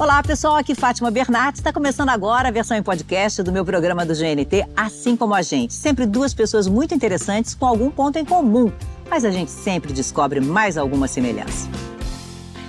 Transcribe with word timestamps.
Olá, 0.00 0.22
pessoal. 0.22 0.56
Aqui 0.56 0.74
Fátima 0.74 1.10
Bernardes. 1.10 1.60
Está 1.60 1.74
começando 1.74 2.08
agora 2.08 2.48
a 2.48 2.50
versão 2.50 2.74
em 2.74 2.82
podcast 2.82 3.42
do 3.42 3.52
meu 3.52 3.66
programa 3.66 4.06
do 4.06 4.14
GNT, 4.14 4.66
Assim 4.74 5.14
Como 5.14 5.34
a 5.34 5.42
Gente. 5.42 5.74
Sempre 5.74 6.06
duas 6.06 6.32
pessoas 6.32 6.66
muito 6.66 6.94
interessantes 6.94 7.54
com 7.54 7.66
algum 7.66 7.90
ponto 7.90 8.18
em 8.18 8.24
comum, 8.24 8.72
mas 9.10 9.26
a 9.26 9.30
gente 9.30 9.50
sempre 9.50 9.92
descobre 9.92 10.40
mais 10.40 10.78
alguma 10.78 11.06
semelhança. 11.06 11.68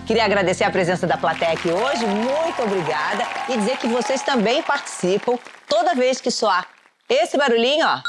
Queria 0.05 0.25
agradecer 0.25 0.65
a 0.65 0.69
presença 0.69 1.07
da 1.07 1.15
plateia 1.15 1.53
aqui 1.53 1.69
hoje, 1.69 2.05
muito 2.05 2.63
obrigada. 2.63 3.25
E 3.47 3.55
dizer 3.55 3.77
que 3.77 3.87
vocês 3.87 4.21
também 4.21 4.61
participam 4.61 5.39
toda 5.69 5.95
vez 5.95 6.19
que 6.19 6.29
soar 6.29 6.67
esse 7.07 7.37
barulhinho, 7.37 7.87
ó. 7.87 8.01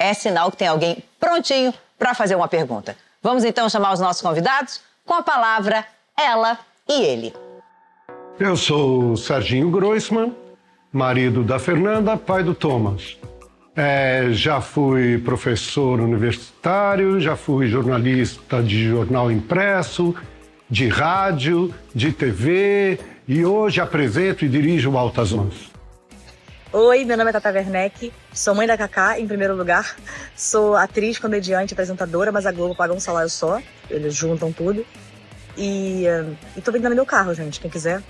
É 0.00 0.14
sinal 0.14 0.50
que 0.50 0.56
tem 0.56 0.66
alguém 0.66 1.00
prontinho 1.20 1.72
para 1.96 2.12
fazer 2.12 2.34
uma 2.34 2.48
pergunta. 2.48 2.96
Vamos 3.22 3.44
então 3.44 3.68
chamar 3.68 3.92
os 3.92 4.00
nossos 4.00 4.20
convidados 4.20 4.80
com 5.06 5.14
a 5.14 5.22
palavra 5.22 5.86
ela 6.18 6.58
e 6.88 7.02
ele. 7.02 7.49
Eu 8.40 8.56
sou 8.56 9.12
o 9.12 9.16
Serginho 9.18 9.70
Groisman, 9.70 10.34
marido 10.90 11.44
da 11.44 11.58
Fernanda, 11.58 12.16
pai 12.16 12.42
do 12.42 12.54
Thomas. 12.54 13.18
É, 13.76 14.28
já 14.30 14.62
fui 14.62 15.18
professor 15.18 16.00
universitário, 16.00 17.20
já 17.20 17.36
fui 17.36 17.66
jornalista 17.66 18.62
de 18.62 18.88
jornal 18.88 19.30
impresso, 19.30 20.14
de 20.70 20.88
rádio, 20.88 21.74
de 21.94 22.12
TV 22.12 22.98
e 23.28 23.44
hoje 23.44 23.78
apresento 23.78 24.42
e 24.42 24.48
dirijo 24.48 24.96
Altas 24.96 25.34
Ondas. 25.34 25.70
Oi, 26.72 27.04
meu 27.04 27.18
nome 27.18 27.28
é 27.28 27.32
Tata 27.34 27.50
Werneck, 27.50 28.10
sou 28.32 28.54
mãe 28.54 28.66
da 28.66 28.78
Cacá, 28.78 29.20
em 29.20 29.26
primeiro 29.26 29.54
lugar. 29.54 29.96
Sou 30.34 30.74
atriz, 30.76 31.18
comediante, 31.18 31.74
apresentadora, 31.74 32.32
mas 32.32 32.46
a 32.46 32.52
Globo 32.52 32.74
paga 32.74 32.94
um 32.94 33.00
salário 33.00 33.28
só, 33.28 33.60
eles 33.90 34.14
juntam 34.14 34.50
tudo. 34.50 34.86
E, 35.56 36.04
uh, 36.06 36.36
e 36.56 36.60
tô 36.60 36.72
vendendo 36.72 36.94
meu 36.94 37.06
carro, 37.06 37.34
gente, 37.34 37.60
quem 37.60 37.70
quiser. 37.70 38.02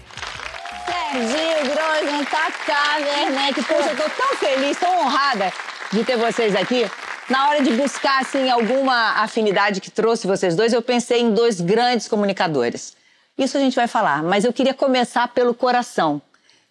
Serginho 0.87 1.75
Grosman, 1.75 2.25
Tata 2.25 3.05
Werneck, 3.05 3.63
poxa, 3.65 3.91
eu 3.91 3.97
tô 3.97 4.11
tão 4.11 4.37
feliz, 4.37 4.79
tão 4.79 5.01
honrada 5.01 5.53
de 5.93 6.05
ter 6.05 6.17
vocês 6.17 6.55
aqui. 6.55 6.89
Na 7.29 7.49
hora 7.49 7.63
de 7.63 7.73
buscar, 7.73 8.21
assim, 8.21 8.51
alguma 8.51 9.23
afinidade 9.23 9.81
que 9.81 9.91
trouxe 9.91 10.27
vocês 10.27 10.57
dois, 10.57 10.73
eu 10.73 10.83
pensei 10.83 11.21
em 11.21 11.33
dois 11.33 11.61
grandes 11.61 12.09
comunicadores. 12.09 12.97
Isso 13.39 13.57
a 13.57 13.61
gente 13.61 13.77
vai 13.77 13.87
falar, 13.87 14.23
mas 14.23 14.45
eu 14.45 14.53
queria 14.53 14.75
começar 14.75 15.29
pelo 15.29 15.55
coração 15.55 16.21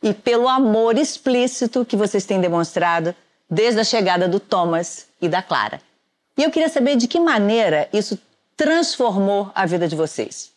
e 0.03 0.13
pelo 0.13 0.47
amor 0.47 0.97
explícito 0.97 1.85
que 1.85 1.95
vocês 1.95 2.25
têm 2.25 2.39
demonstrado 2.39 3.15
desde 3.49 3.79
a 3.79 3.83
chegada 3.83 4.27
do 4.27 4.39
Thomas 4.39 5.07
e 5.21 5.27
da 5.27 5.41
Clara. 5.41 5.81
E 6.37 6.43
eu 6.43 6.51
queria 6.51 6.69
saber 6.69 6.95
de 6.95 7.07
que 7.07 7.19
maneira 7.19 7.89
isso 7.91 8.19
transformou 8.55 9.51
a 9.55 9.65
vida 9.65 9.87
de 9.87 9.95
vocês. 9.95 10.51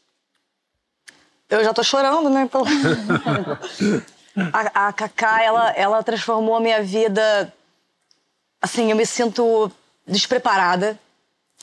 Eu 1.52 1.62
já 1.62 1.74
tô 1.74 1.82
chorando, 1.82 2.30
né? 2.30 2.48
Pelo... 2.50 2.64
a, 4.54 4.88
a 4.88 4.92
Cacá, 4.94 5.42
ela, 5.42 5.70
ela 5.72 6.02
transformou 6.02 6.56
a 6.56 6.60
minha 6.60 6.82
vida. 6.82 7.52
Assim, 8.62 8.90
eu 8.90 8.96
me 8.96 9.04
sinto 9.04 9.70
despreparada. 10.06 10.98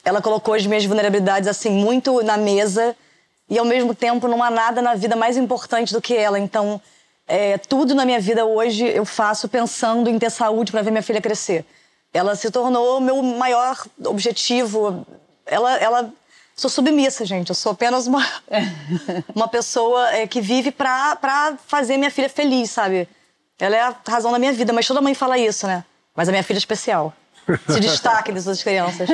Ela 0.05 0.21
colocou 0.21 0.53
as 0.53 0.63
minhas 0.63 0.85
vulnerabilidades, 0.85 1.49
assim, 1.49 1.71
muito 1.71 2.21
na 2.21 2.37
mesa. 2.37 2.95
E, 3.49 3.57
ao 3.57 3.65
mesmo 3.65 3.95
tempo, 3.95 4.27
não 4.27 4.43
há 4.43 4.51
nada 4.51 4.79
na 4.79 4.93
vida 4.93 5.15
mais 5.15 5.37
importante 5.37 5.91
do 5.91 5.99
que 5.99 6.15
ela. 6.15 6.37
Então, 6.37 6.79
é, 7.27 7.57
tudo 7.57 7.95
na 7.95 8.05
minha 8.05 8.19
vida 8.19 8.45
hoje 8.45 8.85
eu 8.85 9.05
faço 9.05 9.49
pensando 9.49 10.07
em 10.07 10.19
ter 10.19 10.29
saúde 10.29 10.71
para 10.71 10.83
ver 10.83 10.91
minha 10.91 11.01
filha 11.01 11.19
crescer. 11.19 11.65
Ela 12.13 12.35
se 12.35 12.51
tornou 12.51 13.01
meu 13.01 13.23
maior 13.23 13.75
objetivo. 14.05 15.03
Ela, 15.47 15.77
ela 15.77 16.13
sou 16.59 16.69
submissa, 16.69 17.25
gente. 17.25 17.49
Eu 17.49 17.55
sou 17.55 17.71
apenas 17.71 18.05
uma, 18.05 18.25
uma 19.33 19.47
pessoa 19.47 20.11
é, 20.11 20.27
que 20.27 20.41
vive 20.41 20.71
pra, 20.71 21.15
pra 21.15 21.57
fazer 21.65 21.97
minha 21.97 22.11
filha 22.11 22.29
feliz, 22.29 22.69
sabe? 22.69 23.07
Ela 23.57 23.75
é 23.75 23.81
a 23.81 23.95
razão 24.07 24.31
da 24.31 24.39
minha 24.39 24.53
vida, 24.53 24.71
mas 24.71 24.87
toda 24.87 25.01
mãe 25.01 25.13
fala 25.13 25.37
isso, 25.37 25.65
né? 25.65 25.83
Mas 26.15 26.29
a 26.29 26.31
minha 26.31 26.43
filha 26.43 26.57
é 26.57 26.59
especial. 26.59 27.13
Se 27.67 27.79
destaca 27.79 28.31
das 28.31 28.45
outras 28.45 28.63
crianças. 28.63 29.09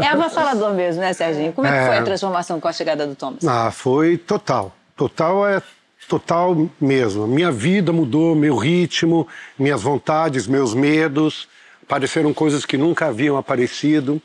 É 0.00 0.06
avassalador 0.06 0.72
mesmo, 0.72 1.00
né, 1.00 1.12
Serginho? 1.12 1.52
Como 1.52 1.66
é, 1.66 1.70
que 1.70 1.86
foi 1.86 1.96
a 1.96 2.00
é. 2.00 2.02
transformação 2.02 2.60
com 2.60 2.68
a 2.68 2.72
chegada 2.72 3.06
do 3.06 3.16
Thomas? 3.16 3.44
Ah, 3.44 3.70
foi 3.70 4.16
total. 4.16 4.72
Total 4.96 5.46
é 5.48 5.62
total 6.08 6.68
mesmo. 6.80 7.26
Minha 7.26 7.50
vida 7.50 7.92
mudou, 7.92 8.34
meu 8.34 8.56
ritmo, 8.56 9.26
minhas 9.58 9.82
vontades, 9.82 10.46
meus 10.46 10.74
medos. 10.74 11.48
Apareceram 11.82 12.32
coisas 12.32 12.64
que 12.64 12.76
nunca 12.76 13.06
haviam 13.06 13.36
aparecido. 13.36 14.20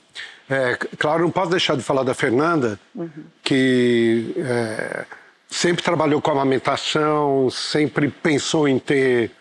É, 0.50 0.78
claro, 0.98 1.24
não 1.24 1.32
posso 1.32 1.52
deixar 1.52 1.76
de 1.76 1.84
falar 1.84 2.04
da 2.04 2.14
Fernanda, 2.14 2.80
uhum. 2.96 3.10
que 3.44 4.34
é, 4.38 5.06
sempre 5.50 5.84
trabalhou 5.84 6.22
com 6.22 6.32
amamentação, 6.32 7.50
sempre 7.50 8.10
pensou 8.10 8.68
em 8.68 8.80
ter 8.80 9.32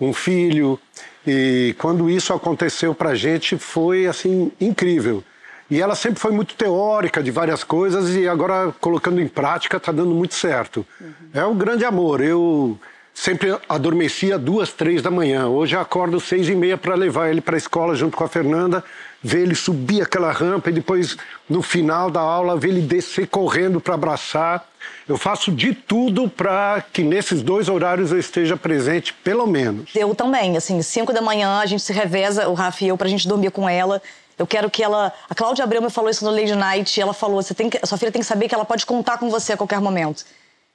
um 0.00 0.12
filho. 0.12 0.78
E 1.26 1.74
quando 1.78 2.08
isso 2.08 2.32
aconteceu 2.32 2.94
para 2.94 3.10
a 3.10 3.14
gente 3.14 3.58
foi 3.58 4.06
assim 4.06 4.52
incrível. 4.60 5.24
E 5.70 5.80
ela 5.80 5.94
sempre 5.96 6.20
foi 6.20 6.30
muito 6.30 6.54
teórica 6.54 7.22
de 7.22 7.30
várias 7.30 7.64
coisas 7.64 8.14
e 8.14 8.28
agora 8.28 8.72
colocando 8.80 9.20
em 9.20 9.26
prática 9.26 9.78
está 9.78 9.90
dando 9.90 10.14
muito 10.14 10.34
certo. 10.34 10.86
Uhum. 11.00 11.12
É 11.32 11.44
um 11.44 11.56
grande 11.56 11.84
amor. 11.84 12.20
Eu 12.20 12.78
sempre 13.12 13.56
adormecia 13.68 14.38
duas, 14.38 14.72
três 14.72 15.00
da 15.00 15.10
manhã. 15.10 15.48
Hoje 15.48 15.74
eu 15.74 15.80
acordo 15.80 16.20
seis 16.20 16.48
e 16.48 16.54
meia 16.54 16.76
para 16.76 16.94
levar 16.94 17.30
ele 17.30 17.40
para 17.40 17.56
a 17.56 17.58
escola 17.58 17.94
junto 17.94 18.16
com 18.16 18.24
a 18.24 18.28
Fernanda 18.28 18.84
ver 19.24 19.40
ele 19.40 19.54
subir 19.54 20.02
aquela 20.02 20.30
rampa 20.30 20.68
e 20.68 20.72
depois, 20.74 21.16
no 21.48 21.62
final 21.62 22.10
da 22.10 22.20
aula, 22.20 22.58
ver 22.58 22.68
ele 22.68 22.82
descer 22.82 23.26
correndo 23.26 23.80
para 23.80 23.94
abraçar. 23.94 24.68
Eu 25.08 25.16
faço 25.16 25.50
de 25.50 25.74
tudo 25.74 26.28
para 26.28 26.84
que 26.92 27.02
nesses 27.02 27.42
dois 27.42 27.70
horários 27.70 28.12
eu 28.12 28.18
esteja 28.18 28.54
presente, 28.54 29.14
pelo 29.14 29.46
menos. 29.46 29.90
Eu 29.96 30.14
também, 30.14 30.58
assim, 30.58 30.80
cinco 30.82 31.10
da 31.10 31.22
manhã 31.22 31.58
a 31.58 31.66
gente 31.66 31.82
se 31.82 31.92
reveza, 31.92 32.46
o 32.50 32.54
Rafa 32.54 32.84
e 32.84 32.88
eu, 32.88 32.98
para 32.98 33.06
a 33.06 33.10
gente 33.10 33.26
dormir 33.26 33.50
com 33.50 33.66
ela. 33.66 34.02
Eu 34.38 34.46
quero 34.46 34.68
que 34.68 34.82
ela. 34.82 35.12
A 35.30 35.34
Cláudia 35.34 35.64
Abreu 35.64 35.80
me 35.80 35.88
falou 35.88 36.10
isso 36.10 36.24
no 36.24 36.30
Lady 36.30 36.54
Night. 36.54 37.00
ela 37.00 37.14
falou: 37.14 37.42
você 37.42 37.54
tem 37.54 37.70
que... 37.70 37.84
sua 37.86 37.96
filha 37.96 38.12
tem 38.12 38.20
que 38.20 38.26
saber 38.26 38.48
que 38.48 38.54
ela 38.54 38.64
pode 38.64 38.84
contar 38.84 39.16
com 39.16 39.30
você 39.30 39.54
a 39.54 39.56
qualquer 39.56 39.80
momento. 39.80 40.24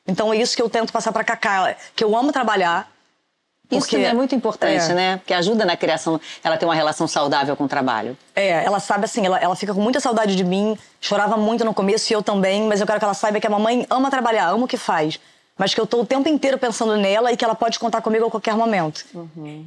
Então 0.08 0.34
é 0.34 0.38
isso 0.38 0.56
que 0.56 0.62
eu 0.62 0.70
tento 0.70 0.92
passar 0.92 1.12
para 1.12 1.24
Cacá, 1.24 1.76
que 1.96 2.04
eu 2.04 2.18
amo 2.18 2.32
trabalhar, 2.32 2.90
isso 3.72 3.90
também 3.90 4.08
é 4.08 4.14
muito 4.14 4.34
importante, 4.34 4.92
é. 4.92 4.94
né? 4.94 5.18
Porque 5.18 5.34
ajuda 5.34 5.64
na 5.66 5.78
criação, 5.78 6.20
ela 6.44 6.58
ter 6.58 6.66
uma 6.66 6.74
relação 6.74 7.08
saudável 7.08 7.56
com 7.56 7.66
o 7.66 7.68
trabalho. 7.68 8.18
É, 8.36 8.64
ela 8.64 8.80
sabe 8.80 9.06
assim, 9.06 9.26
ela, 9.26 9.38
ela 9.38 9.56
fica 9.56 9.74
com 9.74 9.82
muita 9.82 10.00
saudade 10.00 10.36
de 10.36 10.44
mim, 10.44 10.78
chorava 11.00 11.38
muito 11.38 11.64
no 11.64 11.74
começo 11.74 12.12
e 12.12 12.16
eu 12.16 12.24
também, 12.24 12.64
mas 12.64 12.82
eu 12.82 12.88
quero 12.88 13.00
que 13.00 13.06
ela 13.06 13.14
saiba 13.14 13.40
que 13.40 13.46
a 13.46 13.50
mamãe 13.50 13.86
ama 13.90 14.10
trabalhar, 14.10 14.50
ama 14.50 14.66
o 14.66 14.68
que 14.68 14.78
faz. 14.78 15.20
Mas 15.58 15.74
que 15.74 15.80
eu 15.80 15.86
tô 15.86 16.02
o 16.02 16.06
tempo 16.06 16.28
inteiro 16.30 16.58
pensando 16.58 16.96
nela 16.96 17.32
e 17.32 17.38
que 17.38 17.44
ela 17.44 17.54
pode 17.54 17.78
contar 17.78 18.02
comigo 18.02 18.26
a 18.26 18.32
qualquer 18.32 18.56
momento. 18.56 19.06
Uhum. 19.14 19.66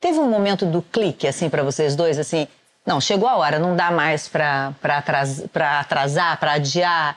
Teve 0.00 0.18
um 0.18 0.28
momento 0.28 0.66
do 0.66 0.82
clique, 0.82 1.28
assim, 1.28 1.48
para 1.48 1.62
vocês 1.62 1.94
dois, 1.94 2.18
assim, 2.18 2.48
não, 2.84 3.00
chegou 3.00 3.28
a 3.28 3.36
hora, 3.36 3.58
não 3.58 3.76
dá 3.76 3.90
mais 3.90 4.28
pra, 4.28 4.74
pra, 4.80 4.98
atras, 4.98 5.44
pra 5.52 5.80
atrasar, 5.80 6.38
pra 6.38 6.54
adiar 6.54 7.16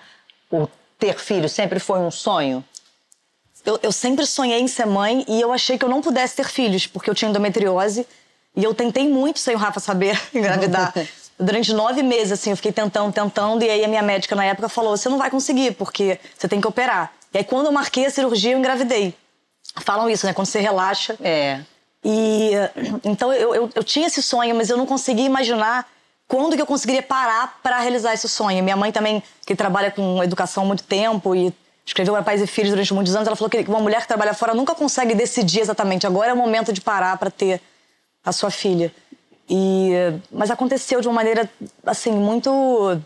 o 0.52 0.68
ter 1.00 1.18
filho, 1.18 1.50
sempre 1.50 1.80
foi 1.80 2.00
um 2.00 2.12
sonho? 2.12 2.64
Eu, 3.66 3.80
eu 3.82 3.92
sempre 3.92 4.26
sonhei 4.26 4.60
em 4.60 4.68
ser 4.68 4.86
mãe 4.86 5.26
e 5.28 5.42
eu 5.42 5.52
achei 5.52 5.78
que 5.78 5.84
eu 5.84 5.90
não 5.90 6.02
pudesse 6.02 6.36
ter 6.36 6.48
filhos, 6.48 6.86
porque 6.88 7.10
eu 7.10 7.16
tinha 7.16 7.30
endometriose. 7.30 8.06
E 8.56 8.64
eu 8.64 8.74
tentei 8.74 9.10
muito, 9.10 9.40
sem 9.40 9.56
o 9.56 9.58
Rafa 9.58 9.80
saber, 9.80 10.20
engravidar. 10.34 10.94
Durante 11.38 11.74
nove 11.74 12.02
meses, 12.02 12.32
assim, 12.32 12.52
eu 12.52 12.56
fiquei 12.56 12.72
tentando, 12.72 13.12
tentando. 13.12 13.62
E 13.64 13.70
aí 13.70 13.84
a 13.84 13.88
minha 13.90 14.02
médica 14.02 14.36
na 14.36 14.46
época 14.46 14.70
falou: 14.70 14.96
você 14.96 15.10
não 15.10 15.18
vai 15.18 15.30
conseguir, 15.30 15.72
porque 15.74 16.18
você 16.38 16.48
tem 16.48 16.62
que 16.62 16.68
operar. 16.68 17.12
E 17.34 17.40
aí 17.40 17.44
quando 17.44 17.66
eu 17.66 17.72
marquei 17.74 18.06
a 18.06 18.10
cirurgia, 18.10 18.54
eu 18.54 18.60
engravidei. 18.60 19.14
Falam 19.82 20.10
isso, 20.10 20.26
né? 20.26 20.34
Quando 20.34 20.48
você 20.48 20.62
relaxa. 20.62 21.18
É. 21.22 21.60
E 22.02 22.52
então 23.04 23.34
eu, 23.34 23.54
eu, 23.54 23.70
eu 23.76 23.84
tinha 23.84 24.08
esse 24.08 24.24
sonho, 24.24 24.56
mas 24.56 24.70
eu 24.70 24.78
não 24.78 24.86
conseguia 24.86 25.26
imaginar 25.26 25.86
quando 26.28 26.56
que 26.56 26.62
eu 26.62 26.66
conseguiria 26.66 27.04
parar 27.04 27.60
para 27.62 27.80
realizar 27.80 28.14
esse 28.14 28.30
sonho. 28.30 28.64
Minha 28.64 28.78
mãe 28.78 28.92
também, 28.92 29.22
que 29.46 29.56
trabalha 29.56 29.92
com 29.92 30.24
educação 30.24 30.64
há 30.64 30.66
muito 30.66 30.84
tempo 30.84 31.36
e 31.36 31.54
escreveu 31.86 32.14
para 32.14 32.24
Pais 32.24 32.42
e 32.42 32.48
Filhos 32.48 32.72
durante 32.72 32.94
muitos 32.94 33.16
anos, 33.16 33.28
ela 33.28 33.36
falou 33.36 33.50
que 33.50 33.60
uma 33.68 33.80
mulher 33.80 34.02
que 34.02 34.08
trabalha 34.08 34.34
fora 34.34 34.54
nunca 34.54 34.74
consegue 34.74 35.14
decidir 35.14 35.60
exatamente. 35.60 36.08
Agora 36.08 36.32
é 36.32 36.34
o 36.34 36.38
momento 36.38 36.74
de 36.74 36.82
parar 36.82 37.18
para 37.18 37.30
ter 37.30 37.62
a 38.24 38.32
sua 38.32 38.50
filha. 38.50 38.92
E, 39.48 39.92
mas 40.32 40.50
aconteceu 40.50 41.00
de 41.00 41.08
uma 41.08 41.14
maneira, 41.14 41.48
assim, 41.86 42.12
muito 42.12 43.00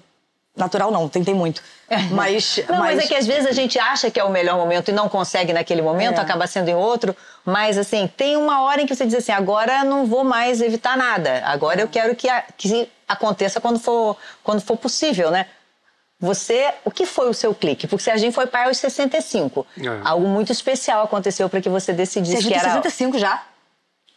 natural, 0.56 0.92
não, 0.92 1.08
tentei 1.10 1.34
muito. 1.34 1.62
Mas, 2.12 2.60
não, 2.70 2.80
mas... 2.80 2.96
mas... 2.98 3.06
é 3.06 3.08
que 3.08 3.16
às 3.16 3.26
vezes 3.26 3.48
a 3.48 3.52
gente 3.52 3.80
acha 3.80 4.12
que 4.12 4.20
é 4.20 4.24
o 4.24 4.30
melhor 4.30 4.58
momento 4.58 4.90
e 4.90 4.92
não 4.92 5.10
consegue 5.10 5.52
naquele 5.52 5.82
momento, 5.82 6.20
é. 6.20 6.22
acaba 6.22 6.46
sendo 6.46 6.70
em 6.70 6.75
outro. 6.75 7.16
Mas, 7.44 7.80
assim, 7.80 8.08
tem 8.16 8.38
uma 8.38 8.62
hora 8.62 8.80
em 8.80 8.86
que 8.86 8.94
você 8.94 9.08
diz 9.08 9.16
assim: 9.16 9.32
agora 9.32 9.84
não 9.84 10.06
vou 10.06 10.24
mais 10.24 10.62
evitar 10.62 10.96
nada. 10.96 11.42
Agora 11.46 11.82
eu 11.82 11.88
quero 11.88 12.16
que, 12.16 12.30
a, 12.30 12.44
que 12.56 12.88
aconteça 13.08 13.60
quando 13.60 13.80
for, 13.80 14.16
quando 14.44 14.62
for 14.62 14.78
possível, 14.78 15.32
né? 15.32 15.48
Você, 16.19 16.74
o 16.83 16.92
que 16.92 17.06
foi 17.06 17.30
o 17.30 17.33
seu 17.33 17.56
clique? 17.56 17.88
Porque 17.88 18.04
Serginho 18.04 18.33
foi 18.33 18.45
pai 18.45 18.66
aos 18.66 18.77
65. 18.77 19.66
É. 19.77 20.01
Algo 20.04 20.27
muito 20.27 20.51
especial 20.51 21.04
aconteceu 21.04 21.48
para 21.48 21.62
que 21.62 21.69
você 21.69 21.94
decidisse 21.94 22.33
Serginho 22.33 22.54
que 22.54 22.60
era... 22.60 22.74
65 22.74 23.18
já? 23.18 23.44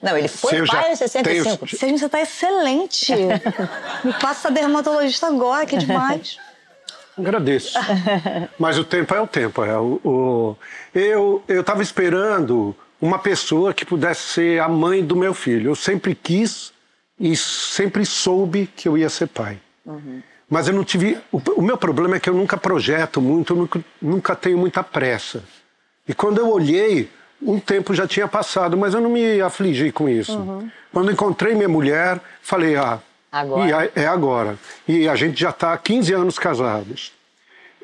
Não, 0.03 0.17
ele 0.19 0.27
foi 0.27 0.67
pai 0.67 0.91
aos 0.91 0.99
65. 0.99 1.59
Tenho... 1.59 1.79
Serginho, 1.79 1.99
você 1.99 2.09
tá 2.09 2.21
excelente. 2.21 3.15
Me 4.03 4.13
passa 4.15 4.49
a 4.49 4.51
dermatologista 4.51 5.29
agora, 5.29 5.65
que 5.65 5.77
demais. 5.77 6.39
Agradeço. 7.17 7.79
Mas 8.59 8.79
o 8.79 8.85
tempo 8.85 9.15
é 9.15 9.21
o 9.21 9.27
tempo. 9.27 9.63
É 9.63 9.79
o, 9.79 10.01
o... 10.03 10.57
Eu 10.93 11.45
estava 11.49 11.83
esperando 11.83 12.75
uma 13.01 13.19
pessoa 13.19 13.73
que 13.73 13.85
pudesse 13.85 14.23
ser 14.23 14.61
a 14.61 14.69
mãe 14.69 15.05
do 15.05 15.15
meu 15.15 15.35
filho. 15.35 15.71
Eu 15.71 15.77
sempre 15.77 16.17
quis 16.17 16.73
e 17.21 17.37
sempre 17.37 18.05
soube 18.05 18.67
que 18.75 18.89
eu 18.89 18.99
ia 18.99 19.09
ser 19.09 19.29
pai. 19.29 19.61
Uhum. 19.87 20.21
Mas 20.53 20.69
eu 20.69 20.75
não 20.75 20.85
tive. 20.85 21.19
O, 21.33 21.41
o, 21.57 21.63
meu 21.63 21.79
problema 21.79 22.17
é 22.17 22.21
que 22.21 22.29
eu 22.29 22.35
nunca 22.35 22.59
projeto 22.59 23.23
muito, 23.23 23.55
nunca, 23.55 23.83
nunca 24.03 24.37
tenho 24.37 24.59
muita 24.59 24.83
pressa. 24.83 25.43
E 26.07 26.13
quando 26.13 26.37
eu 26.37 26.51
olhei, 26.51 27.09
um 27.41 27.59
tempo 27.59 27.95
já 27.95 28.07
tinha 28.07 28.29
passado, 28.29 28.77
mas 28.77 28.93
eu 28.93 29.01
não 29.01 29.09
me 29.09 29.41
afligi 29.41 29.91
com 29.91 30.11
isso. 30.11 30.37
Uhum. 30.37 30.71
Quando 30.93 31.11
encontrei 31.11 31.55
minha 31.55 31.71
mulher, 31.71 32.21
falei: 32.43 32.77
ah, 32.77 33.01
agora. 33.33 33.91
é 33.97 34.07
agora. 34.07 34.59
E 34.87 35.09
a 35.09 35.17
gente 35.17 35.41
já 35.41 35.49
está 35.49 35.73
há 35.73 35.79
15 35.79 36.13
anos 36.13 36.39
casados. 36.39 37.15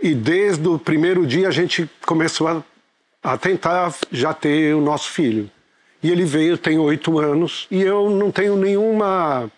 E 0.02 0.14
desde 0.14 0.68
o 0.68 0.78
primeiro 0.78 1.26
dia 1.26 1.48
a 1.48 1.50
gente 1.50 1.88
começou 2.04 2.48
a, 2.48 2.62
a 3.22 3.38
tentar 3.38 3.94
já 4.12 4.34
ter 4.34 4.74
o 4.74 4.82
nosso 4.82 5.08
filho. 5.08 5.50
E 6.02 6.10
ele 6.10 6.26
veio, 6.26 6.58
tem 6.58 6.78
oito 6.78 7.18
anos, 7.18 7.66
e 7.70 7.80
eu 7.80 8.10
não 8.10 8.30
tenho 8.30 8.56
nenhuma 8.56 9.50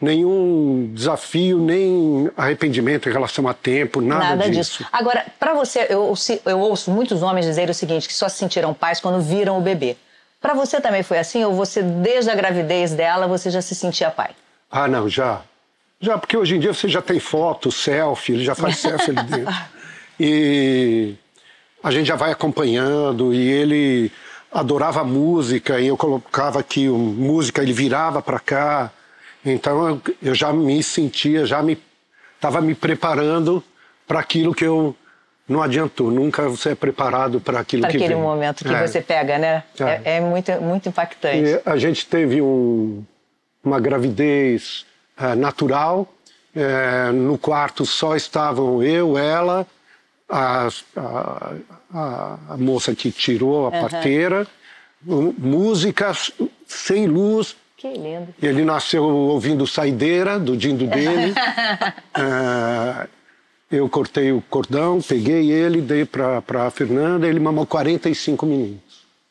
nenhum 0.00 0.90
desafio, 0.92 1.58
nem 1.58 2.30
arrependimento 2.36 3.08
em 3.08 3.12
relação 3.12 3.48
a 3.48 3.54
tempo, 3.54 4.00
nada, 4.00 4.24
nada 4.24 4.50
disso. 4.50 4.78
disso. 4.78 4.86
Agora, 4.92 5.24
para 5.38 5.54
você, 5.54 5.86
eu, 5.88 6.12
eu 6.44 6.58
ouço 6.60 6.90
muitos 6.90 7.22
homens 7.22 7.46
dizerem 7.46 7.70
o 7.70 7.74
seguinte, 7.74 8.06
que 8.06 8.14
só 8.14 8.28
se 8.28 8.36
sentiram 8.36 8.74
pais 8.74 9.00
quando 9.00 9.20
viram 9.20 9.58
o 9.58 9.60
bebê. 9.60 9.96
Para 10.40 10.54
você 10.54 10.80
também 10.80 11.02
foi 11.02 11.18
assim? 11.18 11.44
Ou 11.44 11.54
você, 11.54 11.82
desde 11.82 12.30
a 12.30 12.34
gravidez 12.34 12.92
dela, 12.92 13.26
você 13.26 13.50
já 13.50 13.62
se 13.62 13.74
sentia 13.74 14.10
pai? 14.10 14.30
Ah, 14.70 14.86
não, 14.86 15.08
já. 15.08 15.40
Já, 16.00 16.18
porque 16.18 16.36
hoje 16.36 16.56
em 16.56 16.60
dia 16.60 16.74
você 16.74 16.88
já 16.88 17.00
tem 17.00 17.18
foto, 17.18 17.72
selfie, 17.72 18.34
ele 18.34 18.44
já 18.44 18.54
faz 18.54 18.76
selfie 18.78 19.10
ali 19.10 19.22
dentro. 19.22 19.54
E 20.20 21.14
a 21.82 21.90
gente 21.90 22.06
já 22.06 22.16
vai 22.16 22.30
acompanhando 22.30 23.32
e 23.32 23.48
ele 23.48 24.12
adorava 24.52 25.04
música 25.04 25.80
e 25.80 25.86
eu 25.86 25.96
colocava 25.96 26.60
aqui 26.60 26.88
um, 26.88 26.98
música, 26.98 27.62
ele 27.62 27.72
virava 27.72 28.20
para 28.20 28.38
cá. 28.38 28.90
Então 29.46 30.00
eu, 30.20 30.34
já 30.34 30.52
me 30.52 30.82
sentia, 30.82 31.46
já 31.46 31.62
me 31.62 31.78
estava 32.34 32.60
me 32.60 32.74
preparando 32.74 33.62
para 34.06 34.20
aquilo 34.20 34.54
que 34.54 34.64
eu 34.64 34.94
não 35.48 35.62
adiantou. 35.62 36.10
Nunca 36.10 36.48
você 36.48 36.70
é 36.70 36.74
preparado 36.74 37.40
para 37.40 37.60
aquilo 37.60 37.82
pra 37.82 37.90
que 37.90 37.96
aquele 37.96 38.14
vem. 38.14 38.22
momento 38.22 38.64
que 38.64 38.74
é. 38.74 38.86
você 38.86 39.00
pega, 39.00 39.38
né? 39.38 39.62
É, 39.78 39.84
é, 39.84 40.16
é 40.16 40.20
muito 40.20 40.52
muito 40.60 40.88
impactante. 40.88 41.36
E 41.36 41.60
a 41.64 41.76
gente 41.76 42.06
teve 42.06 42.42
um, 42.42 43.04
uma 43.62 43.78
gravidez 43.78 44.84
é, 45.16 45.34
natural. 45.34 46.12
É, 46.54 47.12
no 47.12 47.36
quarto 47.36 47.84
só 47.84 48.16
estavam 48.16 48.82
eu, 48.82 49.18
ela, 49.18 49.66
a, 50.26 50.68
a, 50.96 51.52
a, 51.92 52.38
a 52.48 52.56
moça 52.56 52.94
que 52.94 53.12
tirou 53.12 53.66
a 53.66 53.70
uhum. 53.70 53.80
parteira, 53.82 54.46
música 55.04 56.12
sem 56.66 57.06
luz, 57.06 57.54
que 57.76 57.88
lindo. 57.88 58.34
Ele 58.42 58.64
nasceu 58.64 59.04
ouvindo 59.04 59.66
Saideira, 59.66 60.38
do 60.38 60.56
dindo 60.56 60.86
dele. 60.86 61.34
é, 62.16 63.06
eu 63.76 63.88
cortei 63.88 64.32
o 64.32 64.40
cordão, 64.40 65.00
peguei 65.02 65.50
ele, 65.50 65.80
dei 65.80 66.04
para 66.04 66.66
a 66.66 66.70
Fernanda, 66.70 67.26
ele 67.26 67.38
mamou 67.38 67.66
45 67.66 68.46
minutos. 68.46 68.86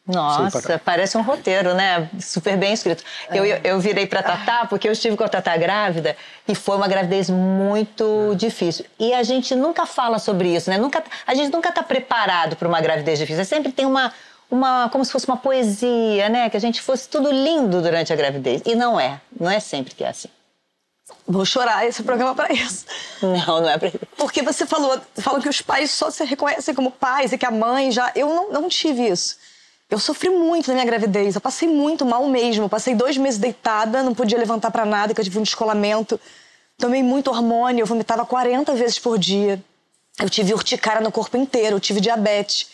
Nossa, 0.07 0.77
parece 0.77 1.17
um 1.17 1.23
roteiro, 1.23 1.73
né? 1.73 2.07
Super 2.19 2.55
bem 2.55 2.73
escrito. 2.73 3.03
É. 3.27 3.39
Eu, 3.39 3.45
eu 3.45 3.79
virei 3.79 4.05
para 4.05 4.21
Tatá, 4.21 4.67
porque 4.69 4.87
eu 4.87 4.91
estive 4.91 5.17
com 5.17 5.23
a 5.23 5.27
Tatá 5.27 5.57
grávida 5.57 6.15
e 6.47 6.53
foi 6.53 6.77
uma 6.77 6.87
gravidez 6.87 7.27
muito 7.27 8.29
é. 8.33 8.35
difícil. 8.35 8.85
E 8.99 9.15
a 9.15 9.23
gente 9.23 9.55
nunca 9.55 9.87
fala 9.87 10.19
sobre 10.19 10.55
isso, 10.55 10.69
né? 10.69 10.77
Nunca, 10.77 11.03
a 11.25 11.33
gente 11.33 11.51
nunca 11.51 11.69
está 11.69 11.81
preparado 11.81 12.55
para 12.55 12.67
uma 12.67 12.79
gravidez 12.79 13.17
difícil. 13.17 13.43
Sempre 13.45 13.71
tem 13.71 13.87
uma, 13.87 14.13
uma, 14.49 14.89
como 14.89 15.03
se 15.03 15.11
fosse 15.11 15.27
uma 15.27 15.37
poesia, 15.37 16.29
né? 16.29 16.49
Que 16.49 16.57
a 16.57 16.59
gente 16.59 16.81
fosse 16.81 17.09
tudo 17.09 17.31
lindo 17.31 17.81
durante 17.81 18.13
a 18.13 18.15
gravidez. 18.15 18.61
E 18.65 18.75
não 18.75 18.99
é. 18.99 19.21
Não 19.39 19.49
é 19.49 19.59
sempre 19.59 19.93
que 19.95 20.03
é 20.03 20.09
assim. 20.09 20.29
Vou 21.27 21.45
chorar 21.45 21.85
esse 21.85 22.03
programa 22.03 22.35
para 22.35 22.51
isso. 22.53 22.85
Não, 23.21 23.61
não 23.61 23.69
é 23.69 23.77
para 23.77 23.89
isso. 23.89 23.99
Porque 24.17 24.41
você 24.41 24.65
falou, 24.65 24.99
falou 25.17 25.41
que 25.41 25.49
os 25.49 25.61
pais 25.61 25.91
só 25.91 26.09
se 26.09 26.23
reconhecem 26.23 26.73
como 26.73 26.91
pais 26.91 27.31
e 27.31 27.37
que 27.37 27.45
a 27.45 27.51
mãe 27.51 27.91
já. 27.91 28.11
Eu 28.15 28.27
não, 28.27 28.51
não 28.51 28.69
tive 28.69 29.07
isso. 29.07 29.37
Eu 29.89 29.99
sofri 29.99 30.29
muito 30.29 30.67
na 30.67 30.73
minha 30.75 30.85
gravidez. 30.85 31.35
Eu 31.35 31.41
passei 31.41 31.67
muito 31.67 32.05
mal 32.05 32.27
mesmo. 32.27 32.65
Eu 32.65 32.69
passei 32.69 32.95
dois 32.95 33.17
meses 33.17 33.39
deitada, 33.39 34.01
não 34.03 34.13
podia 34.13 34.37
levantar 34.37 34.71
para 34.71 34.85
nada, 34.85 35.13
que 35.13 35.19
eu 35.19 35.23
tive 35.23 35.39
um 35.39 35.43
descolamento. 35.43 36.19
Tomei 36.77 37.01
muito 37.01 37.29
hormônio, 37.29 37.83
eu 37.83 37.85
vomitava 37.85 38.25
40 38.25 38.73
vezes 38.73 38.99
por 38.99 39.17
dia. 39.17 39.63
Eu 40.19 40.29
tive 40.29 40.53
urticária 40.53 41.01
no 41.01 41.11
corpo 41.11 41.37
inteiro, 41.37 41.75
eu 41.75 41.79
tive 41.79 42.01
diabetes. 42.01 42.67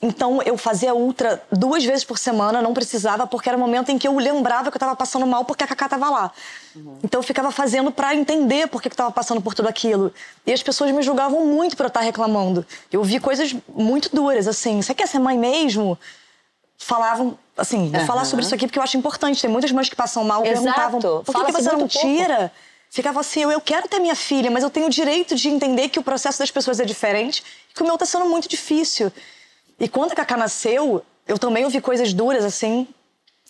Então 0.00 0.42
eu 0.42 0.58
fazia 0.58 0.94
ultra 0.94 1.42
duas 1.50 1.82
vezes 1.82 2.04
por 2.04 2.18
semana, 2.18 2.60
não 2.60 2.74
precisava, 2.74 3.26
porque 3.26 3.48
era 3.48 3.56
o 3.56 3.60
momento 3.60 3.90
em 3.90 3.96
que 3.96 4.06
eu 4.06 4.14
lembrava 4.16 4.70
que 4.70 4.76
eu 4.76 4.78
estava 4.78 4.94
passando 4.94 5.26
mal 5.26 5.44
porque 5.44 5.64
a 5.64 5.66
Cacá 5.66 5.86
estava 5.86 6.10
lá. 6.10 6.32
Uhum. 6.74 6.98
Então 7.02 7.18
eu 7.18 7.22
ficava 7.22 7.50
fazendo 7.50 7.90
para 7.90 8.14
entender 8.14 8.68
por 8.68 8.82
que 8.82 8.88
eu 8.88 8.92
estava 8.92 9.10
passando 9.10 9.40
por 9.40 9.54
tudo 9.54 9.68
aquilo. 9.68 10.12
E 10.46 10.52
as 10.52 10.62
pessoas 10.62 10.90
me 10.90 11.02
julgavam 11.02 11.46
muito 11.46 11.76
por 11.76 11.84
eu 11.84 11.88
estar 11.88 12.00
reclamando. 12.00 12.66
Eu 12.92 13.02
vi 13.02 13.18
coisas 13.18 13.56
muito 13.74 14.14
duras, 14.14 14.46
assim, 14.46 14.82
você 14.82 14.94
quer 14.94 15.08
ser 15.08 15.18
mãe 15.18 15.38
mesmo? 15.38 15.98
Falavam, 16.76 17.38
assim, 17.56 17.90
vou 17.90 18.00
uhum. 18.00 18.06
falar 18.06 18.26
sobre 18.26 18.44
isso 18.44 18.54
aqui 18.54 18.66
porque 18.66 18.78
eu 18.78 18.82
acho 18.82 18.98
importante. 18.98 19.40
Tem 19.40 19.50
muitas 19.50 19.72
mães 19.72 19.88
que 19.88 19.96
passam 19.96 20.22
mal 20.24 20.44
e 20.44 20.48
perguntavam 20.50 21.00
por 21.00 21.34
que, 21.34 21.44
que 21.44 21.52
você 21.52 21.72
não 21.72 21.88
tira? 21.88 22.52
Ficava 22.90 23.20
assim, 23.20 23.42
eu, 23.42 23.50
eu 23.50 23.60
quero 23.62 23.88
ter 23.88 23.98
minha 23.98 24.14
filha, 24.14 24.50
mas 24.50 24.62
eu 24.62 24.68
tenho 24.70 24.86
o 24.86 24.90
direito 24.90 25.34
de 25.34 25.48
entender 25.48 25.88
que 25.88 25.98
o 25.98 26.02
processo 26.02 26.38
das 26.38 26.50
pessoas 26.50 26.80
é 26.80 26.84
diferente 26.84 27.42
e 27.70 27.74
que 27.74 27.82
o 27.82 27.84
meu 27.84 27.94
está 27.94 28.04
sendo 28.04 28.26
muito 28.26 28.46
difícil. 28.46 29.10
E 29.78 29.88
quando 29.88 30.12
a 30.12 30.14
Cacá 30.14 30.36
nasceu, 30.36 31.04
eu 31.26 31.38
também 31.38 31.64
ouvi 31.64 31.80
coisas 31.80 32.12
duras, 32.12 32.44
assim. 32.44 32.88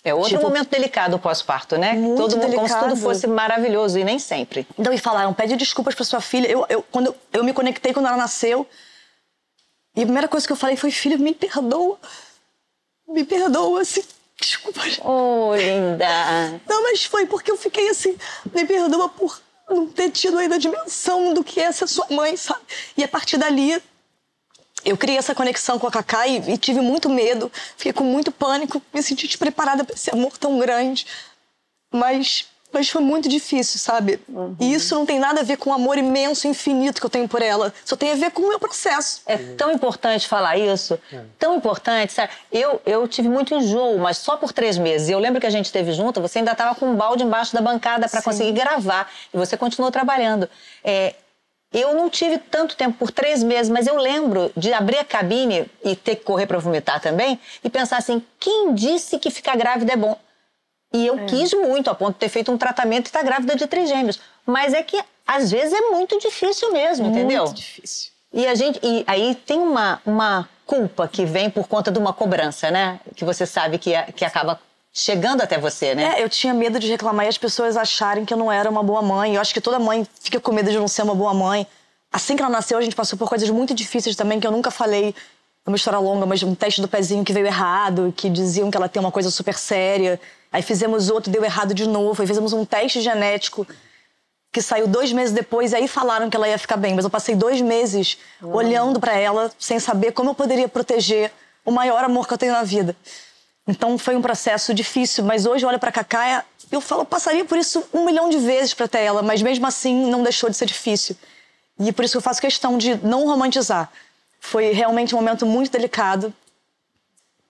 É 0.04 0.14
outro 0.14 0.30
tipo, 0.30 0.42
momento 0.42 0.70
delicado 0.70 1.16
o 1.16 1.18
pós-parto, 1.18 1.76
né? 1.76 1.94
Muito 1.94 2.16
Todo, 2.16 2.36
delicado. 2.36 2.54
Como 2.54 2.68
se 2.68 2.78
tudo 2.78 2.96
fosse 2.96 3.26
maravilhoso, 3.26 3.98
e 3.98 4.04
nem 4.04 4.18
sempre. 4.18 4.66
Então, 4.78 4.92
e 4.92 4.98
falaram, 4.98 5.34
pede 5.34 5.56
desculpas 5.56 5.94
pra 5.94 6.04
sua 6.04 6.20
filha. 6.20 6.46
Eu, 6.46 6.64
eu, 6.68 6.82
quando 6.92 7.06
eu, 7.06 7.16
eu 7.32 7.44
me 7.44 7.52
conectei 7.52 7.92
quando 7.92 8.06
ela 8.06 8.16
nasceu, 8.16 8.66
e 9.96 10.02
a 10.02 10.04
primeira 10.04 10.28
coisa 10.28 10.46
que 10.46 10.52
eu 10.52 10.56
falei 10.56 10.76
foi, 10.76 10.90
filha, 10.90 11.16
me 11.16 11.34
perdoa. 11.34 11.98
Me 13.08 13.24
perdoa, 13.24 13.80
assim, 13.80 14.04
desculpa. 14.38 14.80
Oh, 15.02 15.54
linda. 15.56 16.06
Não, 16.68 16.82
mas 16.82 17.04
foi 17.04 17.26
porque 17.26 17.50
eu 17.50 17.56
fiquei 17.56 17.88
assim, 17.88 18.16
me 18.52 18.64
perdoa 18.64 19.08
por 19.08 19.40
não 19.68 19.88
ter 19.88 20.10
tido 20.10 20.38
ainda 20.38 20.54
a 20.54 20.58
dimensão 20.58 21.34
do 21.34 21.42
que 21.42 21.60
é 21.60 21.72
ser 21.72 21.88
sua 21.88 22.06
mãe, 22.10 22.36
sabe? 22.36 22.60
E 22.96 23.02
a 23.02 23.08
partir 23.08 23.38
dali, 23.38 23.82
eu 24.86 24.96
criei 24.96 25.18
essa 25.18 25.34
conexão 25.34 25.78
com 25.78 25.86
a 25.88 25.90
Cacá 25.90 26.26
e, 26.28 26.52
e, 26.52 26.56
tive 26.56 26.80
muito 26.80 27.10
medo, 27.10 27.50
fiquei 27.76 27.92
com 27.92 28.04
muito 28.04 28.30
pânico, 28.30 28.80
me 28.94 29.02
senti 29.02 29.26
despreparada 29.26 29.84
para 29.84 29.94
esse 29.94 30.10
amor 30.10 30.38
tão 30.38 30.58
grande. 30.60 31.06
Mas, 31.92 32.46
mas 32.72 32.88
foi 32.88 33.02
muito 33.02 33.28
difícil, 33.28 33.80
sabe? 33.80 34.20
Uhum. 34.28 34.54
E 34.60 34.74
isso 34.74 34.94
não 34.94 35.04
tem 35.04 35.18
nada 35.18 35.40
a 35.40 35.42
ver 35.42 35.56
com 35.56 35.70
o 35.70 35.72
amor 35.72 35.98
imenso, 35.98 36.46
infinito 36.46 37.00
que 37.00 37.06
eu 37.06 37.10
tenho 37.10 37.28
por 37.28 37.42
ela. 37.42 37.74
Só 37.84 37.96
tem 37.96 38.12
a 38.12 38.14
ver 38.14 38.30
com 38.30 38.42
o 38.42 38.48
meu 38.48 38.60
processo. 38.60 39.22
É 39.26 39.36
tão 39.36 39.72
importante 39.72 40.28
falar 40.28 40.56
isso, 40.56 40.98
é. 41.12 41.20
tão 41.36 41.56
importante, 41.56 42.12
sabe? 42.12 42.32
Eu, 42.52 42.80
eu 42.86 43.08
tive 43.08 43.28
muito 43.28 43.54
enjoo, 43.54 43.98
mas 43.98 44.18
só 44.18 44.36
por 44.36 44.52
três 44.52 44.78
meses. 44.78 45.08
Eu 45.08 45.18
lembro 45.18 45.40
que 45.40 45.46
a 45.46 45.50
gente 45.50 45.66
esteve 45.66 45.92
junto, 45.92 46.20
você 46.20 46.38
ainda 46.38 46.52
estava 46.52 46.76
com 46.76 46.86
um 46.86 46.94
balde 46.94 47.24
embaixo 47.24 47.52
da 47.52 47.60
bancada 47.60 48.08
para 48.08 48.22
conseguir 48.22 48.52
gravar. 48.52 49.10
E 49.34 49.36
você 49.36 49.56
continuou 49.56 49.90
trabalhando. 49.90 50.48
É, 50.84 51.14
eu 51.76 51.94
não 51.94 52.08
tive 52.08 52.38
tanto 52.38 52.74
tempo, 52.74 52.96
por 52.96 53.10
três 53.10 53.42
meses, 53.42 53.68
mas 53.68 53.86
eu 53.86 53.96
lembro 53.98 54.50
de 54.56 54.72
abrir 54.72 54.96
a 54.96 55.04
cabine 55.04 55.70
e 55.84 55.94
ter 55.94 56.16
que 56.16 56.24
correr 56.24 56.46
para 56.46 56.58
vomitar 56.58 57.00
também 57.00 57.38
e 57.62 57.68
pensar 57.68 57.98
assim: 57.98 58.22
quem 58.40 58.74
disse 58.74 59.18
que 59.18 59.30
ficar 59.30 59.56
grávida 59.56 59.92
é 59.92 59.96
bom? 59.96 60.18
E 60.94 61.06
eu 61.06 61.18
é. 61.18 61.24
quis 61.26 61.52
muito, 61.52 61.90
a 61.90 61.94
ponto 61.94 62.14
de 62.14 62.20
ter 62.20 62.30
feito 62.30 62.50
um 62.50 62.56
tratamento 62.56 63.06
e 63.06 63.08
estar 63.08 63.18
tá 63.18 63.24
grávida 63.24 63.54
de 63.54 63.66
trigêmeos. 63.66 64.18
Mas 64.46 64.72
é 64.72 64.82
que 64.82 64.98
às 65.26 65.50
vezes 65.50 65.74
é 65.74 65.90
muito 65.90 66.18
difícil 66.18 66.72
mesmo, 66.72 67.04
muito 67.04 67.18
entendeu? 67.18 67.44
Muito 67.44 67.56
difícil. 67.56 68.10
E 68.32 68.46
a 68.46 68.54
gente, 68.54 68.80
e 68.82 69.04
aí 69.06 69.34
tem 69.34 69.58
uma, 69.58 70.00
uma 70.06 70.48
culpa 70.64 71.06
que 71.06 71.26
vem 71.26 71.50
por 71.50 71.68
conta 71.68 71.90
de 71.90 71.98
uma 71.98 72.12
cobrança, 72.12 72.70
né? 72.70 73.00
Que 73.14 73.24
você 73.24 73.44
sabe 73.44 73.78
que, 73.78 73.90
que 74.14 74.24
acaba 74.24 74.58
chegando 74.98 75.42
até 75.42 75.58
você, 75.58 75.94
né? 75.94 76.14
É, 76.16 76.24
eu 76.24 76.28
tinha 76.28 76.54
medo 76.54 76.78
de 76.78 76.88
reclamar 76.88 77.26
e 77.26 77.28
as 77.28 77.36
pessoas 77.36 77.76
acharem 77.76 78.24
que 78.24 78.32
eu 78.32 78.38
não 78.38 78.50
era 78.50 78.70
uma 78.70 78.82
boa 78.82 79.02
mãe. 79.02 79.34
Eu 79.34 79.42
acho 79.42 79.52
que 79.52 79.60
toda 79.60 79.78
mãe 79.78 80.08
fica 80.22 80.40
com 80.40 80.52
medo 80.52 80.70
de 80.70 80.78
não 80.78 80.88
ser 80.88 81.02
uma 81.02 81.14
boa 81.14 81.34
mãe. 81.34 81.66
Assim 82.10 82.34
que 82.34 82.40
ela 82.40 82.50
nasceu, 82.50 82.78
a 82.78 82.80
gente 82.80 82.96
passou 82.96 83.18
por 83.18 83.28
coisas 83.28 83.50
muito 83.50 83.74
difíceis 83.74 84.16
também 84.16 84.40
que 84.40 84.46
eu 84.46 84.50
nunca 84.50 84.70
falei. 84.70 85.14
É 85.66 85.68
uma 85.68 85.76
história 85.76 85.98
longa, 85.98 86.24
mas 86.24 86.42
um 86.42 86.54
teste 86.54 86.80
do 86.80 86.88
pezinho 86.88 87.22
que 87.22 87.32
veio 87.34 87.44
errado, 87.44 88.14
que 88.16 88.30
diziam 88.30 88.70
que 88.70 88.76
ela 88.78 88.88
tem 88.88 88.98
uma 88.98 89.12
coisa 89.12 89.30
super 89.30 89.54
séria. 89.58 90.18
Aí 90.50 90.62
fizemos 90.62 91.10
outro, 91.10 91.30
deu 91.30 91.44
errado 91.44 91.74
de 91.74 91.86
novo. 91.86 92.22
Aí 92.22 92.26
fizemos 92.26 92.54
um 92.54 92.64
teste 92.64 93.02
genético 93.02 93.66
que 94.50 94.62
saiu 94.62 94.88
dois 94.88 95.12
meses 95.12 95.34
depois, 95.34 95.72
e 95.72 95.76
aí 95.76 95.86
falaram 95.86 96.30
que 96.30 96.36
ela 96.38 96.48
ia 96.48 96.56
ficar 96.56 96.78
bem. 96.78 96.94
Mas 96.94 97.04
eu 97.04 97.10
passei 97.10 97.34
dois 97.34 97.60
meses 97.60 98.16
olhando 98.40 98.98
para 98.98 99.14
ela, 99.14 99.52
sem 99.58 99.78
saber 99.78 100.12
como 100.12 100.30
eu 100.30 100.34
poderia 100.34 100.66
proteger 100.66 101.30
o 101.66 101.70
maior 101.70 102.02
amor 102.02 102.26
que 102.26 102.32
eu 102.32 102.38
tenho 102.38 102.52
na 102.52 102.62
vida. 102.62 102.96
Então 103.66 103.98
foi 103.98 104.14
um 104.14 104.22
processo 104.22 104.72
difícil, 104.72 105.24
mas 105.24 105.44
hoje 105.44 105.64
eu 105.64 105.68
olho 105.68 105.78
para 105.78 105.90
Cacá 105.90 106.44
eu 106.70 106.80
falo, 106.80 107.02
eu 107.02 107.06
passaria 107.06 107.44
por 107.44 107.56
isso 107.56 107.86
um 107.92 108.04
milhão 108.04 108.28
de 108.28 108.38
vezes 108.38 108.74
para 108.74 108.88
ter 108.88 108.98
ela, 108.98 109.22
mas 109.22 109.40
mesmo 109.42 109.66
assim 109.66 110.10
não 110.10 110.22
deixou 110.22 110.50
de 110.50 110.56
ser 110.56 110.66
difícil. 110.66 111.16
E 111.78 111.92
por 111.92 112.04
isso 112.04 112.12
que 112.12 112.18
eu 112.18 112.22
faço 112.22 112.40
questão 112.40 112.76
de 112.78 112.96
não 113.06 113.26
romantizar. 113.26 113.90
Foi 114.40 114.72
realmente 114.72 115.14
um 115.14 115.18
momento 115.18 115.46
muito 115.46 115.70
delicado 115.70 116.32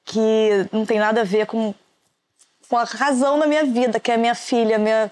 que 0.05 0.67
não 0.73 0.85
tem 0.85 0.99
nada 0.99 1.23
a 1.23 1.25
ver 1.25 1.47
com, 1.47 1.75
com 2.69 2.77
a 2.77 2.85
razão 2.85 3.39
da 3.39 3.47
minha 3.47 3.65
vida, 3.65 3.99
que 3.99 4.11
é 4.11 4.15
a 4.15 4.19
minha 4.19 4.35
filha, 4.35 4.79
minha, 4.79 5.11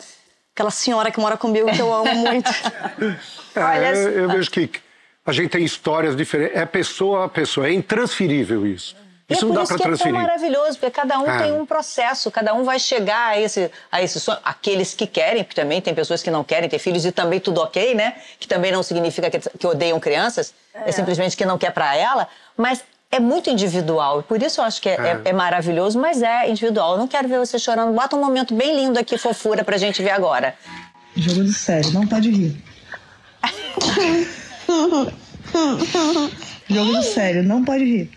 aquela 0.55 0.71
senhora 0.71 1.11
que 1.11 1.19
mora 1.19 1.37
comigo 1.37 1.71
que 1.73 1.81
eu 1.81 1.93
amo 1.93 2.15
muito. 2.15 2.51
É, 3.55 3.61
Olha, 3.61 3.95
eu, 3.95 4.11
eu 4.11 4.29
vejo 4.29 4.51
que 4.51 4.71
a 5.25 5.33
gente 5.33 5.51
tem 5.51 5.65
histórias 5.65 6.17
diferentes. 6.17 6.57
É 6.57 6.67
pessoa 6.67 7.25
a 7.25 7.29
pessoa, 7.29 7.69
é 7.69 7.73
intransferível 7.73 8.67
isso. 8.67 8.97
E 9.29 9.33
Isso 9.33 9.45
é 9.47 9.49
não 9.49 9.55
por 9.55 9.61
dá 9.63 9.67
para 9.67 9.77
que 9.77 9.83
é 9.83 9.87
tão 9.87 9.97
transferir. 9.97 10.15
maravilhoso, 10.15 10.79
porque 10.79 10.91
cada 10.91 11.19
um 11.19 11.27
É. 11.31 11.43
tem 11.45 11.53
um 11.53 11.65
processo, 11.65 12.31
cada 12.31 12.53
um 12.53 12.63
vai 12.63 12.79
chegar 12.79 13.29
a 13.29 13.41
esse, 13.41 13.71
a 13.91 14.03
esse 14.03 14.21
sonho. 14.21 14.39
Aqueles 14.45 14.93
que 14.93 15.07
querem, 15.07 15.43
porque 15.43 15.59
também 15.59 15.81
tem 15.81 15.95
pessoas 15.95 16.23
que 16.23 16.31
não 16.31 16.45
querem 16.45 16.69
ter 16.69 16.79
filhos 16.79 17.07
e 17.07 17.11
também 17.13 17.41
tudo 17.41 17.63
ok, 17.63 17.95
né? 17.95 18.17
Que 18.39 18.47
também 18.47 18.71
não 18.71 18.83
significa 18.83 19.31
que, 19.31 19.39
que 19.41 19.67
odeiam 19.67 19.99
crianças, 19.99 20.53
é. 20.75 20.93
simplesmente 20.93 21.37
que 21.39 21.47
não 21.47 21.57
quer 21.57 21.71
para 21.73 21.97
ela. 21.97 22.29
Mas 22.55 22.85
é 23.11 23.19
muito 23.19 23.49
individual, 23.49 24.21
e 24.21 24.23
por 24.25 24.43
isso 24.43 24.61
eu 24.61 24.65
acho 24.65 24.83
que 24.83 24.89
é, 24.91 24.95
é- 24.95 25.21
é 25.31 25.33
maravilhoso, 25.33 25.99
mas 25.99 26.21
é 26.21 26.51
individual. 26.51 26.93
Eu 26.93 26.99
não 26.99 27.09
quero 27.09 27.27
ver 27.27 27.39
você 27.39 27.59
chorando. 27.59 27.95
Bota 27.95 28.15
um 28.17 28.21
momento 28.21 28.53
bem 28.55 28.77
lindo 28.77 28.99
aqui, 28.99 29.17
fofura, 29.17 29.65
pra 29.65 29.79
gente 29.79 30.03
ver 30.03 30.11
agora. 30.11 30.55
Jogo 31.17 31.45
de 31.45 31.53
sério, 31.55 31.93
não 31.93 32.07
pode 32.07 32.29
rir. 32.31 32.63
Jogo 36.69 36.99
de 36.99 37.05
sério, 37.05 37.43
não 37.43 37.65
pode 37.65 37.85
rir. 37.85 38.11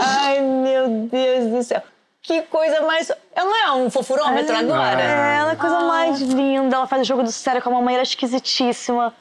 Ai, 0.00 0.40
meu 0.40 0.88
Deus 1.10 1.50
do 1.50 1.62
céu. 1.62 1.82
Que 2.22 2.40
coisa 2.42 2.80
mais. 2.80 3.10
Ela 3.34 3.50
não 3.50 3.56
é 3.56 3.72
um 3.72 3.90
fofurômetro 3.90 4.56
agora? 4.56 5.00
É, 5.00 5.36
ela 5.36 5.50
é 5.50 5.52
a 5.52 5.56
coisa 5.56 5.80
mais 5.80 6.20
linda. 6.20 6.76
Ela 6.76 6.86
faz 6.86 7.06
jogo 7.06 7.22
do 7.22 7.30
sério 7.30 7.60
com 7.60 7.68
a 7.68 7.72
mamãe, 7.72 7.94
ela 7.94 8.02
é 8.02 8.04
esquisitíssima. 8.04 9.14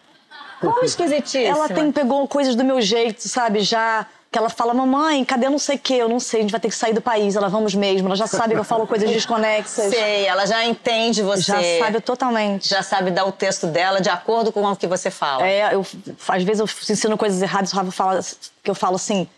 Como 0.62 0.84
esquisitíssima. 0.86 1.58
Ela 1.58 1.68
tem, 1.68 1.92
pegou 1.92 2.26
coisas 2.28 2.56
do 2.56 2.64
meu 2.64 2.80
jeito, 2.82 3.28
sabe? 3.28 3.60
Já 3.60 4.06
que 4.32 4.40
ela 4.40 4.50
fala, 4.50 4.74
mamãe, 4.74 5.24
cadê 5.24 5.48
não 5.48 5.60
sei 5.60 5.76
o 5.76 5.80
quê? 5.80 5.94
Eu 5.96 6.10
não 6.10 6.20
sei, 6.20 6.40
a 6.40 6.42
gente 6.42 6.52
vai 6.52 6.60
ter 6.60 6.70
que 6.70 6.76
sair 6.76 6.92
do 6.92 7.02
país, 7.02 7.36
ela 7.36 7.50
vamos 7.50 7.76
mesmo. 7.76 8.08
Ela 8.08 8.16
já 8.16 8.26
sabe 8.26 8.56
que 8.56 8.60
eu 8.60 8.64
falo 8.64 8.88
coisas 8.88 9.08
desconexas. 9.12 9.94
Sei, 9.94 10.26
ela 10.26 10.48
já 10.48 10.66
entende 10.66 11.22
você. 11.22 11.42
Já 11.44 11.86
sabe 11.86 12.02
totalmente. 12.02 12.68
Já 12.68 12.82
sabe 12.82 13.12
dar 13.12 13.26
o 13.26 13.32
texto 13.32 13.68
dela 13.68 14.02
de 14.02 14.10
acordo 14.10 14.52
com 14.52 14.64
o 14.64 14.76
que 14.76 14.88
você 14.88 15.12
fala. 15.12 15.46
É, 15.46 15.76
eu, 15.76 15.86
às 16.28 16.44
vezes 16.44 16.60
eu 16.62 16.94
ensino 16.94 17.16
coisas 17.16 17.42
erradas, 17.44 17.72
o 17.74 17.76
Rafa 17.76 17.92
fala 17.92 18.20
que 18.64 18.72
eu 18.72 18.76
falo 18.76 18.96
assim, 18.96 19.30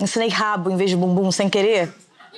ensinei 0.00 0.28
rabo 0.28 0.70
em 0.70 0.76
vez 0.76 0.90
de 0.90 0.96
bumbum 0.96 1.30
sem 1.32 1.48
querer. 1.48 1.92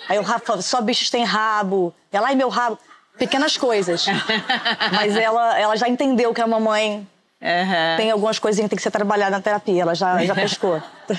Aí 0.09 0.19
o 0.19 0.23
Rafa 0.23 0.45
fala, 0.47 0.63
só 0.63 0.81
bichos 0.81 1.11
têm 1.11 1.25
rabo. 1.25 1.93
Ela, 2.13 2.29
ai 2.29 2.35
meu 2.35 2.49
rabo. 2.49 2.79
Pequenas 3.19 3.57
coisas. 3.57 4.07
Mas 4.93 5.17
ela, 5.17 5.59
ela 5.59 5.77
já 5.77 5.89
entendeu 5.89 6.33
que 6.33 6.41
a 6.41 6.47
mamãe 6.47 7.07
Aham. 7.43 7.97
tem 7.97 8.11
algumas 8.11 8.39
coisinhas 8.39 8.67
que 8.67 8.71
tem 8.71 8.77
que 8.77 8.83
ser 8.83 8.91
trabalhada 8.93 9.33
na 9.37 9.43
terapia. 9.43 9.83
Ela 9.83 9.95
já, 9.95 10.25
já 10.25 10.35
pescou. 10.35 10.81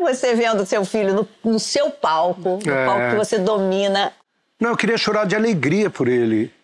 Você 0.00 0.34
vendo 0.34 0.64
seu 0.64 0.84
filho 0.84 1.12
no, 1.12 1.28
no 1.52 1.58
seu 1.58 1.90
palco, 1.90 2.60
no 2.64 2.72
É. 2.72 2.86
palco 2.86 3.10
que 3.10 3.16
você 3.16 3.36
domina. 3.36 4.12
Não, 4.60 4.70
eu 4.70 4.76
queria 4.76 4.96
chorar 4.96 5.26
de 5.26 5.34
alegria 5.34 5.90
por 5.90 6.06
ele. 6.06 6.54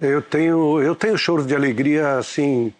Eu 0.00 0.22
tenho, 0.22 0.80
eu 0.80 0.94
tenho 0.94 1.18
choros 1.18 1.44
de 1.44 1.56
alegria, 1.56 2.18
assim, 2.18 2.72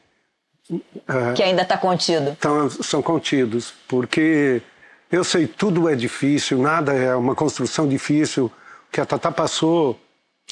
Que 1.34 1.42
ainda 1.42 1.62
está 1.62 1.76
contido. 1.76 2.36
tão, 2.40 2.70
são 2.70 3.02
contidos, 3.02 3.74
porque 3.88 4.62
eu 5.11 5.23
sei 5.25 5.46
tudo 5.46 5.88
é 5.88 5.94
difícil, 5.94 6.58
nada 6.58 6.92
é 6.92 7.14
uma 7.14 7.34
construção 7.34 7.87
difícil. 7.88 8.46
O 8.46 8.92
que 8.92 9.00
a 9.00 9.06
Tatá 9.06 9.30
passou 9.30 9.99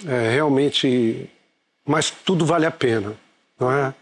é 0.07 0.31
realmente, 0.31 1.29
mas 1.87 2.11
tudo 2.11 2.45
vale 2.47 2.67
a 2.67 2.71
pena, 2.71 3.15
não 3.59 3.71
é? 3.71 3.95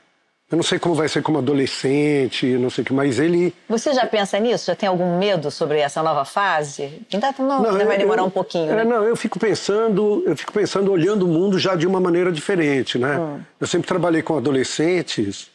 Eu 0.50 0.56
não 0.56 0.64
sei 0.64 0.80
como 0.80 0.96
vai 0.96 1.08
ser 1.08 1.22
como 1.22 1.38
adolescente, 1.38 2.44
não 2.58 2.70
sei 2.70 2.82
o 2.82 2.84
que, 2.84 2.92
mas 2.92 3.20
ele 3.20 3.54
Você 3.68 3.94
já 3.94 4.04
pensa 4.04 4.36
nisso? 4.40 4.66
Já 4.66 4.74
tem 4.74 4.88
algum 4.88 5.16
medo 5.16 5.48
sobre 5.48 5.78
essa 5.78 6.02
nova 6.02 6.24
fase? 6.24 7.00
Ainda, 7.12 7.32
não, 7.38 7.64
ainda 7.70 7.84
vai 7.84 7.94
eu- 7.94 8.00
demorar 8.00 8.22
eu- 8.22 8.26
um 8.26 8.30
pouquinho, 8.30 8.72
é, 8.72 8.76
né? 8.76 8.84
Não, 8.84 9.04
eu 9.04 9.14
fico 9.14 9.38
pensando, 9.38 10.24
eu 10.26 10.36
fico 10.36 10.52
pensando 10.52 10.90
olhando 10.90 11.24
o 11.24 11.28
mundo 11.28 11.56
já 11.56 11.76
de 11.76 11.86
uma 11.86 12.00
maneira 12.00 12.32
diferente, 12.32 12.98
né? 12.98 13.16
Ah. 13.16 13.38
Eu 13.60 13.66
sempre 13.68 13.86
trabalhei 13.86 14.22
com 14.22 14.36
adolescentes 14.36 15.48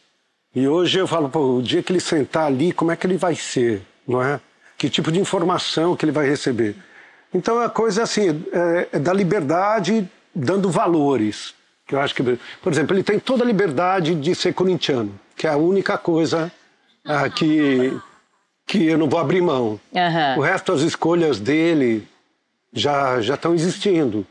e 0.54 0.66
hoje 0.66 0.98
eu 0.98 1.06
falo, 1.06 1.28
pô, 1.28 1.56
o 1.58 1.62
dia 1.62 1.82
que 1.82 1.92
ele 1.92 2.00
sentar 2.00 2.46
ali, 2.46 2.72
como 2.72 2.90
é 2.90 2.96
que 2.96 3.06
ele 3.06 3.18
vai 3.18 3.34
ser, 3.34 3.82
não 4.08 4.22
é? 4.22 4.40
Que 4.76 4.90
tipo 4.90 5.10
de 5.10 5.18
informação 5.18 5.96
que 5.96 6.04
ele 6.04 6.12
vai 6.12 6.28
receber? 6.28 6.76
Então 7.32 7.60
a 7.60 7.68
coisa 7.68 8.02
é 8.02 8.04
assim, 8.04 8.44
é, 8.52 8.88
é 8.92 8.98
da 8.98 9.12
liberdade 9.12 10.08
dando 10.34 10.70
valores. 10.70 11.54
Que 11.86 11.94
eu 11.94 12.00
acho 12.00 12.14
que, 12.14 12.22
por 12.62 12.72
exemplo, 12.72 12.96
ele 12.96 13.02
tem 13.02 13.18
toda 13.18 13.44
a 13.44 13.46
liberdade 13.46 14.14
de 14.14 14.34
ser 14.34 14.52
corintiano, 14.52 15.18
que 15.36 15.46
é 15.46 15.50
a 15.50 15.56
única 15.56 15.96
coisa 15.96 16.50
ah, 17.04 17.28
que 17.30 17.96
que 18.66 18.84
eu 18.84 18.98
não 18.98 19.08
vou 19.08 19.20
abrir 19.20 19.40
mão. 19.40 19.78
Aham. 19.94 20.38
O 20.38 20.40
resto, 20.40 20.72
as 20.72 20.80
escolhas 20.80 21.38
dele 21.38 22.06
já 22.72 23.20
já 23.20 23.34
estão 23.34 23.54
existindo. 23.54 24.26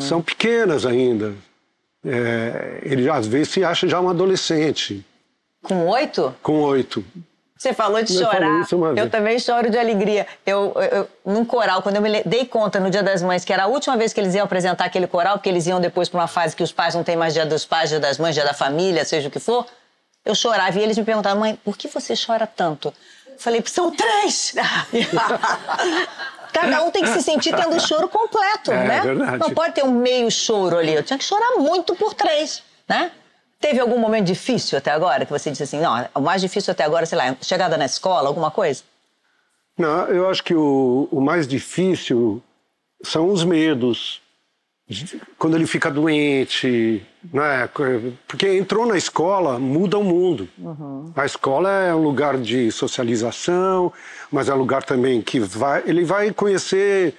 São 0.00 0.20
pequenas 0.20 0.84
ainda. 0.84 1.32
É, 2.04 2.80
ele 2.82 3.08
às 3.08 3.26
vezes 3.26 3.50
se 3.50 3.62
acha 3.62 3.86
já 3.86 4.00
um 4.00 4.08
adolescente, 4.08 5.04
Com 5.62 5.86
oito? 5.88 6.34
com 6.42 6.60
oito. 6.62 7.04
Você 7.60 7.74
falou 7.74 8.02
de 8.02 8.14
Eu 8.16 8.20
chorar. 8.24 8.66
eu 8.96 9.10
também 9.10 9.38
choro 9.38 9.68
de 9.68 9.78
alegria. 9.78 10.26
Eu, 10.46 10.72
eu, 10.76 10.82
eu- 10.82 11.08
num 11.26 11.44
coral, 11.44 11.82
quando 11.82 11.96
eu 11.96 12.00
me 12.00 12.22
dei 12.24 12.46
conta 12.46 12.80
no 12.80 12.88
Dia 12.88 13.02
das 13.02 13.20
Mães, 13.20 13.44
que 13.44 13.52
era 13.52 13.64
a 13.64 13.66
última 13.66 13.98
vez 13.98 14.14
que 14.14 14.18
eles 14.20 14.34
iam 14.34 14.46
apresentar 14.46 14.86
aquele 14.86 15.06
coral, 15.06 15.34
porque 15.36 15.50
eles 15.50 15.66
iam 15.66 15.78
depois 15.78 16.08
para 16.08 16.20
uma 16.20 16.26
fase 16.26 16.56
que 16.56 16.62
os 16.62 16.72
pais 16.72 16.94
não 16.94 17.04
têm 17.04 17.16
mais 17.16 17.34
Dia 17.34 17.44
dos 17.44 17.66
Pais, 17.66 17.90
Dia 17.90 18.00
das 18.00 18.16
Mães, 18.16 18.34
Dia 18.34 18.46
da 18.46 18.54
Família, 18.54 19.04
seja 19.04 19.28
o 19.28 19.30
que 19.30 19.38
for, 19.38 19.66
eu 20.24 20.34
chorava. 20.34 20.78
E 20.78 20.82
eles 20.82 20.96
me 20.96 21.04
perguntavam, 21.04 21.40
mãe, 21.40 21.54
por 21.62 21.76
que 21.76 21.86
você 21.86 22.14
chora 22.16 22.46
tanto? 22.46 22.94
Eu 23.28 23.34
falei, 23.38 23.62
são 23.66 23.90
três! 23.94 24.54
Cada 26.54 26.82
um 26.82 26.90
tem 26.90 27.02
que 27.02 27.10
se 27.10 27.22
sentir 27.22 27.54
tendo 27.54 27.76
o 27.76 27.80
choro 27.80 28.08
completo, 28.08 28.72
É, 28.72 28.86
né? 28.86 29.00
verdade. 29.02 29.38
Não 29.38 29.50
pode 29.50 29.74
ter 29.74 29.84
um 29.84 29.92
meio 29.92 30.30
choro 30.30 30.78
ali. 30.78 30.94
Eu 30.94 31.02
tinha 31.02 31.18
que 31.18 31.24
chorar 31.24 31.56
muito 31.58 31.94
por 31.94 32.14
três, 32.14 32.62
né? 32.88 33.12
Teve 33.60 33.78
algum 33.78 33.98
momento 33.98 34.26
difícil 34.26 34.78
até 34.78 34.90
agora 34.90 35.26
que 35.26 35.30
você 35.30 35.50
disse 35.50 35.62
assim, 35.62 35.80
não, 35.80 36.08
o 36.14 36.20
mais 36.20 36.40
difícil 36.40 36.72
até 36.72 36.82
agora, 36.82 37.04
sei 37.04 37.18
lá, 37.18 37.36
chegada 37.42 37.76
na 37.76 37.84
escola, 37.84 38.26
alguma 38.26 38.50
coisa? 38.50 38.82
Não, 39.76 40.06
eu 40.06 40.28
acho 40.28 40.42
que 40.42 40.54
o, 40.54 41.08
o 41.10 41.20
mais 41.20 41.46
difícil 41.46 42.42
são 43.02 43.28
os 43.28 43.44
medos. 43.44 44.22
Quando 45.38 45.56
ele 45.56 45.66
fica 45.66 45.90
doente, 45.90 47.06
né? 47.32 47.68
porque 48.26 48.48
entrou 48.56 48.86
na 48.86 48.96
escola, 48.96 49.58
muda 49.58 49.98
o 49.98 50.02
mundo. 50.02 50.48
A 51.14 51.24
escola 51.24 51.70
é 51.70 51.94
um 51.94 52.02
lugar 52.02 52.38
de 52.38 52.72
socialização, 52.72 53.92
mas 54.32 54.48
é 54.48 54.54
um 54.54 54.58
lugar 54.58 54.82
também 54.82 55.22
que 55.22 55.38
vai, 55.38 55.84
ele 55.86 56.02
vai 56.02 56.32
conhecer 56.32 57.14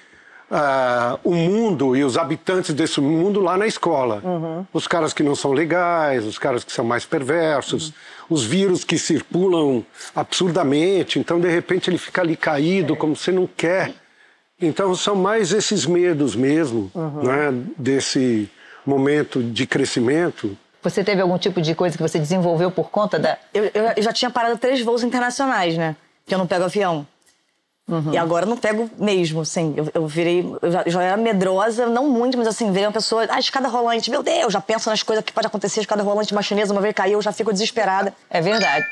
ah, 0.52 1.18
o 1.24 1.34
mundo 1.34 1.96
e 1.96 2.04
os 2.04 2.18
habitantes 2.18 2.74
desse 2.74 3.00
mundo 3.00 3.40
lá 3.40 3.58
na 3.58 3.66
escola. 3.66 4.22
Os 4.74 4.86
caras 4.88 5.14
que 5.14 5.24
não 5.24 5.34
são 5.36 5.54
legais, 5.54 6.26
os 6.26 6.38
caras 6.38 6.64
que 6.64 6.72
são 6.72 6.84
mais 6.84 7.06
perversos, 7.06 7.94
os 8.30 8.44
vírus 8.44 8.84
que 8.84 8.98
circulam 8.98 9.84
absurdamente. 10.14 11.20
Então, 11.20 11.40
de 11.40 11.50
repente, 11.50 11.90
ele 11.90 11.98
fica 11.98 12.22
ali 12.22 12.36
caído, 12.36 12.96
como 12.96 13.16
você 13.16 13.32
não 13.32 13.48
quer. 13.48 13.94
Então, 14.62 14.94
são 14.96 15.16
mais 15.16 15.52
esses 15.52 15.86
medos 15.86 16.36
mesmo, 16.36 16.92
né, 17.24 17.52
desse 17.78 18.50
momento 18.86 19.42
de 19.42 19.66
crescimento. 19.66 20.56
Você 20.84 21.04
teve 21.04 21.22
algum 21.22 21.38
tipo 21.38 21.62
de 21.62 21.74
coisa 21.76 21.96
que 21.96 22.02
você 22.04 22.18
desenvolveu 22.20 22.72
por 22.72 22.90
conta 22.90 23.18
da. 23.20 23.38
Eu- 23.54 23.72
eu 23.96 24.02
já 24.04 24.12
tinha 24.12 24.30
parado 24.32 24.58
três 24.58 24.82
voos 24.84 25.04
internacionais, 25.04 25.78
né? 25.78 25.96
Que 26.26 26.34
eu 26.34 26.40
não 26.40 26.48
pego 26.48 26.64
avião. 26.66 27.06
E 28.12 28.18
agora 28.18 28.46
eu 28.46 28.50
não 28.50 28.58
pego 28.58 28.90
mesmo, 28.98 29.42
assim. 29.42 29.74
Eu, 29.76 29.90
eu 29.94 30.08
virei. 30.08 30.46
Eu 30.62 30.72
já, 30.72 30.84
já 30.88 31.04
era 31.04 31.18
medrosa, 31.18 31.88
não 31.88 32.10
muito, 32.10 32.38
mas 32.38 32.48
assim, 32.48 32.72
virei 32.72 32.86
uma 32.86 32.92
pessoa. 32.92 33.28
Ah, 33.30 33.40
escada 33.40 33.68
rolante, 33.68 34.10
meu 34.10 34.24
Deus, 34.24 34.54
já 34.54 34.62
penso 34.62 34.90
nas 34.90 35.04
coisas 35.04 35.24
que 35.24 35.34
pode 35.34 35.48
acontecer, 35.48 35.82
escada 35.82 36.04
rolante, 36.04 36.32
uma 36.32 36.42
chinesa, 36.42 36.72
uma 36.74 36.82
vez 36.82 36.94
caiu, 36.94 37.20
eu 37.20 37.22
já 37.22 37.32
fico 37.32 37.52
desesperada. 37.52 38.14
É 38.30 38.42
verdade. 38.42 38.86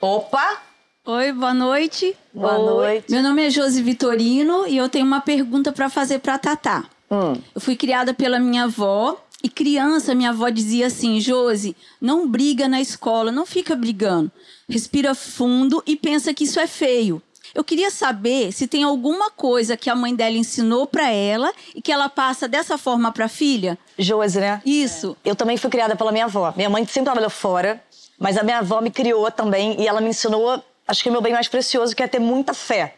Opa! 0.00 0.62
Oi, 1.06 1.32
boa 1.32 1.52
noite. 1.52 2.16
Boa 2.32 2.58
Oi. 2.58 2.64
noite. 2.64 3.10
Meu 3.12 3.22
nome 3.22 3.46
é 3.46 3.50
Josi 3.50 3.82
Vitorino 3.82 4.66
e 4.66 4.76
eu 4.76 4.88
tenho 4.88 5.04
uma 5.04 5.20
pergunta 5.20 5.70
para 5.70 5.90
fazer 5.90 6.18
para 6.20 6.38
Tatá. 6.38 6.84
Eu 7.54 7.60
fui 7.60 7.76
criada 7.76 8.14
pela 8.14 8.38
minha 8.40 8.64
avó 8.64 9.16
e 9.42 9.48
criança 9.50 10.14
minha 10.14 10.30
avó 10.30 10.48
dizia 10.48 10.86
assim: 10.86 11.20
Josi, 11.20 11.76
não 12.00 12.26
briga 12.26 12.66
na 12.66 12.80
escola, 12.80 13.30
não 13.30 13.44
fica 13.44 13.76
brigando. 13.76 14.32
Respira 14.66 15.14
fundo 15.14 15.82
e 15.86 15.94
pensa 15.94 16.32
que 16.32 16.44
isso 16.44 16.58
é 16.58 16.66
feio. 16.66 17.22
Eu 17.54 17.62
queria 17.62 17.90
saber 17.90 18.50
se 18.50 18.66
tem 18.66 18.82
alguma 18.82 19.30
coisa 19.30 19.76
que 19.76 19.88
a 19.88 19.94
mãe 19.94 20.14
dela 20.14 20.36
ensinou 20.36 20.86
para 20.86 21.10
ela 21.10 21.52
e 21.74 21.80
que 21.80 21.92
ela 21.92 22.08
passa 22.08 22.48
dessa 22.48 22.76
forma 22.76 23.12
para 23.12 23.26
a 23.26 23.28
filha. 23.28 23.78
Josi, 23.96 24.40
né? 24.40 24.60
Isso. 24.66 25.16
Eu 25.24 25.36
também 25.36 25.56
fui 25.56 25.70
criada 25.70 25.94
pela 25.94 26.10
minha 26.10 26.24
avó. 26.24 26.52
Minha 26.56 26.68
mãe 26.68 26.84
sempre 26.84 27.04
trabalhou 27.04 27.30
fora, 27.30 27.80
mas 28.18 28.36
a 28.36 28.42
minha 28.42 28.58
avó 28.58 28.80
me 28.80 28.90
criou 28.90 29.30
também 29.30 29.80
e 29.80 29.86
ela 29.86 30.00
me 30.00 30.08
ensinou, 30.08 30.60
acho 30.88 31.02
que 31.02 31.08
o 31.08 31.12
meu 31.12 31.20
bem 31.20 31.32
mais 31.32 31.46
precioso, 31.46 31.94
que 31.94 32.02
é 32.02 32.08
ter 32.08 32.18
muita 32.18 32.52
fé. 32.52 32.96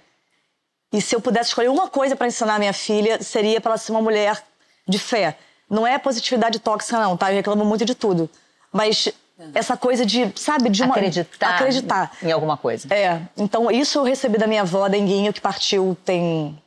E 0.90 1.02
se 1.02 1.14
eu 1.14 1.20
pudesse 1.20 1.50
escolher 1.50 1.68
uma 1.68 1.88
coisa 1.88 2.16
para 2.16 2.26
ensinar 2.26 2.54
a 2.54 2.58
minha 2.58 2.72
filha, 2.72 3.22
seria 3.22 3.60
para 3.60 3.72
ela 3.72 3.78
ser 3.78 3.92
uma 3.92 4.00
mulher 4.00 4.42
de 4.88 4.98
fé. 4.98 5.36
Não 5.68 5.86
é 5.86 5.98
positividade 5.98 6.58
tóxica, 6.60 6.98
não, 6.98 7.16
tá? 7.16 7.30
Eu 7.30 7.36
reclamo 7.36 7.64
muito 7.64 7.84
de 7.84 7.94
tudo. 7.94 8.30
Mas 8.72 9.12
essa 9.55 9.76
coisa 9.76 10.05
de, 10.07 10.33
sabe, 10.37 10.71
de 10.71 10.83
uma... 10.83 10.95
Acreditar, 10.95 11.55
Acreditar. 11.57 12.12
em 12.23 12.33
alguma 12.33 12.57
coisa. 12.57 12.93
É, 12.93 13.21
então 13.37 13.71
isso 13.71 13.99
eu 13.99 14.02
recebi 14.05 14.38
da 14.38 14.47
minha 14.47 14.62
avó, 14.62 14.88
Denguinho, 14.88 15.33
que 15.33 15.40
partiu 15.40 15.97
tem 16.05 16.59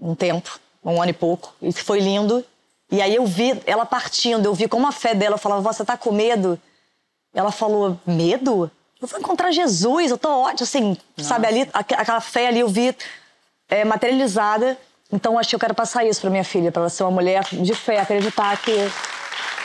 um 0.00 0.14
tempo, 0.14 0.58
um 0.84 1.00
ano 1.00 1.10
e 1.10 1.14
pouco, 1.14 1.54
e 1.62 1.72
foi 1.72 2.00
lindo. 2.00 2.44
E 2.90 3.00
aí 3.02 3.14
eu 3.14 3.26
vi 3.26 3.60
ela 3.66 3.84
partindo, 3.86 4.46
eu 4.46 4.54
vi 4.54 4.66
como 4.66 4.86
a 4.86 4.92
fé 4.92 5.14
dela, 5.14 5.34
eu 5.34 5.38
falava, 5.38 5.60
você 5.72 5.84
tá 5.84 5.96
com 5.96 6.10
medo? 6.12 6.58
Ela 7.34 7.52
falou, 7.52 7.98
medo? 8.06 8.70
Eu 9.00 9.06
vou 9.06 9.20
encontrar 9.20 9.52
Jesus, 9.52 10.10
eu 10.10 10.18
tô 10.18 10.28
ótimo, 10.28 10.64
assim, 10.64 10.96
sabe, 11.18 11.46
ali, 11.46 11.68
aqu- 11.72 11.94
aquela 11.94 12.20
fé 12.20 12.48
ali 12.48 12.60
eu 12.60 12.68
vi 12.68 12.96
é, 13.68 13.84
materializada. 13.84 14.76
Então 15.12 15.38
acho 15.38 15.50
que 15.50 15.54
eu 15.54 15.60
quero 15.60 15.74
passar 15.74 16.04
isso 16.04 16.20
pra 16.20 16.30
minha 16.30 16.42
filha, 16.44 16.72
pra 16.72 16.82
ela 16.82 16.90
ser 16.90 17.02
uma 17.04 17.12
mulher 17.12 17.44
de 17.52 17.74
fé, 17.74 18.00
acreditar 18.00 18.56
que. 18.60 18.72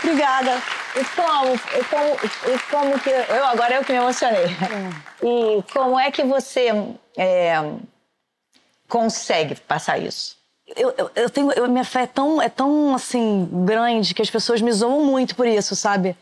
Obrigada. 0.04 0.62
E 0.96 1.04
como, 1.16 1.56
e 1.56 1.84
como, 1.86 2.54
e 2.54 2.60
como 2.70 3.00
que. 3.00 3.10
Eu, 3.10 3.46
agora 3.46 3.76
eu 3.76 3.84
que 3.84 3.92
me 3.92 3.98
emocionei. 3.98 4.46
E 5.24 5.64
como 5.74 6.00
é 6.00 6.12
que 6.12 6.24
você 6.24 6.70
é, 7.18 7.56
consegue 8.88 9.56
passar 9.62 9.98
isso? 9.98 10.38
Eu, 10.76 10.94
eu, 10.98 11.12
eu 11.16 11.30
tenho, 11.30 11.52
eu- 11.52 11.68
minha 11.70 11.84
fé 11.84 12.04
é 12.04 12.08
tão, 12.08 12.42
é 12.42 12.50
tão, 12.50 12.96
assim, 12.96 13.48
grande 13.66 14.14
que 14.14 14.22
as 14.22 14.30
pessoas 14.30 14.62
me 14.62 14.72
zoam 14.72 15.04
muito 15.04 15.36
por 15.36 15.46
isso, 15.48 15.76
sabe? 15.76 16.16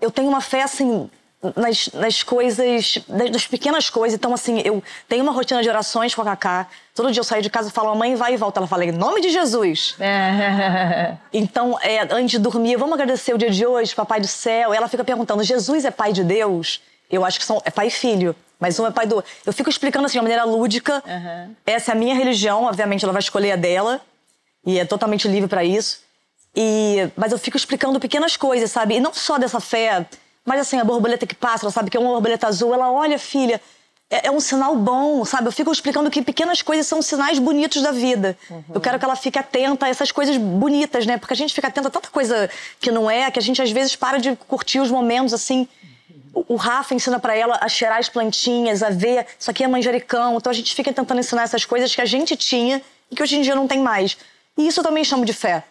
Eu 0.00 0.10
tenho 0.10 0.28
uma 0.28 0.40
fé, 0.40 0.62
assim, 0.62 1.10
nas, 1.56 1.88
nas 1.92 2.22
coisas, 2.22 2.98
das, 3.08 3.46
pequenas 3.46 3.90
coisas. 3.90 4.16
Então, 4.16 4.32
assim, 4.32 4.62
eu 4.64 4.82
tenho 5.08 5.22
uma 5.22 5.32
rotina 5.32 5.62
de 5.62 5.68
orações 5.68 6.14
com 6.14 6.22
a 6.22 6.24
Cacá. 6.24 6.68
Todo 6.94 7.10
dia 7.10 7.20
eu 7.20 7.24
saio 7.24 7.42
de 7.42 7.50
casa 7.50 7.68
e 7.68 7.72
falo, 7.72 7.94
mãe, 7.94 8.14
vai 8.14 8.34
e 8.34 8.36
volta. 8.36 8.60
Ela 8.60 8.66
fala, 8.66 8.84
em 8.84 8.92
nome 8.92 9.20
de 9.20 9.30
Jesus. 9.30 9.96
Então, 11.32 11.78
é, 11.82 12.00
antes 12.10 12.32
de 12.32 12.38
dormir, 12.38 12.76
vamos 12.76 12.94
agradecer 12.94 13.34
o 13.34 13.38
dia 13.38 13.50
de 13.50 13.66
hoje, 13.66 13.94
Papai 13.94 14.20
do 14.20 14.28
Céu. 14.28 14.72
Ela 14.72 14.86
fica 14.88 15.02
perguntando, 15.02 15.42
Jesus 15.42 15.84
é 15.84 15.90
pai 15.90 16.12
de 16.12 16.22
Deus? 16.22 16.80
Eu 17.10 17.24
acho 17.24 17.38
que 17.38 17.44
são, 17.44 17.60
é 17.64 17.70
pai 17.70 17.88
e 17.88 17.90
filho. 17.90 18.36
Mas 18.60 18.78
um 18.78 18.86
é 18.86 18.90
pai 18.90 19.06
do... 19.06 19.24
Eu 19.44 19.52
fico 19.52 19.68
explicando 19.68 20.06
assim, 20.06 20.12
de 20.12 20.18
uma 20.18 20.22
maneira 20.22 20.44
lúdica. 20.44 21.02
Essa 21.66 21.90
é 21.90 21.94
a 21.94 21.96
minha 21.96 22.14
religião, 22.14 22.64
obviamente 22.64 23.04
ela 23.04 23.12
vai 23.12 23.20
escolher 23.20 23.52
a 23.52 23.56
dela. 23.56 24.00
E 24.64 24.78
é 24.78 24.84
totalmente 24.84 25.26
livre 25.26 25.48
pra 25.48 25.64
isso. 25.64 26.00
E, 26.54 27.08
mas 27.16 27.32
eu 27.32 27.38
fico 27.38 27.56
explicando 27.56 27.98
pequenas 27.98 28.36
coisas, 28.36 28.70
sabe? 28.70 28.94
E 28.96 29.00
não 29.00 29.12
só 29.12 29.38
dessa 29.38 29.58
fé, 29.58 30.06
mas 30.44 30.60
assim, 30.60 30.78
a 30.78 30.84
borboleta 30.84 31.26
que 31.26 31.34
passa, 31.34 31.64
ela 31.64 31.72
sabe 31.72 31.90
que 31.90 31.96
é 31.96 32.00
uma 32.00 32.10
borboleta 32.10 32.46
azul. 32.46 32.74
Ela 32.74 32.90
olha, 32.90 33.18
filha, 33.18 33.60
é, 34.12 34.26
é 34.26 34.30
um 34.30 34.40
sinal 34.40 34.76
bom, 34.76 35.24
sabe? 35.24 35.48
Eu 35.48 35.52
fico 35.52 35.72
explicando 35.72 36.10
que 36.10 36.20
pequenas 36.20 36.60
coisas 36.60 36.86
são 36.86 37.00
sinais 37.00 37.38
bonitos 37.38 37.80
da 37.80 37.92
vida. 37.92 38.36
Eu 38.74 38.80
quero 38.80 38.98
que 38.98 39.04
ela 39.04 39.16
fique 39.16 39.38
atenta 39.38 39.86
a 39.86 39.88
essas 39.88 40.12
coisas 40.12 40.36
bonitas, 40.36 41.06
né? 41.06 41.16
Porque 41.16 41.32
a 41.32 41.36
gente 41.36 41.54
fica 41.54 41.68
atenta 41.68 41.88
a 41.88 41.90
tanta 41.90 42.10
coisa 42.10 42.50
que 42.78 42.90
não 42.90 43.10
é, 43.10 43.30
que 43.30 43.38
a 43.38 43.42
gente 43.42 43.62
às 43.62 43.70
vezes 43.70 43.96
para 43.96 44.18
de 44.18 44.36
curtir 44.36 44.80
os 44.80 44.90
momentos 44.90 45.32
assim. 45.32 45.66
O 46.34 46.56
Rafa 46.56 46.94
ensina 46.94 47.18
pra 47.18 47.34
ela 47.34 47.58
a 47.60 47.68
cheirar 47.68 47.98
as 47.98 48.08
plantinhas, 48.08 48.82
a 48.82 48.90
ver, 48.90 49.26
isso 49.38 49.50
aqui 49.50 49.64
é 49.64 49.68
manjericão. 49.68 50.36
Então 50.36 50.50
a 50.50 50.54
gente 50.54 50.74
fica 50.74 50.92
tentando 50.92 51.20
ensinar 51.20 51.44
essas 51.44 51.64
coisas 51.64 51.94
que 51.94 52.00
a 52.00 52.06
gente 52.06 52.36
tinha 52.36 52.82
e 53.10 53.16
que 53.16 53.22
hoje 53.22 53.36
em 53.36 53.42
dia 53.42 53.54
não 53.54 53.66
tem 53.66 53.80
mais. 53.80 54.18
E 54.56 54.66
isso 54.66 54.80
eu 54.80 54.84
também 54.84 55.04
chamo 55.04 55.24
de 55.24 55.32
fé. 55.32 55.64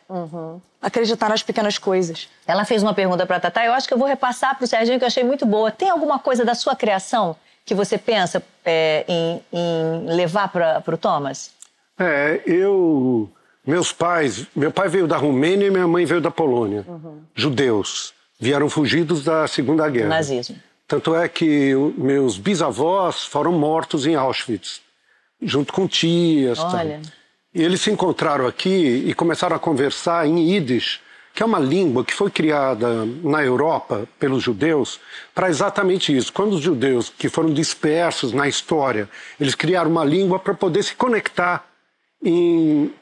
Acreditar 0.81 1.29
nas 1.29 1.43
pequenas 1.43 1.77
coisas. 1.77 2.27
Ela 2.47 2.65
fez 2.65 2.81
uma 2.81 2.93
pergunta 2.93 3.25
para 3.25 3.38
a 3.38 3.39
Tatá, 3.39 3.65
eu 3.65 3.73
acho 3.73 3.88
que 3.88 3.93
eu 3.93 3.97
vou 3.97 4.07
repassar 4.07 4.57
para 4.57 4.65
o 4.65 4.67
Serginho, 4.67 4.97
que 4.97 5.03
eu 5.03 5.07
achei 5.07 5.23
muito 5.23 5.45
boa. 5.45 5.71
Tem 5.71 5.89
alguma 5.89 6.17
coisa 6.17 6.43
da 6.43 6.55
sua 6.55 6.75
criação 6.75 7.35
que 7.63 7.75
você 7.75 7.97
pensa 7.97 8.43
é, 8.65 9.05
em, 9.07 9.41
em 9.53 10.05
levar 10.15 10.47
para 10.50 10.83
o 10.88 10.97
Thomas? 10.97 11.51
É, 12.00 12.41
eu. 12.45 13.29
Meus 13.65 13.93
pais. 13.93 14.47
Meu 14.55 14.71
pai 14.71 14.89
veio 14.89 15.07
da 15.07 15.17
Romênia 15.17 15.67
e 15.67 15.69
minha 15.69 15.88
mãe 15.88 16.03
veio 16.03 16.19
da 16.19 16.31
Polônia. 16.31 16.83
Judeus. 17.35 18.13
Vieram 18.39 18.67
fugidos 18.67 19.23
da 19.23 19.47
Segunda 19.47 19.88
Guerra. 19.88 20.09
Nazismo. 20.09 20.55
Tanto 20.88 21.15
é 21.15 21.29
que 21.29 21.73
meus 21.95 22.38
bisavós 22.38 23.23
foram 23.23 23.51
mortos 23.51 24.07
em 24.07 24.15
Auschwitz, 24.15 24.81
junto 25.41 25.71
com 25.71 25.88
tias. 25.88 26.57
tal. 26.57 26.71
E 27.53 27.62
eles 27.62 27.81
se 27.81 27.91
encontraram 27.91 28.48
aqui 28.48 29.03
e 29.05 29.13
começaram 29.13 29.55
a 29.55 29.60
conversar 29.60 30.25
em 30.25 30.51
Yiddish, 30.51 31.01
que 31.33 31.44
é 31.44 31.46
uma 31.46 31.59
língua 31.59 32.03
que 32.03 32.14
foi 32.14 32.29
criada 32.31 33.05
na 33.24 33.44
Europa 33.44 34.07
pelos 34.20 34.42
judeus 34.44 35.00
para 35.35 35.50
exatamente 35.50 36.16
isso. 36.16 36.31
Quando 36.31 36.53
os 36.53 36.61
judeus 36.61 37.11
que 37.18 37.27
foram 37.29 37.53
dispersos 37.53 38.31
na 38.33 38.48
história, 38.48 39.09
eles 39.40 39.53
criaram 39.55 39.90
uma 39.92 40.03
língua 40.05 40.40
para 40.40 40.53
poder 40.53 40.83
se 40.83 40.96
conectar 40.96 41.66
em, 42.24 42.94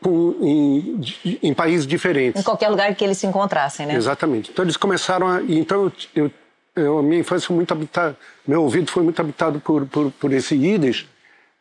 em, 0.42 1.02
em 1.44 1.54
países 1.54 1.86
diferentes. 1.86 2.40
Em 2.40 2.44
qualquer 2.44 2.70
lugar 2.70 2.94
que 2.96 3.04
eles 3.04 3.18
se 3.18 3.28
encontrassem, 3.28 3.86
né? 3.86 3.96
Exatamente. 3.96 4.50
Então 4.52 4.64
eles 4.66 4.78
começaram 4.78 5.28
a. 5.28 5.42
Então 5.44 5.92
eu, 6.16 6.32
eu- 6.76 7.00
a 7.00 7.04
minha 7.04 7.20
infância 7.20 7.48
foi 7.48 7.56
muito 7.56 7.72
habitada. 7.72 8.18
Meu 8.48 8.64
ouvido 8.64 8.90
foi 8.90 9.04
muito 9.04 9.20
habitado 9.20 9.60
por, 9.60 9.86
por, 9.88 10.12
por 10.12 10.32
esse 10.34 10.56
Yiddish, 10.56 11.06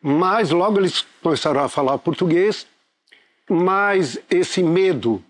mas 0.01 0.49
logo 0.51 0.79
eles 0.79 1.05
começaram 1.21 1.61
a 1.61 1.67
falar 1.67 1.97
português, 1.97 2.65
mas 3.49 4.19
esse 4.29 4.61
medo 4.61 5.23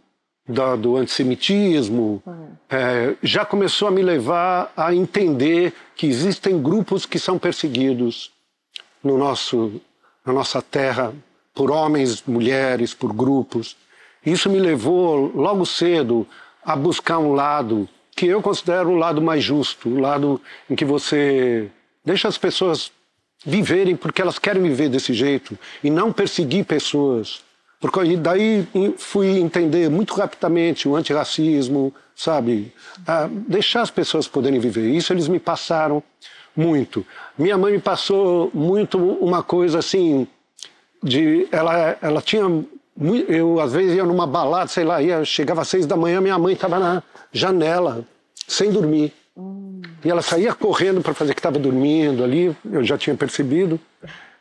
da- 0.47 0.75
do 0.75 0.95
antissemitismo 0.97 2.21
eh, 2.69 3.15
já 3.23 3.45
começou 3.45 3.87
a 3.87 3.91
me 3.91 4.01
levar 4.01 4.71
a 4.75 4.93
entender 4.93 5.73
que 5.95 6.07
existem 6.07 6.61
grupos 6.61 7.05
que 7.05 7.17
são 7.19 7.37
perseguidos 7.39 8.31
no 9.03 9.17
nosso, 9.17 9.79
na 10.25 10.33
nossa 10.33 10.61
terra 10.61 11.13
por 11.53 11.71
homens, 11.71 12.23
mulheres, 12.27 12.93
por 12.93 13.13
grupos. 13.13 13.75
Isso 14.25 14.49
me 14.49 14.59
levou 14.59 15.31
logo 15.35 15.65
cedo 15.65 16.27
a 16.63 16.75
buscar 16.75 17.19
um 17.19 17.33
lado 17.33 17.87
que 18.15 18.25
eu 18.27 18.41
considero 18.41 18.89
um 18.89 18.97
lado 18.97 19.21
mais 19.21 19.43
justo, 19.43 19.87
um 19.87 20.01
lado 20.01 20.41
em 20.69 20.75
que 20.75 20.83
você 20.83 21.69
deixa 22.03 22.27
as 22.27 22.37
pessoas 22.37 22.91
viverem 23.45 23.95
porque 23.95 24.21
elas 24.21 24.37
querem 24.37 24.61
viver 24.61 24.89
desse 24.89 25.13
jeito 25.13 25.57
e 25.83 25.89
não 25.89 26.11
perseguir 26.11 26.65
pessoas. 26.65 27.41
Porque 27.79 27.99
aí- 27.99 28.17
daí 28.17 28.67
fui 28.97 29.39
entender 29.39 29.89
muito 29.89 30.13
rapidamente 30.13 30.87
o 30.87 30.95
antirracismo, 30.95 31.93
sabe? 32.15 32.73
Ah, 33.07 33.29
deixar 33.31 33.81
as 33.81 33.89
pessoas 33.91 34.27
poderem 34.27 34.59
viver. 34.59 34.89
Isso 34.89 35.13
eles 35.13 35.27
me 35.27 35.39
passaram 35.39 36.03
muito. 36.55 37.05
Minha 37.37 37.57
mãe 37.57 37.71
me 37.73 37.79
passou 37.79 38.51
muito 38.53 38.97
uma 38.97 39.41
coisa 39.41 39.79
assim 39.79 40.27
de 41.01 41.47
ela 41.51 41.97
ela 42.01 42.21
tinha 42.21 42.43
eu 43.29 43.61
às 43.61 43.71
vezes 43.71 43.95
ia 43.95 44.03
numa 44.03 44.27
balada 44.27 44.67
sei 44.67 44.83
lá 44.83 45.01
ia 45.01 45.23
chegava 45.23 45.61
às 45.61 45.69
seis 45.69 45.85
da 45.85 45.95
manhã 45.95 46.19
minha 46.19 46.37
mãe 46.37 46.53
estava 46.53 46.77
na 46.77 47.01
janela 47.31 48.05
sem 48.45 48.69
dormir 48.69 49.13
e 50.03 50.09
ela 50.09 50.21
saía 50.21 50.53
correndo 50.53 51.01
para 51.01 51.13
fazer 51.13 51.33
que 51.33 51.39
estava 51.39 51.57
dormindo 51.57 52.21
ali 52.21 52.53
eu 52.69 52.83
já 52.83 52.97
tinha 52.97 53.15
percebido 53.15 53.79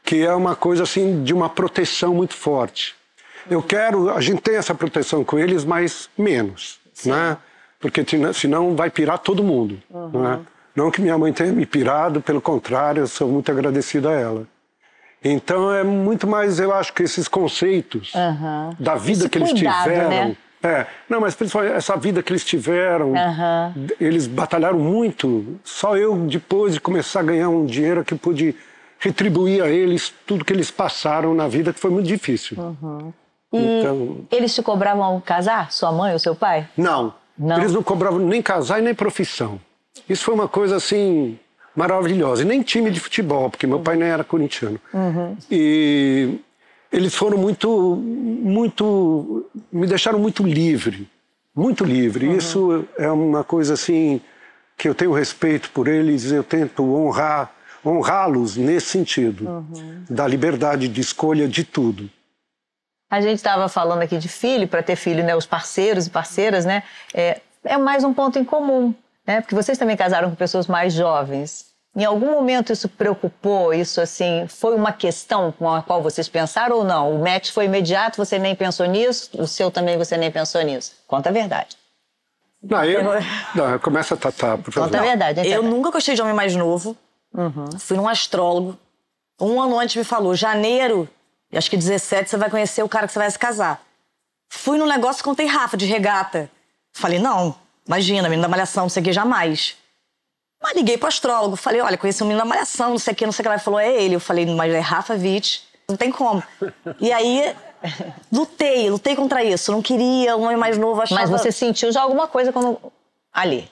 que 0.05 0.17
é 0.23 0.35
uma 0.35 0.57
coisa 0.57 0.83
assim 0.83 1.23
de 1.23 1.33
uma 1.33 1.49
proteção 1.49 2.13
muito 2.13 2.35
forte 2.35 2.97
eu 3.51 3.63
quero 3.63 4.11
a 4.11 4.21
gente 4.21 4.41
tem 4.41 4.57
essa 4.57 4.75
proteção 4.75 5.25
com 5.25 5.39
eles 5.39 5.65
mas 5.65 6.09
menos 6.17 6.79
né 7.05 7.37
porque 7.81 8.05
senão 8.35 8.75
vai 8.75 8.91
pirar 8.91 9.19
todo 9.19 9.43
mundo 9.43 9.79
né? 10.13 10.41
não 10.75 10.91
que 10.91 11.01
minha 11.01 11.17
mãe 11.17 11.33
tenha 11.33 11.53
me 11.53 11.67
pirado 11.67 12.21
pelo 12.21 12.41
contrário 12.41 13.01
eu 13.03 13.07
sou 13.09 13.29
muito 13.29 13.51
agradecido 13.51 14.09
a 14.09 14.13
ela 14.13 14.47
então 15.23 15.73
é 15.73 15.83
muito 15.83 16.27
mais, 16.27 16.61
eu 16.61 16.73
acho 16.73 16.93
que 16.93 17.03
esses 17.03 17.27
conceitos 17.27 18.13
da 18.79 18.95
vida 18.95 19.21
Esse 19.23 19.29
que 19.29 19.39
eles 19.39 19.53
cuidado, 19.53 19.83
tiveram. 19.83 20.09
né? 20.09 20.37
É, 20.61 20.87
não, 21.09 21.21
mas 21.21 21.37
principalmente 21.37 21.75
essa 21.75 21.97
vida 21.97 22.21
que 22.23 22.33
eles 22.33 22.45
tiveram, 22.45 23.15
Aham. 23.17 23.75
eles 24.01 24.27
batalharam 24.27 24.79
muito. 24.79 25.59
Só 25.63 25.97
eu, 25.97 26.17
depois 26.27 26.75
de 26.75 26.81
começar 26.81 27.21
a 27.21 27.23
ganhar 27.23 27.49
um 27.49 27.65
dinheiro, 27.65 28.05
que 28.05 28.15
pude 28.17 28.57
retribuir 28.99 29.63
a 29.63 29.69
eles 29.69 30.13
tudo 30.27 30.45
que 30.45 30.53
eles 30.53 30.69
passaram 30.71 31.33
na 31.33 31.47
vida, 31.47 31.73
que 31.73 31.79
foi 31.79 31.91
muito 31.91 32.07
difícil. 32.07 32.57
Então, 33.53 34.19
Eles 34.31 34.55
te 34.55 34.63
cobravam 34.63 35.21
casar? 35.21 35.73
Sua 35.73 35.91
mãe 35.91 36.13
ou 36.13 36.19
seu 36.19 36.35
pai? 36.35 36.69
não, 36.77 37.15
Não? 37.39 37.59
eles 37.59 37.73
não 37.73 37.83
cobravam 37.83 38.19
nem 38.19 38.43
casar 38.43 38.79
e 38.79 38.83
nem 38.83 38.95
profissão. 38.95 39.61
Isso 40.09 40.25
foi 40.25 40.35
uma 40.35 40.49
coisa 40.49 40.77
assim 40.77 41.39
maravilhosa. 41.75 42.43
E 42.43 42.45
nem 42.45 42.61
time 42.63 42.91
de 42.91 43.01
futebol, 43.01 43.49
porque 43.49 43.67
meu 43.67 43.81
pai 43.81 43.97
nem 43.97 44.09
era 44.09 44.23
corintiano. 44.25 44.79
E 45.51 46.39
eles 46.93 47.15
foram 47.15 47.39
muito, 47.39 47.97
muito, 47.97 49.47
me 49.73 49.87
deixaram 49.87 50.19
muito 50.19 50.43
livre, 50.43 51.09
muito 51.55 51.85
livre. 51.85 52.35
Isso 52.37 52.85
é 52.99 53.11
uma 53.11 53.45
coisa 53.45 53.75
assim 53.75 54.21
que 54.77 54.89
eu 54.89 54.95
tenho 54.95 55.13
respeito 55.13 55.71
por 55.71 55.89
eles. 55.89 56.31
Eu 56.31 56.43
tento 56.45 56.83
honrar, 56.95 57.51
honrá-los 57.85 58.57
nesse 58.57 58.87
sentido, 58.87 59.65
da 60.09 60.27
liberdade 60.27 60.89
de 60.89 61.01
escolha 61.01 61.49
de 61.49 61.65
tudo. 61.65 62.11
A 63.11 63.21
gente 63.21 63.37
estava 63.37 63.69
falando 63.69 64.03
aqui 64.03 64.19
de 64.19 64.29
filho, 64.29 64.69
para 64.69 64.83
ter 64.83 64.97
filho, 64.97 65.25
né? 65.25 65.35
Os 65.35 65.47
parceiros 65.47 66.07
e 66.07 66.11
parceiras, 66.11 66.65
né? 66.65 66.83
É, 67.15 67.41
é 67.65 67.77
mais 67.79 68.05
um 68.05 68.13
ponto 68.13 68.39
em 68.39 68.45
comum, 68.45 68.95
né? 69.27 69.41
Porque 69.41 69.55
vocês 69.55 69.79
também 69.79 69.97
casaram 69.97 70.29
com 70.31 70.37
pessoas 70.37 70.67
mais 70.67 70.93
jovens. 70.93 71.69
Em 71.97 72.05
algum 72.05 72.31
momento 72.31 72.73
isso 72.73 72.89
preocupou? 72.89 73.73
Isso, 73.73 74.01
assim, 74.01 74.47
foi 74.47 74.75
uma 74.75 74.93
questão 74.93 75.51
com 75.51 75.69
a 75.69 75.83
qual 75.83 76.03
vocês 76.03 76.29
pensaram 76.29 76.77
ou 76.77 76.85
não? 76.85 77.15
O 77.15 77.19
match 77.19 77.51
foi 77.51 77.65
imediato, 77.65 78.19
você 78.19 78.39
nem 78.39 78.55
pensou 78.55 78.87
nisso? 78.87 79.31
O 79.35 79.47
seu 79.47 79.71
também 79.71 79.97
você 79.97 80.17
nem 80.17 80.31
pensou 80.31 80.61
nisso? 80.63 80.93
Conta 81.07 81.31
a 81.31 81.33
verdade. 81.33 81.77
Não, 82.63 82.85
eu, 82.85 83.03
não, 83.55 83.79
começa 83.79 84.15
a 84.15 84.17
tatar, 84.17 84.59
por 84.59 84.73
favor. 84.73 84.87
Conta 84.87 84.99
a 84.99 85.03
verdade. 85.03 85.49
Eu 85.49 85.63
nunca 85.63 85.91
gostei 85.91 86.15
de 86.15 86.21
homem 86.21 86.35
mais 86.35 86.55
novo. 86.55 86.97
Fui 87.79 87.97
num 87.97 88.09
astrólogo. 88.09 88.79
Um 89.41 89.61
ano 89.61 89.79
antes 89.79 89.97
me 89.97 90.05
falou, 90.05 90.35
janeiro, 90.35 91.09
acho 91.57 91.71
que 91.71 91.77
17, 91.77 92.29
você 92.29 92.37
vai 92.37 92.51
conhecer 92.51 92.83
o 92.83 92.89
cara 92.89 93.07
que 93.07 93.13
você 93.13 93.19
vai 93.19 93.31
se 93.31 93.39
casar. 93.39 93.81
Fui 94.51 94.79
num 94.79 94.87
negócio, 94.87 95.25
contei 95.25 95.47
Rafa, 95.47 95.77
de 95.77 95.87
regata. 95.87 96.51
Falei, 96.93 97.19
não, 97.19 97.55
imagina, 97.87 98.29
menino 98.29 98.43
da 98.43 98.49
malhação, 98.49 98.85
não 98.85 98.89
sei 98.91 99.03
o 99.03 99.05
que, 99.05 99.13
jamais. 99.13 99.77
Mas 100.61 100.75
liguei 100.75 100.99
pro 100.99 101.09
astrólogo, 101.09 101.57
falei, 101.57 101.81
olha, 101.81 101.97
conheci 101.97 102.23
um 102.23 102.27
menino 102.27 102.43
da 102.43 102.49
malhação, 102.49 102.91
não 102.91 102.99
sei 102.99 103.13
o 103.13 103.17
que, 103.17 103.25
não 103.25 103.33
sei 103.33 103.43
o 103.43 103.45
que 103.45 103.49
lá. 103.49 103.55
Ele 103.55 103.63
falou, 103.63 103.81
é 103.81 104.03
ele. 104.03 104.17
Eu 104.17 104.21
falei, 104.21 104.45
mas 104.47 104.73
é 104.73 104.81
Rafa 104.81 105.15
Witt, 105.15 105.65
não 105.89 105.97
tem 105.97 106.11
como. 106.11 106.43
E 107.01 107.13
aí, 107.13 107.55
lutei, 108.33 108.91
lutei 108.91 109.15
contra 109.15 109.45
isso. 109.45 109.71
Não 109.71 109.81
queria 109.81 110.37
um 110.37 110.43
homem 110.43 110.57
mais 110.57 110.77
novo, 110.77 111.01
achava... 111.01 111.21
Mas 111.21 111.31
você 111.31 111.53
sentiu 111.53 111.93
já 111.93 112.03
alguma 112.03 112.27
coisa 112.27 112.53
quando... 112.53 112.79
Ali. 113.33 113.71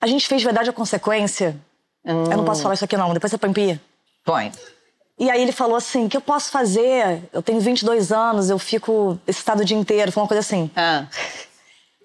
A 0.00 0.06
gente 0.06 0.26
fez 0.26 0.42
verdade 0.42 0.70
ou 0.70 0.74
consequência. 0.74 1.56
Eu 2.04 2.36
não 2.36 2.44
posso 2.44 2.62
falar 2.62 2.74
isso 2.74 2.84
aqui 2.84 2.96
não, 2.96 3.12
depois 3.12 3.30
você 3.30 3.38
põe 3.38 3.52
pia. 3.52 3.80
Põe. 4.24 4.50
E 5.18 5.30
aí 5.30 5.42
ele 5.42 5.50
falou 5.52 5.76
assim, 5.76 6.06
o 6.06 6.08
que 6.08 6.16
eu 6.16 6.20
posso 6.20 6.50
fazer? 6.50 7.22
Eu 7.32 7.42
tenho 7.42 7.60
22 7.60 8.12
anos, 8.12 8.50
eu 8.50 8.58
fico 8.58 9.18
excitado 9.26 9.62
o 9.62 9.64
dia 9.64 9.76
inteiro. 9.76 10.12
Foi 10.12 10.22
uma 10.22 10.28
coisa 10.28 10.40
assim. 10.40 10.70
Ah, 10.76 11.06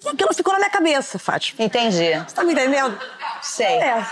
E 0.03 0.07
aquilo 0.09 0.33
ficou 0.33 0.51
na 0.53 0.59
minha 0.59 0.71
cabeça, 0.71 1.19
Fátima. 1.19 1.63
entendi. 1.63 2.13
Você 2.27 2.35
tá 2.35 2.43
me 2.43 2.53
entendendo? 2.53 2.99
Sei. 3.41 3.67
É. 3.77 4.05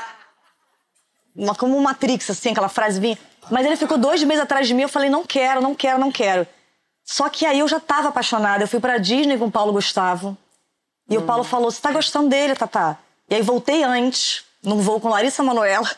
Uma, 1.35 1.55
como 1.55 1.75
uma 1.75 1.89
Matrix, 1.89 2.29
assim, 2.29 2.51
aquela 2.51 2.69
frase 2.69 2.99
vinha. 2.99 3.17
Mas 3.49 3.65
ele 3.65 3.75
ficou 3.75 3.97
dois 3.97 4.23
meses 4.23 4.43
atrás 4.43 4.67
de 4.67 4.73
mim, 4.73 4.83
eu 4.83 4.89
falei, 4.89 5.09
não 5.09 5.25
quero, 5.25 5.61
não 5.61 5.73
quero, 5.73 5.99
não 5.99 6.11
quero. 6.11 6.45
Só 7.03 7.27
que 7.27 7.45
aí 7.45 7.59
eu 7.59 7.67
já 7.67 7.79
tava 7.79 8.09
apaixonada. 8.09 8.63
Eu 8.63 8.67
fui 8.67 8.79
pra 8.79 8.97
Disney 8.99 9.37
com 9.37 9.45
o 9.45 9.51
Paulo 9.51 9.73
Gustavo. 9.73 10.37
E 11.09 11.17
o 11.17 11.23
Paulo 11.23 11.43
falou, 11.43 11.71
você 11.71 11.81
tá 11.81 11.91
gostando 11.91 12.29
dele, 12.29 12.55
Tatá? 12.55 12.97
E 13.29 13.35
aí 13.35 13.41
voltei 13.41 13.83
antes, 13.83 14.43
num 14.63 14.78
voo 14.78 15.00
com 15.00 15.10
Larissa 15.10 15.41
Manoela. 15.43 15.89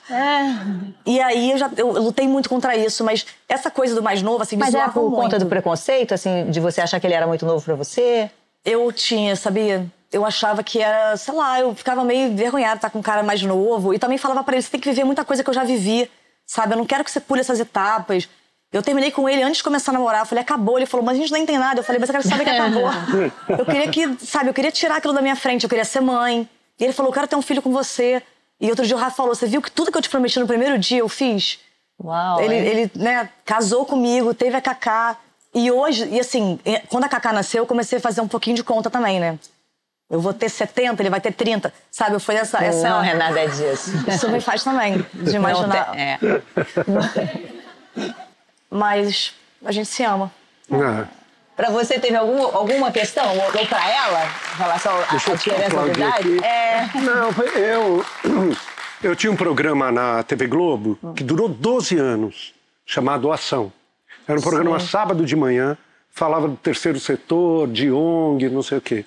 E 1.06 1.20
aí 1.20 1.52
eu 1.52 1.58
já 1.58 1.70
eu 1.76 1.92
lutei 1.92 2.28
muito 2.28 2.50
contra 2.50 2.76
isso, 2.76 3.04
mas 3.04 3.26
essa 3.48 3.70
coisa 3.70 3.94
do 3.94 4.02
mais 4.02 4.22
novo, 4.22 4.42
assim, 4.42 4.56
me 4.56 4.62
Mas 4.62 4.74
é 4.74 4.78
zoava 4.78 4.94
por 4.94 5.10
conta 5.10 5.22
muito. 5.22 5.40
do 5.40 5.46
preconceito, 5.48 6.14
assim, 6.14 6.50
de 6.50 6.60
você 6.60 6.82
achar 6.82 7.00
que 7.00 7.08
ele 7.08 7.14
era 7.14 7.28
muito 7.28 7.46
novo 7.46 7.64
pra 7.64 7.76
você? 7.76 8.30
Eu 8.64 8.92
tinha, 8.92 9.36
sabia? 9.36 9.86
Eu 10.12 10.26
achava 10.26 10.64
que 10.64 10.80
era, 10.80 11.18
sei 11.18 11.34
lá, 11.34 11.60
eu 11.60 11.76
ficava 11.76 12.04
meio 12.04 12.32
envergonhada 12.32 12.76
de 12.76 12.78
estar 12.80 12.90
com 12.90 13.00
um 13.00 13.02
cara 13.02 13.24
mais 13.24 13.42
novo. 13.42 13.94
E 13.94 14.00
também 14.00 14.18
falava 14.18 14.44
pra 14.44 14.56
ele, 14.56 14.62
você 14.62 14.70
tem 14.70 14.80
que 14.80 14.90
viver 14.90 15.04
muita 15.04 15.26
coisa 15.26 15.44
que 15.44 15.50
eu 15.50 15.54
já 15.54 15.64
vivi, 15.64 16.10
sabe? 16.46 16.74
Eu 16.74 16.78
não 16.78 16.86
quero 16.86 17.04
que 17.04 17.12
você 17.12 17.20
pule 17.20 17.42
essas 17.42 17.60
etapas. 17.60 18.30
Eu 18.72 18.82
terminei 18.82 19.12
com 19.12 19.28
ele 19.28 19.44
antes 19.44 19.58
de 19.58 19.64
começar 19.64 19.92
a 19.92 19.94
namorar. 19.94 20.22
Eu 20.22 20.26
falei, 20.26 20.44
acabou. 20.44 20.78
Ele 20.78 20.86
falou, 20.86 21.06
mas 21.06 21.18
a 21.18 21.22
gente 21.22 21.32
não 21.32 21.46
tem 21.46 21.58
nada. 21.58 21.80
Eu 21.80 21.84
falei, 21.84 22.00
mas 22.00 22.10
eu 22.10 22.14
quero 22.14 22.28
saber 22.28 22.44
que 22.44 22.50
acabou. 22.50 22.90
eu 23.60 23.66
queria 23.66 23.88
que, 23.90 24.26
sabe, 24.26 24.50
eu 24.50 24.54
queria 24.54 24.72
tirar 24.72 24.96
aquilo 24.98 25.14
da 25.14 25.22
minha 25.22 25.36
frente. 25.36 25.64
Eu 25.64 25.70
queria 25.70 25.86
ser 25.86 26.00
mãe. 26.00 26.48
E 26.80 26.84
ele 26.84 26.94
falou, 26.94 27.10
eu 27.12 27.14
quero 27.14 27.28
ter 27.28 27.36
um 27.36 27.42
filho 27.42 27.62
com 27.62 27.72
você. 27.72 28.24
E 28.64 28.70
outro 28.70 28.88
dia 28.88 28.96
o 28.96 29.00
Rafa 29.00 29.18
falou, 29.18 29.36
você 29.36 29.46
viu 29.46 29.62
que 29.62 29.70
tudo 29.70 29.92
que 29.92 29.98
eu 29.98 30.02
te 30.02 30.08
prometi 30.10 30.40
no 30.40 30.48
primeiro 30.48 30.80
dia 30.80 31.00
eu 31.00 31.10
fiz? 31.10 31.60
Uau. 32.02 32.40
Ele, 32.42 32.56
hein? 32.56 32.66
ele 32.66 32.92
né, 32.96 33.30
casou 33.44 33.86
comigo, 33.86 34.34
teve 34.34 34.56
a 34.56 34.62
Cacá. 34.62 35.18
E 35.54 35.70
hoje, 35.70 36.08
e 36.10 36.18
assim, 36.18 36.58
quando 36.88 37.04
a 37.04 37.10
Cacá 37.10 37.34
nasceu, 37.34 37.64
eu 37.64 37.68
comecei 37.68 37.98
a 37.98 38.02
fazer 38.02 38.22
um 38.22 38.28
pouquinho 38.28 38.56
de 38.56 38.64
conta 38.64 38.90
também, 38.90 39.20
né? 39.20 39.38
Eu 40.10 40.22
vou 40.22 40.34
ter 40.34 40.48
70, 40.48 41.02
ele 41.02 41.10
vai 41.10 41.20
ter 41.20 41.34
30. 41.34 41.74
Sabe, 41.92 42.18
foi 42.20 42.36
essa. 42.36 42.64
essa 42.64 42.88
Não, 42.88 43.02
Renata, 43.02 43.38
é 43.38 43.48
disso. 43.48 43.92
Isso 44.08 44.30
me 44.30 44.40
faz 44.40 44.64
também, 44.64 45.06
de 45.14 45.36
imaginar. 45.36 45.88
Não 45.88 45.94
tem- 45.94 46.02
é. 46.02 46.20
Mas 48.72 49.34
a 49.66 49.74
gente 49.74 49.90
se 49.90 50.04
ama. 50.04 50.32
Ah, 50.72 51.06
Pra 51.56 51.70
você 51.70 52.00
teve 52.00 52.16
algum, 52.16 52.42
alguma 52.42 52.92
questão, 52.92 53.38
ou, 53.38 53.44
ou 53.46 53.68
pra 53.68 53.90
ela, 53.90 54.26
em 54.26 54.58
relação 54.58 54.94
à 54.98 55.16
diferença 55.16 55.84
de 55.84 55.90
idade? 55.92 56.44
É. 56.44 56.90
Não, 56.96 57.30
eu, 57.56 58.06
eu 59.04 59.16
tinha 59.16 59.32
um 59.32 59.36
programa 59.36 59.92
na 59.92 60.24
TV 60.24 60.48
Globo 60.48 60.98
que 61.16 61.24
durou 61.24 61.48
12 61.48 61.98
anos, 61.98 62.54
chamado 62.86 63.32
Ação. 63.32 63.72
Era 64.28 64.40
um 64.40 64.42
programa 64.42 64.80
sábado 64.80 65.26
de 65.26 65.36
manhã, 65.36 65.78
falava 66.10 66.48
do 66.48 66.56
terceiro 66.56 67.00
setor, 67.00 67.68
de 67.68 67.92
ONG, 67.92 68.50
não 68.50 68.64
sei 68.64 68.78
o 68.78 68.82
quê. 68.82 69.06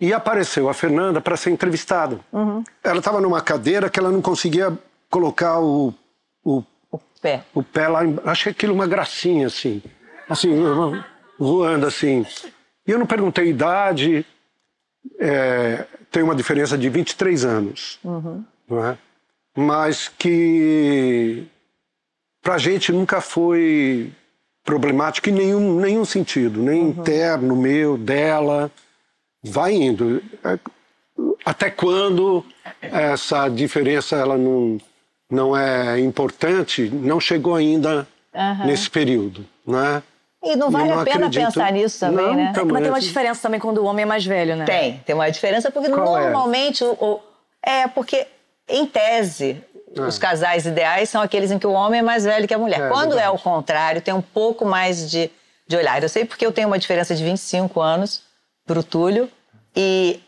E 0.00 0.12
apareceu 0.12 0.68
a 0.68 0.74
Fernanda 0.74 1.20
para 1.20 1.36
ser 1.36 1.50
entrevistada. 1.50 2.18
Ela 2.82 2.98
estava 2.98 3.20
numa 3.20 3.40
cadeira 3.40 3.90
que 3.90 4.00
ela 4.00 4.10
não 4.10 4.22
conseguia 4.22 4.76
colocar 5.10 5.60
o, 5.60 5.94
o, 6.42 6.64
Pé. 7.20 7.44
o 7.54 7.62
pé 7.62 7.86
lá. 7.86 8.04
Em... 8.04 8.18
Achei 8.24 8.50
aquilo 8.50 8.74
uma 8.74 8.86
gracinha, 8.86 9.46
assim. 9.46 9.82
Assim, 10.28 10.50
voando 11.42 11.86
assim. 11.86 12.24
E 12.86 12.90
eu 12.90 12.98
não 12.98 13.06
perguntei 13.06 13.48
idade. 13.48 14.24
É, 15.18 15.84
tem 16.10 16.22
uma 16.22 16.34
diferença 16.34 16.78
de 16.78 16.88
23 16.88 17.44
anos. 17.44 17.98
Não 18.68 18.86
é? 18.86 18.98
Mas 19.56 20.08
que 20.08 21.44
pra 22.40 22.58
gente 22.58 22.92
nunca 22.92 23.20
foi 23.20 24.12
problemático 24.64 25.28
em 25.28 25.32
nenhum, 25.32 25.80
nenhum 25.80 26.04
sentido, 26.04 26.62
nem 26.62 26.82
interno 26.82 27.56
meu, 27.56 27.98
dela. 27.98 28.70
Vai 29.42 29.74
indo. 29.74 30.22
Até 31.44 31.70
quando 31.70 32.44
essa 32.80 33.48
diferença 33.48 34.16
ela 34.16 34.38
não, 34.38 34.78
não 35.28 35.56
é 35.56 35.98
importante, 35.98 36.88
não 36.88 37.20
chegou 37.20 37.56
ainda 37.56 38.06
nesse 38.64 38.88
período, 38.88 39.44
né? 39.66 40.02
E 40.42 40.56
não 40.56 40.70
vale 40.70 40.90
Eu 40.90 41.00
a 41.00 41.04
pena 41.04 41.26
acredito- 41.26 41.44
pensar 41.54 41.72
nisso 41.72 42.00
também, 42.00 42.26
Não, 42.26 42.34
né? 42.34 42.52
também. 42.54 42.72
Mas 42.72 42.82
tem 42.82 42.90
uma 42.90 43.00
diferença 43.00 43.40
também 43.42 43.60
quando 43.60 43.78
o 43.78 43.84
homem 43.84 44.02
é 44.02 44.06
mais 44.06 44.24
velho, 44.24 44.56
né? 44.56 44.64
Tem, 44.64 44.98
tem 45.06 45.14
uma 45.14 45.30
diferença, 45.30 45.70
porque 45.70 45.88
Qual 45.90 46.18
é? 46.18 46.22
normalmente. 46.24 46.82
O, 46.82 46.92
o- 46.92 47.20
é, 47.64 47.86
porque, 47.86 48.26
em 48.68 48.84
tese, 48.86 49.62
os 49.96 50.18
casais 50.18 50.66
ideais 50.66 51.08
são 51.08 51.22
aqueles 51.22 51.50
em 51.52 51.58
que 51.58 51.66
o 51.66 51.72
homem 51.72 52.00
é 52.00 52.02
mais 52.02 52.24
velho 52.24 52.48
que 52.48 52.54
a 52.54 52.58
mulher. 52.58 52.80
É, 52.80 52.88
Quando 52.88 53.16
é 53.18 53.28
o 53.30 53.38
contrário, 53.38 54.00
tem 54.00 54.12
um 54.12 54.22
pouco 54.22 54.64
mais 54.64 55.08
de, 55.08 55.30
de 55.68 55.76
olhar. 55.76 56.02
Eu 56.02 56.08
sei 56.08 56.24
porque 56.24 56.44
eu 56.44 56.50
tenho 56.52 56.66
uma 56.66 56.78
diferença 56.78 57.14
de 57.14 57.22
25 57.22 57.80
anos 57.80 58.22
pro 58.66 58.82
Túlio, 58.82 59.28
e 59.76 60.20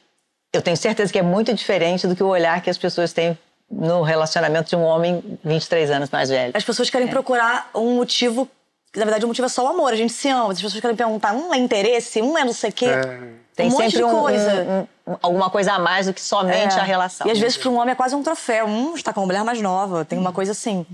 eu 0.53 0.63
tenho 0.63 0.77
certeza 0.77 1.13
que 1.13 1.19
é 1.19 1.23
muito 1.23 1.53
diferente 1.53 2.07
do 2.07 2.15
que 2.15 2.23
o 2.23 2.29
olhar 2.29 2.61
que 2.63 2.71
as 2.71 2.79
pessoas 2.79 3.13
têm 3.13 3.37
no 3.71 4.03
relacionamento 4.03 4.69
de 4.71 4.77
um 4.77 4.83
homem 4.85 5.23
23 5.43 5.91
anos 5.91 6.09
mais 6.11 6.29
velho. 6.29 6.53
As 6.55 6.63
pessoas 6.63 6.87
É. 6.89 6.93
querem 6.93 7.09
procurar 7.09 7.69
um 7.75 7.97
motivo. 7.97 8.49
Na 8.97 9.05
verdade, 9.05 9.25
o 9.25 9.29
motivo 9.29 9.47
é 9.47 9.49
só 9.49 9.65
o 9.65 9.69
amor, 9.69 9.93
a 9.93 9.97
gente 9.97 10.13
se 10.13 10.29
ama. 10.29 10.53
As 10.53 10.61
pessoas 10.61 10.81
querem 10.81 10.97
perguntar, 10.97 11.33
um 11.33 11.53
é 11.53 11.59
interesse, 11.59 12.23
um 12.23 12.39
é 12.39 12.45
não 12.45 12.53
sei 12.53 12.71
o 12.71 12.73
quê. 12.73 12.87
Tem 13.57 13.67
um 13.69 13.71
monte 13.71 13.83
sempre 13.91 13.99
de 13.99 14.05
um- 14.05 14.21
coisa. 14.21 14.87
um- 15.07 15.13
um- 15.13 15.17
alguma 15.23 15.51
coisa 15.51 15.73
a 15.75 15.79
mais 15.79 16.07
do 16.07 16.13
que 16.15 16.21
somente 16.21 16.77
É. 16.77 16.81
a 16.81 16.85
relação. 16.85 17.27
E 17.27 17.31
às 17.31 17.39
vezes 17.39 17.57
para 17.57 17.71
um 17.71 17.77
homem 17.79 17.93
é 17.93 17.95
quase 17.95 18.15
um 18.15 18.23
troféu. 18.23 18.67
Hum, 18.67 18.95
está 18.95 19.13
com 19.13 19.21
uma 19.21 19.27
mulher 19.27 19.45
mais 19.45 19.61
nova. 19.61 20.05
Tem 20.05 20.19
uma 20.19 20.33
coisa 20.33 20.53
assim. 20.53 20.85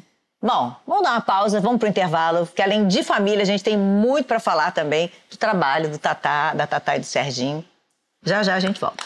Bom, 0.43 0.75
vamos 0.87 1.03
dar 1.03 1.11
uma 1.13 1.21
pausa, 1.21 1.61
vamos 1.61 1.79
pro 1.79 1.89
intervalo, 1.89 2.47
porque 2.47 2.63
além 2.63 2.89
de 2.89 3.03
família, 3.03 3.43
a 3.43 3.47
gente 3.47 3.63
tem 3.63 3.77
muito 3.77 4.27
para 4.27 4.41
falar 4.41 4.71
também 4.73 5.11
do 5.31 5.37
trabalho 5.37 5.91
do 5.91 5.99
Tatá, 5.99 6.55
da 6.55 6.67
Tatá 6.67 6.97
e 6.97 7.01
do 7.01 7.05
Serginho. 7.07 7.63
Já 8.25 8.43
já 8.43 8.55
a 8.55 8.61
gente 8.61 8.81
volta. 8.81 9.05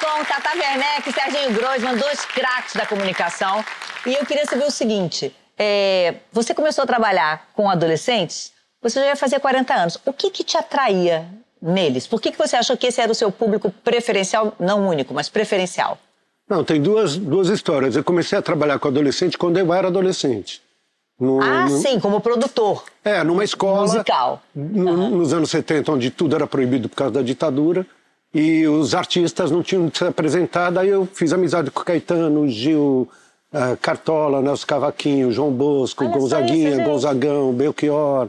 Com 0.00 0.24
Tata 0.24 0.50
Werneck 0.56 1.08
e 1.08 1.12
Serginho 1.12 1.52
Grossman, 1.54 1.96
dois 1.96 2.24
craques 2.24 2.74
da 2.74 2.86
comunicação. 2.86 3.64
E 4.06 4.14
eu 4.14 4.24
queria 4.24 4.46
saber 4.46 4.64
o 4.64 4.70
seguinte: 4.70 5.34
é, 5.58 6.14
você 6.32 6.54
começou 6.54 6.84
a 6.84 6.86
trabalhar 6.86 7.48
com 7.54 7.68
adolescentes, 7.68 8.52
você 8.80 9.00
já 9.00 9.06
ia 9.06 9.16
fazer 9.16 9.40
40 9.40 9.74
anos. 9.74 9.98
O 10.06 10.12
que, 10.12 10.30
que 10.30 10.44
te 10.44 10.56
atraía 10.56 11.26
neles? 11.60 12.06
Por 12.06 12.20
que, 12.20 12.30
que 12.30 12.38
você 12.38 12.54
achou 12.56 12.76
que 12.76 12.86
esse 12.86 13.00
era 13.00 13.10
o 13.10 13.14
seu 13.14 13.32
público 13.32 13.70
preferencial, 13.82 14.54
não 14.58 14.86
único, 14.88 15.12
mas 15.12 15.28
preferencial? 15.28 15.98
Não, 16.48 16.62
tem 16.62 16.80
duas, 16.80 17.16
duas 17.16 17.48
histórias. 17.48 17.96
Eu 17.96 18.04
comecei 18.04 18.38
a 18.38 18.42
trabalhar 18.42 18.78
com 18.78 18.86
adolescente 18.88 19.36
quando 19.36 19.58
eu 19.58 19.72
era 19.74 19.88
adolescente. 19.88 20.62
No- 21.18 21.40
Ah, 21.42 21.68
no- 21.68 21.78
sim, 21.80 21.98
como 22.00 22.20
produtor 22.20 22.84
É, 23.04 23.22
numa 23.24 23.42
escola. 23.44 23.82
musical. 23.82 24.42
no- 24.54 25.10
Nos 25.10 25.32
anos 25.32 25.50
70, 25.50 25.90
onde 25.92 26.10
tudo 26.10 26.36
era 26.36 26.46
proibido 26.46 26.88
por 26.88 26.96
causa 26.96 27.14
da 27.14 27.22
ditadura. 27.22 27.84
E 28.34 28.66
os 28.66 28.94
artistas 28.94 29.50
não 29.50 29.62
tinham 29.62 29.90
se 29.92 30.04
apresentar. 30.04 30.70
Daí 30.70 30.88
eu 30.88 31.06
fiz 31.12 31.32
amizade 31.32 31.70
com 31.70 31.82
Caetano, 31.82 32.48
Gil, 32.48 33.08
eh, 33.52 33.76
Cartola, 33.80 34.40
Nelson 34.40 34.66
Cavaquinho, 34.66 35.30
João 35.32 35.50
Bosco, 35.50 36.04
Olha 36.04 36.12
Gonzaguinha. 36.14 36.84
Gonzagão, 36.84 37.52
Belchior. 37.52 38.28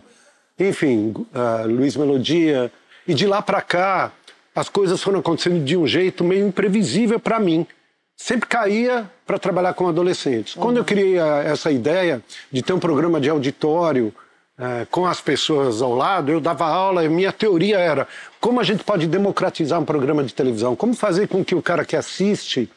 Enfim, 0.60 1.14
eh, 1.34 1.66
Luiz 1.66 1.96
Melodia. 1.96 2.72
E 3.08 3.14
de 3.14 3.26
lá 3.26 3.42
para 3.42 3.62
cá, 3.62 4.12
as 4.54 4.68
coisas 4.68 5.02
foram 5.02 5.20
acontecendo 5.20 5.64
de 5.64 5.78
um 5.78 5.88
jeito 5.88 6.24
meio 6.24 6.48
imprevisível 6.48 7.20
para 7.20 7.40
mim. 7.40 7.66
Sempre 8.16 8.48
caía 8.48 9.10
para 9.26 9.40
trabalhar 9.40 9.74
com 9.74 9.88
adolescentes. 9.88 10.54
Quando 10.54 10.78
eu 10.78 10.84
criei 10.84 11.18
a- 11.18 11.44
essa 11.44 11.72
ideia 11.72 12.22
de 12.52 12.62
ter 12.62 12.74
um 12.74 12.80
programa 12.80 13.20
de 13.20 13.30
auditório 13.30 14.14
eh, 14.58 14.86
com 14.92 15.06
as 15.06 15.20
pessoas 15.20 15.82
ao 15.82 15.96
lado, 15.96 16.32
eu 16.32 16.40
dava 16.40 16.66
aula 16.66 17.04
e 17.04 17.10
minha 17.10 17.32
teoria 17.32 17.78
era 17.78 18.08
como 18.40 18.60
a 18.60 18.64
gente 18.64 18.84
pode 18.84 19.08
democratizar 19.08 19.80
um 19.80 19.86
programa 19.86 20.24
de 20.24 20.34
televisão, 20.34 20.76
como 20.76 20.94
fazer 20.94 21.28
com 21.28 21.44
que 21.44 21.56
o 21.56 21.62
cara 21.62 21.86
que 21.86 21.96
assiste 21.96 22.70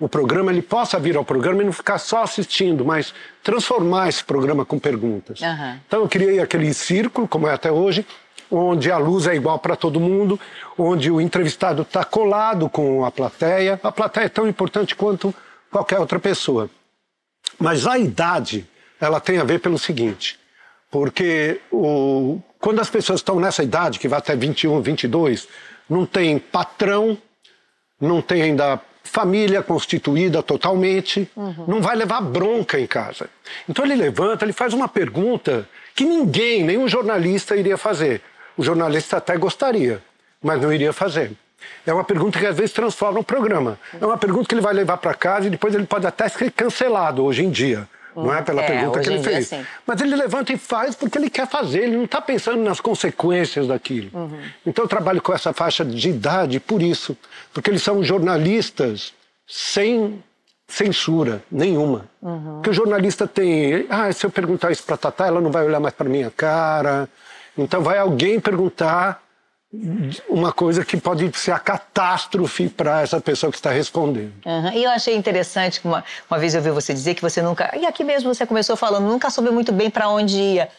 o 0.00 0.08
programa, 0.08 0.52
ele 0.52 0.62
possa 0.62 0.98
vir 0.98 1.16
ao 1.16 1.24
programa 1.24 1.62
e 1.62 1.66
não 1.66 1.72
ficar 1.72 1.98
só 1.98 2.22
assistindo, 2.22 2.84
mas 2.84 3.12
transformar 3.42 4.08
esse 4.08 4.22
programa 4.22 4.64
com 4.64 4.78
perguntas. 4.78 5.42
Aham. 5.42 5.80
Então 5.86 6.02
eu 6.02 6.08
criei 6.08 6.38
aquele 6.40 6.72
círculo, 6.72 7.26
como 7.26 7.48
é 7.48 7.52
até 7.52 7.70
hoje, 7.70 8.06
onde 8.50 8.90
a 8.90 8.96
luz 8.96 9.26
é 9.26 9.34
igual 9.34 9.58
para 9.58 9.74
todo 9.74 9.98
mundo, 9.98 10.38
onde 10.76 11.10
o 11.10 11.20
entrevistado 11.20 11.82
está 11.82 12.04
colado 12.04 12.68
com 12.68 13.04
a 13.04 13.10
plateia. 13.10 13.78
A 13.82 13.90
plateia 13.90 14.26
é 14.26 14.28
tão 14.28 14.46
importante 14.46 14.94
quanto 14.94 15.34
qualquer 15.70 15.98
outra 15.98 16.18
pessoa. 16.18 16.70
Mas 17.58 17.86
a 17.86 17.98
idade, 17.98 18.66
ela 19.00 19.20
tem 19.20 19.38
a 19.38 19.44
ver 19.44 19.58
pelo 19.58 19.78
seguinte, 19.78 20.37
porque 20.90 21.60
o, 21.70 22.40
quando 22.58 22.80
as 22.80 22.90
pessoas 22.90 23.20
estão 23.20 23.38
nessa 23.38 23.62
idade, 23.62 23.98
que 23.98 24.08
vai 24.08 24.18
até 24.18 24.34
21, 24.34 24.80
22, 24.80 25.48
não 25.88 26.06
tem 26.06 26.38
patrão, 26.38 27.16
não 28.00 28.20
tem 28.20 28.42
ainda 28.42 28.80
família 29.02 29.62
constituída 29.62 30.42
totalmente, 30.42 31.30
não 31.66 31.80
vai 31.80 31.96
levar 31.96 32.20
bronca 32.20 32.78
em 32.78 32.86
casa. 32.86 33.28
Então 33.68 33.84
ele 33.84 33.96
levanta, 33.96 34.44
ele 34.44 34.52
faz 34.52 34.74
uma 34.74 34.86
pergunta 34.86 35.68
que 35.94 36.04
ninguém, 36.04 36.62
nenhum 36.62 36.86
jornalista 36.86 37.56
iria 37.56 37.76
fazer. 37.76 38.20
O 38.56 38.62
jornalista 38.62 39.16
até 39.16 39.36
gostaria, 39.36 40.02
mas 40.42 40.60
não 40.60 40.72
iria 40.72 40.92
fazer. 40.92 41.32
É 41.86 41.92
uma 41.92 42.04
pergunta 42.04 42.38
que 42.38 42.46
às 42.46 42.56
vezes 42.56 42.72
transforma 42.72 43.20
o 43.20 43.24
programa. 43.24 43.78
É 44.00 44.04
uma 44.04 44.18
pergunta 44.18 44.48
que 44.48 44.54
ele 44.54 44.62
vai 44.62 44.74
levar 44.74 44.98
para 44.98 45.14
casa 45.14 45.46
e 45.46 45.50
depois 45.50 45.74
ele 45.74 45.86
pode 45.86 46.06
até 46.06 46.28
ser 46.28 46.50
cancelado 46.52 47.24
hoje 47.24 47.44
em 47.44 47.50
dia. 47.50 47.88
Não 48.24 48.34
é 48.34 48.42
pela 48.42 48.62
É, 48.62 48.66
pergunta 48.66 49.00
que 49.00 49.08
ele 49.08 49.22
fez. 49.22 49.50
Mas 49.86 50.00
ele 50.00 50.16
levanta 50.16 50.52
e 50.52 50.58
faz 50.58 50.94
porque 50.94 51.18
ele 51.18 51.30
quer 51.30 51.46
fazer, 51.46 51.84
ele 51.84 51.96
não 51.96 52.04
está 52.04 52.20
pensando 52.20 52.62
nas 52.62 52.80
consequências 52.80 53.66
daquilo. 53.66 54.10
Uhum. 54.12 54.40
Então 54.66 54.84
eu 54.84 54.88
trabalho 54.88 55.20
com 55.20 55.32
essa 55.32 55.52
faixa 55.52 55.84
de 55.84 56.08
idade 56.08 56.60
por 56.60 56.82
isso, 56.82 57.16
porque 57.52 57.70
eles 57.70 57.82
são 57.82 58.02
jornalistas 58.02 59.12
sem 59.46 60.22
censura 60.66 61.42
nenhuma. 61.50 62.04
Uhum. 62.20 62.54
Porque 62.56 62.70
o 62.70 62.74
jornalista 62.74 63.26
tem, 63.26 63.86
ah, 63.88 64.12
se 64.12 64.26
eu 64.26 64.30
perguntar 64.30 64.70
isso 64.70 64.82
para 64.82 64.96
Tatá, 64.96 65.26
ela 65.26 65.40
não 65.40 65.50
vai 65.50 65.64
olhar 65.64 65.80
mais 65.80 65.94
para 65.94 66.08
minha 66.08 66.30
cara. 66.30 67.08
Então 67.56 67.80
vai 67.80 67.98
alguém 67.98 68.38
perguntar 68.38 69.22
uma 70.28 70.50
coisa 70.50 70.82
que 70.82 70.96
pode 70.96 71.30
ser 71.36 71.52
a 71.52 71.58
catástrofe 71.58 72.70
para 72.70 73.02
essa 73.02 73.20
pessoa 73.20 73.52
que 73.52 73.58
está 73.58 73.70
respondendo. 73.70 74.32
Aham. 74.46 74.72
E 74.72 74.84
eu 74.84 74.90
achei 74.90 75.14
interessante 75.14 75.80
que 75.80 75.86
uma, 75.86 76.02
uma 76.30 76.38
vez 76.38 76.54
eu 76.54 76.62
vi 76.62 76.70
você 76.70 76.94
dizer 76.94 77.14
que 77.14 77.20
você 77.20 77.42
nunca. 77.42 77.76
E 77.76 77.84
aqui 77.84 78.02
mesmo 78.02 78.34
você 78.34 78.46
começou 78.46 78.76
falando, 78.76 79.06
nunca 79.06 79.28
soube 79.28 79.50
muito 79.50 79.70
bem 79.70 79.90
para 79.90 80.08
onde 80.08 80.38
ia. 80.38 80.70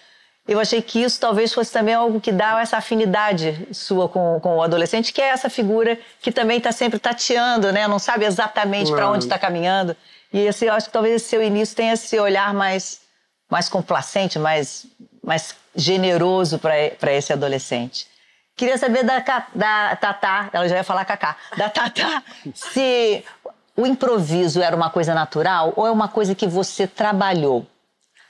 Eu 0.47 0.59
achei 0.59 0.81
que 0.81 1.03
isso 1.03 1.19
talvez 1.19 1.53
fosse 1.53 1.71
também 1.71 1.93
algo 1.93 2.19
que 2.19 2.31
dá 2.31 2.59
essa 2.59 2.77
afinidade 2.77 3.67
sua 3.71 4.09
com, 4.09 4.39
com 4.41 4.57
o 4.57 4.63
adolescente, 4.63 5.13
que 5.13 5.21
é 5.21 5.29
essa 5.29 5.47
figura 5.47 5.99
que 6.19 6.31
também 6.31 6.57
está 6.57 6.71
sempre 6.71 6.97
tateando, 6.97 7.71
né? 7.71 7.87
Não 7.87 7.99
sabe 7.99 8.25
exatamente 8.25 8.91
para 8.91 9.11
onde 9.11 9.25
está 9.25 9.37
caminhando. 9.37 9.95
E 10.33 10.39
esse, 10.39 10.65
eu 10.65 10.73
acho 10.73 10.87
que 10.87 10.93
talvez 10.93 11.17
esse 11.17 11.29
seu 11.29 11.43
início 11.43 11.75
tenha 11.75 11.93
esse 11.93 12.17
olhar 12.19 12.51
mais, 12.55 13.01
mais 13.47 13.69
complacente, 13.69 14.39
mais, 14.39 14.87
mais 15.23 15.55
generoso 15.75 16.57
para 16.57 17.13
esse 17.13 17.31
adolescente. 17.31 18.08
Queria 18.59 18.77
saber 18.77 19.03
da, 19.05 19.19
da 19.55 19.95
Tatá, 19.95 20.49
ela 20.51 20.67
já 20.67 20.75
ia 20.75 20.83
falar 20.83 21.05
Cacá, 21.05 21.37
da 21.55 21.69
Tatá, 21.69 22.21
se 22.53 23.23
o 23.77 23.85
improviso 23.85 24.61
era 24.61 24.75
uma 24.75 24.89
coisa 24.89 25.13
natural 25.13 25.71
ou 25.77 25.87
é 25.87 25.91
uma 25.91 26.09
coisa 26.09 26.35
que 26.35 26.45
você 26.45 26.85
trabalhou? 26.85 27.65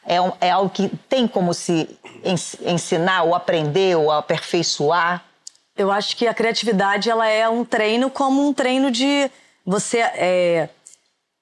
É, 0.06 0.22
um- 0.22 0.32
é 0.40 0.52
algo 0.52 0.70
que 0.70 0.88
tem 1.10 1.28
como 1.28 1.52
se 1.52 1.90
ens- 2.24 2.56
ensinar 2.62 3.24
ou 3.24 3.34
aprender 3.34 3.96
ou 3.98 4.12
aperfeiçoar? 4.12 5.24
Eu 5.76 5.92
acho 5.92 6.16
que 6.16 6.28
a 6.28 6.34
criatividade 6.34 7.10
ela 7.10 7.28
é 7.28 7.50
um 7.50 7.66
treino 7.66 8.10
como 8.12 8.48
um 8.48 8.54
treino 8.54 8.92
de 8.92 9.32
você. 9.66 9.98
é, 10.00 10.70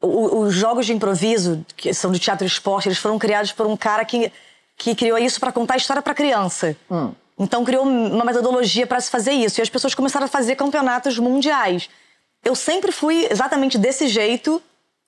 o- 0.01 0.39
os 0.43 0.53
jogos 0.53 0.85
de 0.85 0.93
improviso, 0.93 1.65
que 1.75 1.93
são 1.93 2.09
de 2.11 2.19
teatro 2.19 2.45
e 2.45 2.47
esporte, 2.47 2.87
eles 2.87 2.97
foram 2.99 3.19
criados 3.19 3.51
por 3.51 3.65
um 3.67 3.75
cara 3.75 4.05
que, 4.05 4.31
que 4.77 4.95
criou 4.95 5.17
isso 5.17 5.39
para 5.41 5.51
contar 5.51 5.75
história 5.75 6.01
para 6.01 6.13
criança. 6.13 6.73
Então 7.37 7.63
criou 7.63 7.83
uma 7.83 8.25
metodologia 8.25 8.87
para 8.87 8.99
se 8.99 9.11
fazer 9.11 9.31
isso. 9.31 9.59
E 9.59 9.61
as 9.61 9.69
pessoas 9.69 9.93
começaram 9.93 10.25
a 10.25 10.29
fazer 10.29 10.55
campeonatos 10.55 11.19
mundiais. 11.19 11.89
Eu 12.43 12.55
sempre 12.55 12.91
fui 12.91 13.27
exatamente 13.29 13.77
desse 13.77 14.07
jeito 14.07 14.61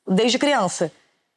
desde 0.08 0.38
criança. 0.38 0.92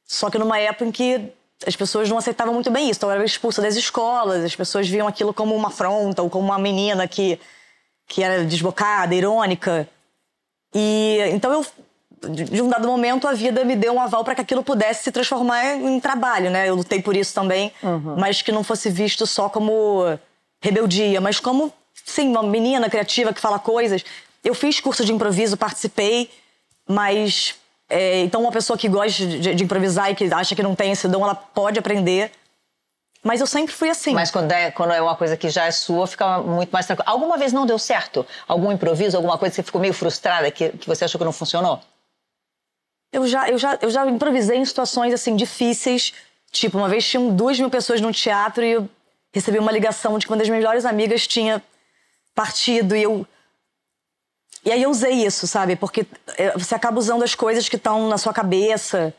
Só 0.04 0.28
que 0.28 0.38
numa 0.38 0.58
época 0.58 0.84
em 0.84 0.92
que 0.92 1.32
as 1.66 1.76
pessoas 1.76 2.08
não 2.08 2.18
aceitavam 2.18 2.52
muito 2.52 2.70
bem 2.70 2.90
isso. 2.90 2.98
Então 2.98 3.08
eu 3.08 3.16
era 3.16 3.24
expulsa 3.24 3.62
das 3.62 3.76
escolas, 3.76 4.44
as 4.44 4.54
pessoas 4.54 4.88
viam 4.88 5.06
aquilo 5.06 5.32
como 5.32 5.54
uma 5.54 5.68
afronta 5.68 6.22
ou 6.22 6.28
como 6.28 6.44
uma 6.44 6.58
menina 6.58 7.06
que, 7.08 7.38
que 8.06 8.22
era 8.22 8.44
desbocada, 8.44 9.14
irônica. 9.14 9.88
E 10.74 11.18
então 11.32 11.52
eu 11.52 11.66
de 12.30 12.44
de 12.44 12.62
um 12.62 12.68
dado 12.68 12.86
momento 12.86 13.26
a 13.26 13.32
vida 13.32 13.64
me 13.64 13.74
deu 13.74 13.94
um 13.94 14.00
aval 14.00 14.22
para 14.24 14.34
que 14.34 14.40
aquilo 14.40 14.62
pudesse 14.62 15.04
se 15.04 15.12
transformar 15.12 15.74
em 15.74 15.98
trabalho, 15.98 16.50
né? 16.50 16.68
Eu 16.68 16.76
lutei 16.76 17.02
por 17.02 17.16
isso 17.16 17.34
também, 17.34 17.72
mas 18.16 18.42
que 18.42 18.52
não 18.52 18.62
fosse 18.62 18.90
visto 18.90 19.26
só 19.26 19.48
como 19.48 20.18
rebeldia, 20.62 21.20
mas 21.20 21.38
como 21.40 21.72
sim, 22.04 22.28
uma 22.28 22.42
menina 22.42 22.88
criativa 22.88 23.34
que 23.34 23.40
fala 23.40 23.58
coisas. 23.58 24.04
Eu 24.42 24.54
fiz 24.54 24.80
curso 24.80 25.04
de 25.04 25.12
improviso, 25.12 25.56
participei, 25.56 26.30
mas 26.88 27.54
é, 27.88 28.22
então 28.22 28.40
uma 28.40 28.52
pessoa 28.52 28.78
que 28.78 28.88
gosta 28.88 29.26
de, 29.26 29.54
de 29.54 29.64
improvisar 29.64 30.10
e 30.10 30.14
que 30.14 30.32
acha 30.32 30.54
que 30.54 30.62
não 30.62 30.74
tem 30.74 30.92
esse 30.92 31.06
dom, 31.08 31.22
ela 31.22 31.34
pode 31.34 31.78
aprender. 31.78 32.30
Mas 33.22 33.40
eu 33.40 33.46
sempre 33.46 33.72
fui 33.72 33.88
assim. 33.88 34.14
Mas 34.14 34.30
quando 34.30 34.50
é, 34.50 34.70
quando 34.70 34.92
é 34.92 35.00
uma 35.00 35.14
coisa 35.14 35.36
que 35.36 35.48
já 35.48 35.66
é 35.66 35.70
sua, 35.70 36.06
fica 36.06 36.38
muito 36.38 36.70
mais 36.70 36.86
tranquilo. 36.86 37.08
Alguma 37.08 37.36
vez 37.36 37.52
não 37.52 37.64
deu 37.64 37.78
certo? 37.78 38.26
Algum 38.48 38.72
improviso, 38.72 39.16
alguma 39.16 39.38
coisa 39.38 39.52
que 39.52 39.56
você 39.56 39.62
ficou 39.62 39.80
meio 39.80 39.94
frustrada, 39.94 40.50
que, 40.50 40.70
que 40.70 40.88
você 40.88 41.04
achou 41.04 41.18
que 41.18 41.24
não 41.24 41.32
funcionou? 41.32 41.80
Eu 43.12 43.26
já, 43.28 43.48
eu, 43.48 43.58
já, 43.58 43.78
eu 43.80 43.90
já 43.90 44.04
improvisei 44.06 44.56
em 44.56 44.64
situações 44.64 45.14
assim 45.14 45.36
difíceis. 45.36 46.12
Tipo, 46.50 46.78
uma 46.78 46.88
vez 46.88 47.06
tinham 47.06 47.34
duas 47.34 47.58
mil 47.60 47.70
pessoas 47.70 48.00
no 48.00 48.12
teatro 48.12 48.64
e 48.64 48.72
eu 48.72 48.88
recebi 49.32 49.58
uma 49.58 49.72
ligação 49.72 50.18
de 50.18 50.26
que 50.26 50.32
uma 50.32 50.38
das 50.38 50.48
minhas 50.48 50.62
melhores 50.62 50.84
amigas 50.84 51.26
tinha 51.26 51.62
partido 52.34 52.94
e 52.94 53.02
eu. 53.02 53.26
E 54.64 54.70
aí 54.70 54.82
eu 54.82 54.90
usei 54.90 55.24
isso, 55.24 55.46
sabe? 55.46 55.74
Porque 55.74 56.06
é, 56.36 56.56
você 56.56 56.74
acaba 56.74 56.98
usando 56.98 57.24
as 57.24 57.34
coisas 57.34 57.68
que 57.68 57.76
estão 57.76 58.08
na 58.08 58.18
sua 58.18 58.32
cabeça. 58.32 59.12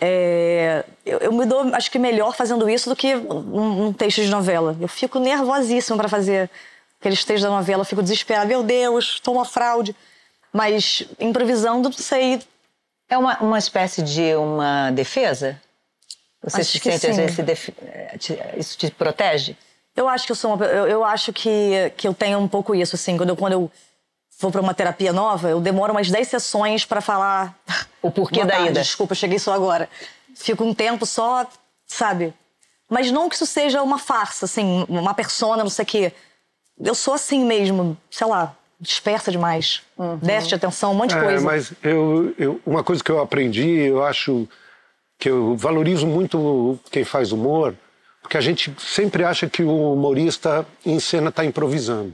É, 0.00 0.84
eu, 1.04 1.18
eu 1.18 1.32
me 1.32 1.44
dou, 1.44 1.74
acho 1.74 1.90
que 1.90 1.98
melhor 1.98 2.34
fazendo 2.34 2.68
isso 2.68 2.88
do 2.88 2.96
que 2.96 3.14
um, 3.14 3.86
um 3.86 3.92
texto 3.92 4.22
de 4.22 4.30
novela. 4.30 4.76
Eu 4.80 4.88
fico 4.88 5.18
nervosíssima 5.18 5.96
para 5.96 6.08
fazer 6.08 6.50
aqueles 6.98 7.24
textos 7.24 7.42
da 7.42 7.50
novela, 7.50 7.82
eu 7.82 7.86
fico 7.86 8.02
desesperada. 8.02 8.46
Meu 8.46 8.62
Deus, 8.62 9.14
estou 9.14 9.34
uma 9.34 9.44
fraude. 9.44 9.94
Mas 10.52 11.04
improvisando, 11.18 11.92
sei, 11.92 12.40
É 13.08 13.16
uma, 13.16 13.38
uma 13.40 13.58
espécie 13.58 14.02
de 14.02 14.34
uma 14.36 14.90
defesa? 14.90 15.60
Você 16.42 16.60
Acho 16.60 16.70
se 16.72 16.80
que 16.80 16.90
sente, 16.92 17.06
às 17.06 17.16
vezes, 17.36 17.68
eh, 17.82 18.16
te- 18.18 18.38
isso 18.56 18.76
te 18.76 18.90
protege? 18.90 19.56
Eu 19.94 20.08
acho 20.08 20.26
que 20.26 20.32
eu 20.32 20.36
sou 20.36 20.54
uma, 20.54 20.64
eu, 20.64 20.86
eu 20.88 21.04
acho 21.04 21.32
que, 21.32 21.92
que 21.96 22.08
eu 22.08 22.14
tenho 22.14 22.38
um 22.38 22.48
pouco 22.48 22.74
isso 22.74 22.96
assim, 22.96 23.16
quando 23.16 23.28
eu, 23.28 23.36
quando 23.36 23.52
eu 23.52 23.70
vou 24.40 24.50
para 24.50 24.60
uma 24.60 24.74
terapia 24.74 25.12
nova, 25.12 25.48
eu 25.50 25.60
demoro 25.60 25.92
umas 25.92 26.10
10 26.10 26.26
sessões 26.28 26.84
para 26.84 27.00
falar 27.00 27.56
O 28.00 28.10
porquê 28.10 28.44
da 28.44 28.58
ida. 28.60 28.80
Desculpa, 28.80 29.12
eu 29.12 29.16
cheguei 29.16 29.38
só 29.38 29.52
agora. 29.52 29.88
Fico 30.34 30.64
um 30.64 30.74
tempo 30.74 31.06
só, 31.06 31.46
sabe? 31.86 32.34
Mas 32.90 33.10
não 33.12 33.28
que 33.28 33.36
isso 33.36 33.46
seja 33.46 33.82
uma 33.82 33.98
farsa, 33.98 34.46
assim, 34.46 34.84
uma 34.88 35.14
persona, 35.14 35.62
não 35.62 35.70
sei 35.70 35.82
o 35.84 35.86
quê. 35.86 36.12
Eu 36.80 36.94
sou 36.94 37.14
assim 37.14 37.44
mesmo, 37.44 37.96
sei 38.10 38.26
lá, 38.26 38.54
dispersa 38.80 39.30
demais. 39.30 39.82
De 40.48 40.54
atenção, 40.54 40.90
um 40.92 40.94
monte 40.94 41.10
de 41.10 41.16
É, 41.18 41.22
coisa. 41.22 41.44
mas 41.46 41.72
eu, 41.82 42.34
eu- 42.38 42.60
uma 42.66 42.82
coisa 42.82 43.04
que 43.04 43.10
eu 43.10 43.20
aprendi, 43.20 43.68
eu 43.68 44.02
acho 44.04 44.48
que 45.22 45.30
eu 45.30 45.54
valorizo 45.56 46.04
muito 46.04 46.80
quem 46.90 47.04
faz 47.04 47.30
humor, 47.30 47.76
porque 48.20 48.36
a 48.36 48.40
gente 48.40 48.74
sempre 48.76 49.22
acha 49.22 49.48
que 49.48 49.62
o 49.62 49.92
humorista 49.92 50.66
em 50.84 50.98
cena 50.98 51.28
está 51.28 51.44
improvisando. 51.44 52.12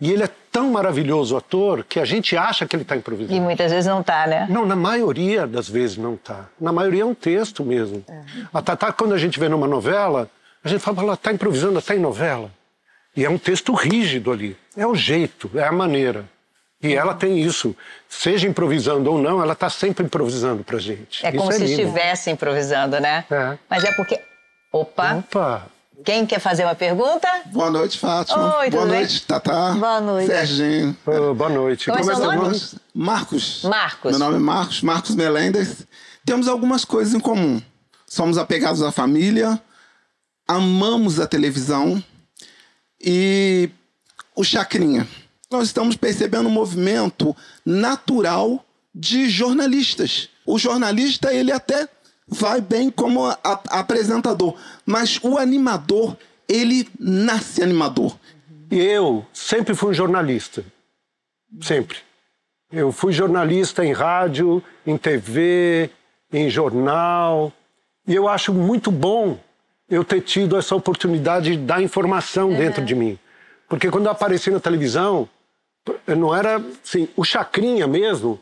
E 0.00 0.10
ele 0.10 0.22
é 0.22 0.30
tão 0.50 0.70
maravilhoso 0.70 1.36
ator 1.36 1.84
que 1.84 2.00
a 2.00 2.04
gente 2.06 2.34
acha 2.38 2.66
que 2.66 2.74
ele 2.74 2.82
está 2.82 2.96
improvisando. 2.96 3.36
E 3.36 3.38
muitas 3.38 3.70
vezes 3.70 3.86
não 3.86 4.02
tá, 4.02 4.26
né? 4.26 4.46
Não, 4.48 4.64
na 4.64 4.74
maioria 4.74 5.46
das 5.46 5.68
vezes 5.68 5.98
não 5.98 6.16
tá. 6.16 6.48
Na 6.58 6.72
maioria 6.72 7.02
é 7.02 7.04
um 7.04 7.14
texto 7.14 7.62
mesmo. 7.62 8.02
A 8.54 8.62
Tatá, 8.62 8.90
quando 8.90 9.12
a 9.12 9.18
gente 9.18 9.38
vê 9.38 9.46
numa 9.46 9.68
novela, 9.68 10.26
a 10.64 10.68
gente 10.70 10.80
fala, 10.80 11.02
ela 11.02 11.12
está 11.12 11.30
improvisando 11.30 11.78
até 11.78 11.94
em 11.94 12.00
novela. 12.00 12.50
E 13.14 13.22
é 13.22 13.28
um 13.28 13.36
texto 13.36 13.74
rígido 13.74 14.32
ali. 14.32 14.56
É 14.74 14.86
o 14.86 14.94
jeito, 14.94 15.50
é 15.54 15.64
a 15.64 15.72
maneira. 15.72 16.24
E 16.82 16.94
ela 16.94 17.14
tem 17.14 17.38
isso. 17.40 17.76
Seja 18.08 18.48
improvisando 18.48 19.10
ou 19.12 19.20
não, 19.20 19.42
ela 19.42 19.52
está 19.52 19.68
sempre 19.68 20.04
improvisando 20.04 20.64
pra 20.64 20.78
gente. 20.78 21.24
É 21.24 21.28
Isso 21.28 21.38
como 21.38 21.52
se 21.52 21.58
lindo. 21.58 21.70
estivesse 21.72 22.30
improvisando, 22.30 22.98
né? 22.98 23.24
É. 23.30 23.58
Mas 23.68 23.84
é 23.84 23.92
porque. 23.92 24.18
Opa! 24.72 25.16
Opa! 25.16 25.66
Quem 26.02 26.24
quer 26.24 26.38
fazer 26.40 26.64
uma 26.64 26.74
pergunta? 26.74 27.28
Boa 27.46 27.70
noite, 27.70 27.98
Fátima. 27.98 28.58
Oi, 28.60 28.66
tudo 28.66 28.78
Boa 28.78 28.86
bem? 28.86 29.00
noite, 29.00 29.26
Tatá. 29.26 29.72
Boa 29.72 30.00
noite. 30.00 30.28
Serginho. 30.28 30.96
Ô, 31.04 31.34
boa 31.34 31.50
noite. 31.50 31.90
Como 31.90 32.00
é 32.00 32.04
seu 32.04 32.16
seu 32.16 32.32
nome? 32.32 32.60
Marcos. 32.94 33.62
Marcos. 33.64 34.10
Meu 34.12 34.18
nome 34.18 34.36
é 34.36 34.40
Marcos, 34.40 34.80
Marcos 34.80 35.14
Melendes. 35.14 35.86
Temos 36.24 36.48
algumas 36.48 36.86
coisas 36.86 37.12
em 37.12 37.20
comum. 37.20 37.60
Somos 38.06 38.38
apegados 38.38 38.82
à 38.82 38.90
família, 38.90 39.60
amamos 40.48 41.20
a 41.20 41.26
televisão 41.26 42.02
e 43.00 43.68
o 44.34 44.42
Chacrinha. 44.42 45.06
Nós 45.50 45.66
estamos 45.66 45.96
percebendo 45.96 46.48
um 46.48 46.52
movimento 46.52 47.36
natural 47.66 48.64
de 48.94 49.28
jornalistas. 49.28 50.28
O 50.46 50.58
jornalista, 50.58 51.34
ele 51.34 51.50
até 51.50 51.88
vai 52.28 52.60
bem 52.60 52.88
como 52.90 53.26
a- 53.26 53.38
apresentador, 53.70 54.54
mas 54.86 55.18
o 55.22 55.36
animador, 55.36 56.16
ele 56.48 56.88
nasce 56.98 57.62
animador. 57.62 58.16
E 58.70 58.78
eu 58.78 59.26
sempre 59.32 59.74
fui 59.74 59.90
um 59.90 59.94
jornalista. 59.94 60.64
Sempre. 61.60 61.98
Eu 62.70 62.92
fui 62.92 63.12
jornalista 63.12 63.84
em 63.84 63.92
rádio, 63.92 64.62
em 64.86 64.96
TV, 64.96 65.90
em 66.32 66.48
jornal. 66.48 67.52
E 68.06 68.14
eu 68.14 68.28
acho 68.28 68.54
muito 68.54 68.92
bom 68.92 69.36
eu 69.88 70.04
ter 70.04 70.20
tido 70.20 70.56
essa 70.56 70.76
oportunidade 70.76 71.56
de 71.56 71.56
dar 71.56 71.82
informação 71.82 72.52
dentro 72.52 72.84
de 72.84 72.94
mim. 72.94 73.18
Porque 73.68 73.90
quando 73.90 74.06
eu 74.06 74.12
apareci 74.12 74.48
na 74.52 74.60
televisão, 74.60 75.28
não 76.06 76.34
era 76.34 76.62
assim, 76.84 77.08
o 77.16 77.24
Chacrinha 77.24 77.86
mesmo, 77.86 78.38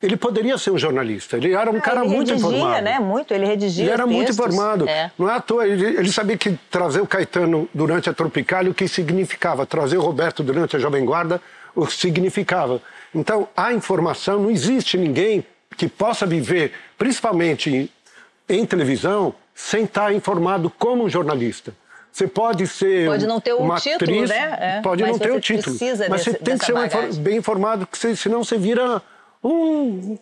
ele 0.00 0.16
poderia 0.16 0.56
ser 0.56 0.70
um 0.70 0.78
jornalista. 0.78 1.36
Ele 1.36 1.52
era 1.52 1.70
um 1.70 1.80
cara 1.80 2.00
ele 2.04 2.14
muito 2.14 2.28
redigia, 2.30 2.48
informado. 2.48 2.82
né? 2.84 2.98
Muito, 3.00 3.34
ele 3.34 3.46
redigia 3.46 3.84
Ele 3.84 3.90
era 3.92 4.06
muito 4.06 4.26
textos. 4.26 4.46
informado. 4.46 4.88
É. 4.88 5.10
Não 5.18 5.28
é 5.28 5.34
à 5.34 5.40
toa, 5.40 5.66
ele, 5.66 5.84
ele 5.84 6.12
sabia 6.12 6.36
que 6.36 6.56
trazer 6.70 7.00
o 7.00 7.06
Caetano 7.06 7.68
durante 7.74 8.08
a 8.08 8.14
Tropicália, 8.14 8.70
o 8.70 8.74
que 8.74 8.86
significava. 8.86 9.66
Trazer 9.66 9.96
o 9.96 10.00
Roberto 10.02 10.42
durante 10.42 10.76
a 10.76 10.78
Jovem 10.78 11.04
Guarda, 11.04 11.40
o 11.74 11.86
que 11.86 11.94
significava. 11.94 12.80
Então, 13.14 13.48
a 13.56 13.72
informação, 13.72 14.40
não 14.40 14.50
existe 14.50 14.96
ninguém 14.96 15.44
que 15.76 15.88
possa 15.88 16.24
viver, 16.26 16.72
principalmente 16.96 17.70
em, 17.70 17.88
em 18.48 18.64
televisão, 18.64 19.34
sem 19.54 19.84
estar 19.84 20.14
informado 20.14 20.70
como 20.70 21.04
um 21.04 21.08
jornalista. 21.08 21.74
Você 22.18 22.26
pode 22.26 22.66
ser 22.66 23.06
Pode 23.06 23.26
não 23.28 23.40
ter 23.40 23.54
um 23.54 23.58
uma 23.58 23.78
título, 23.80 24.10
atriz, 24.10 24.28
né? 24.28 24.56
É, 24.60 24.80
pode 24.82 25.02
mas 25.02 25.12
não 25.12 25.18
ter 25.20 25.30
o 25.30 25.40
título, 25.40 25.76
mas 25.80 26.24
desse- 26.24 26.30
você 26.32 26.34
tem 26.34 26.58
que 26.58 26.64
ser 26.66 26.72
bagagem. 26.72 27.22
bem 27.22 27.36
informado, 27.36 27.86
porque 27.86 27.96
você- 27.96 28.16
senão 28.16 28.42
você 28.42 28.58
vira 28.58 29.00
um 29.42 30.18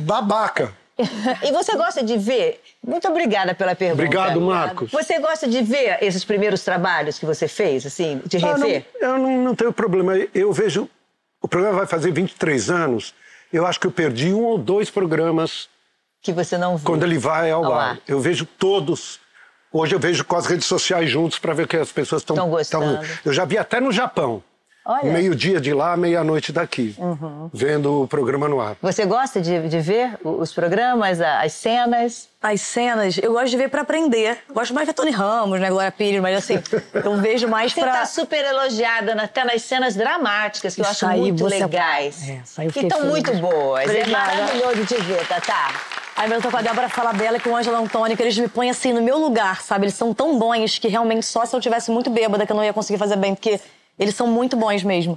babaca. 0.00 0.72
E 1.44 1.52
você 1.52 1.76
gosta 1.76 2.02
de 2.04 2.16
ver? 2.16 2.60
Muito 2.84 3.06
obrigada 3.08 3.52
pela 3.54 3.74
pergunta. 3.74 4.02
Obrigado, 4.02 4.40
Marcos. 4.40 4.90
Você 4.92 5.18
gosta 5.20 5.46
de 5.48 5.60
ver 5.62 5.98
esses 6.02 6.24
primeiros 6.24 6.62
trabalhos 6.62 7.18
que 7.18 7.26
você 7.26 7.46
fez, 7.48 7.84
assim, 7.86 8.20
de 8.24 8.36
Ah, 8.38 8.56
não, 8.58 8.66
rever? 8.66 8.84
eu 9.00 9.18
não, 9.18 9.42
não 9.44 9.54
tenho 9.54 9.72
problema. 9.72 10.14
Eu 10.34 10.52
vejo. 10.52 10.88
O 11.42 11.46
programa 11.48 11.78
vai 11.78 11.86
fazer 11.86 12.10
23 12.12 12.68
anos. 12.70 13.14
Eu 13.52 13.64
acho 13.66 13.78
que 13.80 13.86
eu 13.86 13.92
perdi 13.92 14.32
um 14.32 14.42
ou 14.44 14.58
dois 14.58 14.88
programas 14.90 15.68
Que 16.20 16.32
você 16.32 16.58
não 16.58 16.76
viu? 16.76 16.84
quando 16.86 17.04
ele 17.04 17.16
vai 17.18 17.48
ao, 17.50 17.64
Ao 17.64 17.72
ar. 17.74 17.90
ar. 17.92 17.98
Eu 18.06 18.18
vejo 18.20 18.44
todos. 18.44 19.20
Hoje 19.72 19.94
eu 19.94 19.98
vejo 19.98 20.24
com 20.24 20.36
as 20.36 20.46
redes 20.46 20.66
sociais 20.66 21.10
juntos 21.10 21.38
para 21.38 21.52
ver 21.52 21.64
o 21.64 21.68
que 21.68 21.76
as 21.76 21.92
pessoas 21.92 22.22
estão. 22.22 22.34
Tão 22.36 22.48
gostando. 22.48 23.00
Eu 23.24 23.32
já 23.32 23.44
vi 23.44 23.58
até 23.58 23.80
no 23.80 23.92
Japão. 23.92 24.42
Olha. 24.90 25.04
Uhum. 25.04 25.12
Meio-dia 25.12 25.60
de 25.60 25.74
lá, 25.74 25.94
meia-noite 25.98 26.50
daqui. 26.50 26.96
Vendo 27.52 28.04
o 28.04 28.08
programa 28.08 28.48
no 28.48 28.58
ar. 28.58 28.74
Você 28.80 29.04
gosta 29.04 29.38
de, 29.38 29.68
de 29.68 29.80
ver 29.80 30.16
os 30.24 30.50
programas, 30.54 31.20
as 31.20 31.52
cenas? 31.52 32.26
As 32.40 32.62
cenas, 32.62 33.18
eu 33.22 33.32
gosto 33.34 33.50
de 33.50 33.58
ver 33.58 33.68
pra 33.68 33.82
aprender. 33.82 34.38
Gosto 34.50 34.72
mais 34.72 34.86
de 34.86 34.92
ver 34.92 34.94
Tony 34.94 35.10
Ramos, 35.10 35.60
né? 35.60 35.68
Glória 35.68 35.92
Pires, 35.92 36.22
mas 36.22 36.38
assim, 36.38 36.54
eu 37.04 37.16
vejo 37.18 37.46
mais 37.48 37.74
Você 37.74 37.80
pra. 37.82 37.92
tá 37.92 38.06
super 38.06 38.42
elogiada 38.42 39.14
na- 39.14 39.24
até 39.24 39.44
nas 39.44 39.60
cenas 39.60 39.94
dramáticas, 39.94 40.74
que 40.74 40.80
eu 40.80 40.84
Isso 40.84 40.90
acho 40.92 41.06
aí, 41.06 41.20
muito 41.20 41.40
você- 41.44 41.58
legais. 41.58 42.26
É, 42.26 42.66
que 42.72 42.80
estão 42.80 43.04
muito 43.04 43.30
boas. 43.36 43.84
Obrigada. 43.84 44.32
É 44.32 44.36
maravilhoso 44.40 44.84
de 44.86 44.94
ver, 45.02 45.26
Tatá. 45.28 45.68
Aí 46.18 46.28
eu 46.32 46.42
tô 46.42 46.50
com 46.50 46.56
a 46.56 46.62
Débora 46.62 46.88
Falabella 46.88 47.36
e 47.36 47.40
com 47.40 47.50
o 47.50 47.56
Ângelo 47.56 47.76
Antônio, 47.76 48.16
que 48.16 48.22
eles 48.24 48.36
me 48.36 48.48
põem 48.48 48.68
assim 48.70 48.92
no 48.92 49.00
meu 49.00 49.18
lugar, 49.18 49.62
sabe? 49.62 49.84
Eles 49.84 49.94
são 49.94 50.12
tão 50.12 50.36
bons 50.36 50.76
que 50.76 50.88
realmente 50.88 51.24
só 51.24 51.46
se 51.46 51.54
eu 51.54 51.60
tivesse 51.60 51.92
muito 51.92 52.10
bêbada 52.10 52.44
que 52.44 52.50
eu 52.50 52.56
não 52.56 52.64
ia 52.64 52.72
conseguir 52.72 52.98
fazer 52.98 53.14
bem, 53.14 53.36
porque 53.36 53.60
eles 53.96 54.16
são 54.16 54.26
muito 54.26 54.56
bons 54.56 54.82
mesmo. 54.82 55.16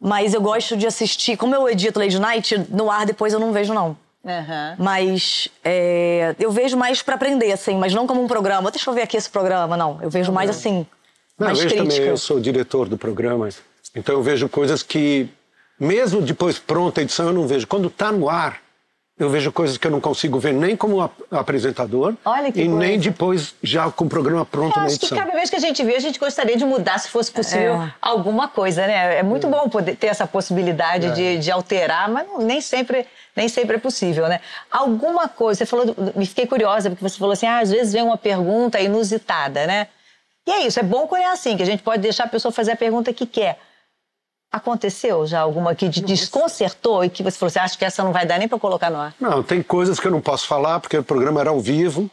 Mas 0.00 0.34
eu 0.34 0.40
gosto 0.40 0.76
de 0.76 0.86
assistir, 0.86 1.36
como 1.36 1.56
eu 1.56 1.68
edito 1.68 1.98
Lady 1.98 2.20
Night, 2.20 2.56
no 2.70 2.88
ar 2.88 3.04
depois 3.04 3.32
eu 3.32 3.40
não 3.40 3.52
vejo, 3.52 3.74
não. 3.74 3.96
Aham. 4.24 4.76
Mas 4.78 5.48
é, 5.64 6.36
eu 6.38 6.52
vejo 6.52 6.76
mais 6.76 7.02
pra 7.02 7.16
aprender, 7.16 7.50
assim, 7.50 7.76
mas 7.76 7.92
não 7.92 8.06
como 8.06 8.22
um 8.22 8.28
programa. 8.28 8.70
Deixa 8.70 8.88
eu 8.88 8.94
ver 8.94 9.02
aqui 9.02 9.16
esse 9.16 9.28
programa, 9.28 9.76
não. 9.76 9.98
Eu 10.00 10.08
vejo 10.08 10.30
mais 10.30 10.48
assim, 10.48 10.86
Não, 11.36 11.48
mais 11.48 11.58
eu 11.58 11.64
vejo 11.64 11.74
crítica. 11.74 11.96
também, 11.96 12.10
eu 12.10 12.16
sou 12.16 12.38
diretor 12.38 12.88
do 12.88 12.96
programa, 12.96 13.48
então 13.92 14.14
eu 14.14 14.22
vejo 14.22 14.48
coisas 14.48 14.84
que, 14.84 15.28
mesmo 15.80 16.20
depois 16.22 16.60
pronta 16.60 17.00
a 17.00 17.02
edição, 17.02 17.26
eu 17.26 17.32
não 17.32 17.44
vejo. 17.44 17.66
Quando 17.66 17.88
está 17.88 18.12
no 18.12 18.28
ar, 18.28 18.60
eu 19.18 19.28
vejo 19.28 19.50
coisas 19.50 19.76
que 19.76 19.86
eu 19.86 19.90
não 19.90 20.00
consigo 20.00 20.38
ver 20.38 20.52
nem 20.54 20.76
como 20.76 21.00
ap- 21.00 21.12
apresentador 21.30 22.14
Olha 22.24 22.52
que 22.52 22.60
e 22.60 22.68
nem 22.68 22.90
coisa. 22.90 23.10
depois 23.10 23.54
já 23.62 23.90
com 23.90 24.04
o 24.04 24.08
programa 24.08 24.44
pronto 24.44 24.76
Eu 24.76 24.80
na 24.80 24.86
acho 24.86 24.98
que 24.98 25.06
edição. 25.06 25.18
cada 25.18 25.32
vez 25.32 25.50
que 25.50 25.56
a 25.56 25.58
gente 25.60 25.82
vê, 25.82 25.96
a 25.96 26.00
gente 26.00 26.18
gostaria 26.20 26.56
de 26.56 26.64
mudar, 26.64 26.98
se 26.98 27.08
fosse 27.08 27.30
possível, 27.32 27.82
É. 27.82 27.92
alguma 28.00 28.46
coisa, 28.48 28.86
né? 28.86 29.18
É 29.18 29.22
muito 29.22 29.48
bom 29.48 29.68
poder 29.68 29.96
ter 29.96 30.06
essa 30.08 30.26
possibilidade 30.26 31.10
de, 31.14 31.38
de 31.38 31.50
alterar, 31.50 32.08
mas 32.08 32.26
não- 32.28 32.38
nem 32.38 32.60
sempre, 32.60 33.06
nem 33.34 33.48
sempre 33.48 33.76
é 33.76 33.78
possível, 33.78 34.28
né? 34.28 34.40
Alguma 34.70 35.28
coisa, 35.28 35.58
você 35.58 35.66
falou, 35.66 35.94
me 36.14 36.24
fiquei 36.26 36.46
curiosa, 36.46 36.88
porque 36.90 37.02
você 37.02 37.18
falou 37.18 37.32
assim, 37.32 37.46
ah, 37.46 37.58
às 37.58 37.70
vezes 37.70 37.92
vem 37.92 38.02
uma 38.02 38.16
pergunta 38.16 38.80
inusitada, 38.80 39.66
né? 39.66 39.88
E 40.46 40.50
é 40.50 40.66
isso, 40.66 40.78
é 40.80 40.82
bom 40.82 41.06
quando 41.06 41.22
é 41.22 41.26
assim, 41.26 41.56
que 41.56 41.62
a 41.62 41.66
gente 41.66 41.82
pode 41.82 42.00
deixar 42.00 42.24
a 42.24 42.28
pessoa 42.28 42.50
fazer 42.52 42.72
a 42.72 42.76
pergunta 42.76 43.12
que 43.12 43.26
quer. 43.26 43.58
Aconteceu 44.50 45.26
já 45.26 45.40
alguma 45.40 45.74
que 45.74 45.90
te 45.90 46.00
desconcertou 46.00 47.04
e 47.04 47.10
que 47.10 47.22
você 47.22 47.38
falou 47.38 47.48
assim, 47.48 47.58
acho 47.58 47.78
que 47.78 47.84
essa 47.84 48.02
não 48.02 48.12
vai 48.12 48.24
dar 48.24 48.38
nem 48.38 48.48
para 48.48 48.58
colocar 48.58 48.90
no 48.90 48.98
ar? 48.98 49.14
Não, 49.20 49.42
tem 49.42 49.62
coisas 49.62 50.00
que 50.00 50.06
eu 50.06 50.10
não 50.10 50.20
posso 50.20 50.46
falar, 50.46 50.80
porque 50.80 50.96
o 50.96 51.04
programa 51.04 51.40
era 51.40 51.50
ao 51.50 51.60
vivo, 51.60 52.10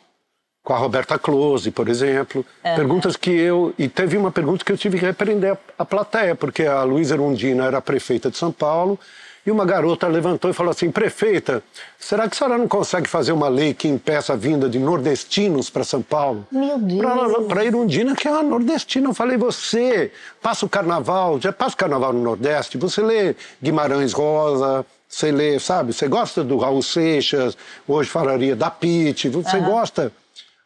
com 0.62 0.74
a 0.74 0.78
Roberta 0.78 1.17
Close, 1.17 1.71
por 1.71 1.88
exemplo. 1.88 2.45
Perguntas 2.62 3.15
que 3.15 3.30
eu. 3.30 3.74
E 3.78 3.88
teve 3.88 4.17
uma 4.17 4.32
pergunta 4.32 4.65
que 4.65 4.71
eu 4.71 4.78
tive 4.78 5.00
que 5.00 5.06
repreender 5.06 5.54
a, 5.54 5.58
a 5.80 5.86
plateia, 5.86 6.36
porque 6.36 6.65
a 6.65 6.84
Luísa 6.84 7.15
Erundina 7.15 7.65
era 7.65 7.80
prefeita 7.80 8.30
de 8.30 8.38
São 8.38 8.52
Paulo. 8.52 9.00
E 9.45 9.51
uma 9.51 9.63
garota 9.63 10.08
levantou 10.08 10.49
e 10.49 10.53
falou 10.53 10.71
assim: 10.71 10.89
prefeita, 10.89 11.63
será 11.99 12.27
que 12.27 12.36
a 12.36 12.38
senhora 12.38 12.58
não 12.58 12.67
consegue 12.67 13.08
fazer 13.08 13.31
uma 13.31 13.47
lei 13.47 13.75
que 13.75 13.88
impeça 13.88 14.34
a 14.34 14.36
vinda 14.36 14.67
de 14.67 14.79
nordestinos 14.79 15.69
para 15.69 15.84
São 15.84 16.01
Paulo? 16.01 16.47
Meu 16.51 16.79
Deus. 16.79 17.47
Para 17.47 17.63
Irundina, 17.63 18.15
que 18.15 18.27
é 18.27 18.31
uma 18.31 18.41
nordestina. 18.41 19.08
Eu 19.08 19.13
falei: 19.13 19.38
você 19.38 20.12
passa 20.41 20.65
o 20.65 20.69
carnaval, 20.69 21.39
já 21.39 21.53
passa 21.53 21.75
o 21.75 21.77
carnaval 21.77 22.12
no 22.12 22.23
Nordeste, 22.23 22.77
você 22.77 23.01
lê 23.03 23.36
Guimarães 23.62 24.13
Rosa, 24.13 24.84
você 25.08 25.31
lê, 25.31 25.60
sabe? 25.60 25.93
Você 25.93 26.08
gosta 26.08 26.43
do 26.43 26.58
Raul 26.58 26.81
Seixas, 26.81 27.55
hoje 27.88 28.10
falaria 28.10 28.55
da 28.55 28.71
Pitt, 28.71 29.29
você 29.29 29.60
gosta. 29.60 30.12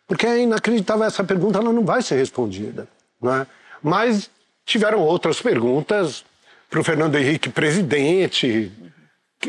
Porque 0.07 0.25
é 0.25 0.39
inacreditável 0.39 1.03
essa 1.03 1.23
pergunta, 1.23 1.59
ela 1.59 1.73
não 1.73 1.83
vai 1.83 2.01
ser 2.01 2.15
respondida. 2.15 2.87
Não 3.21 3.35
é? 3.35 3.47
Mas 3.83 4.29
tiveram 4.65 5.01
outras 5.01 5.41
perguntas 5.41 6.23
para 6.69 6.79
o 6.79 6.83
Fernando 6.83 7.15
Henrique 7.17 7.49
presidente, 7.49 8.71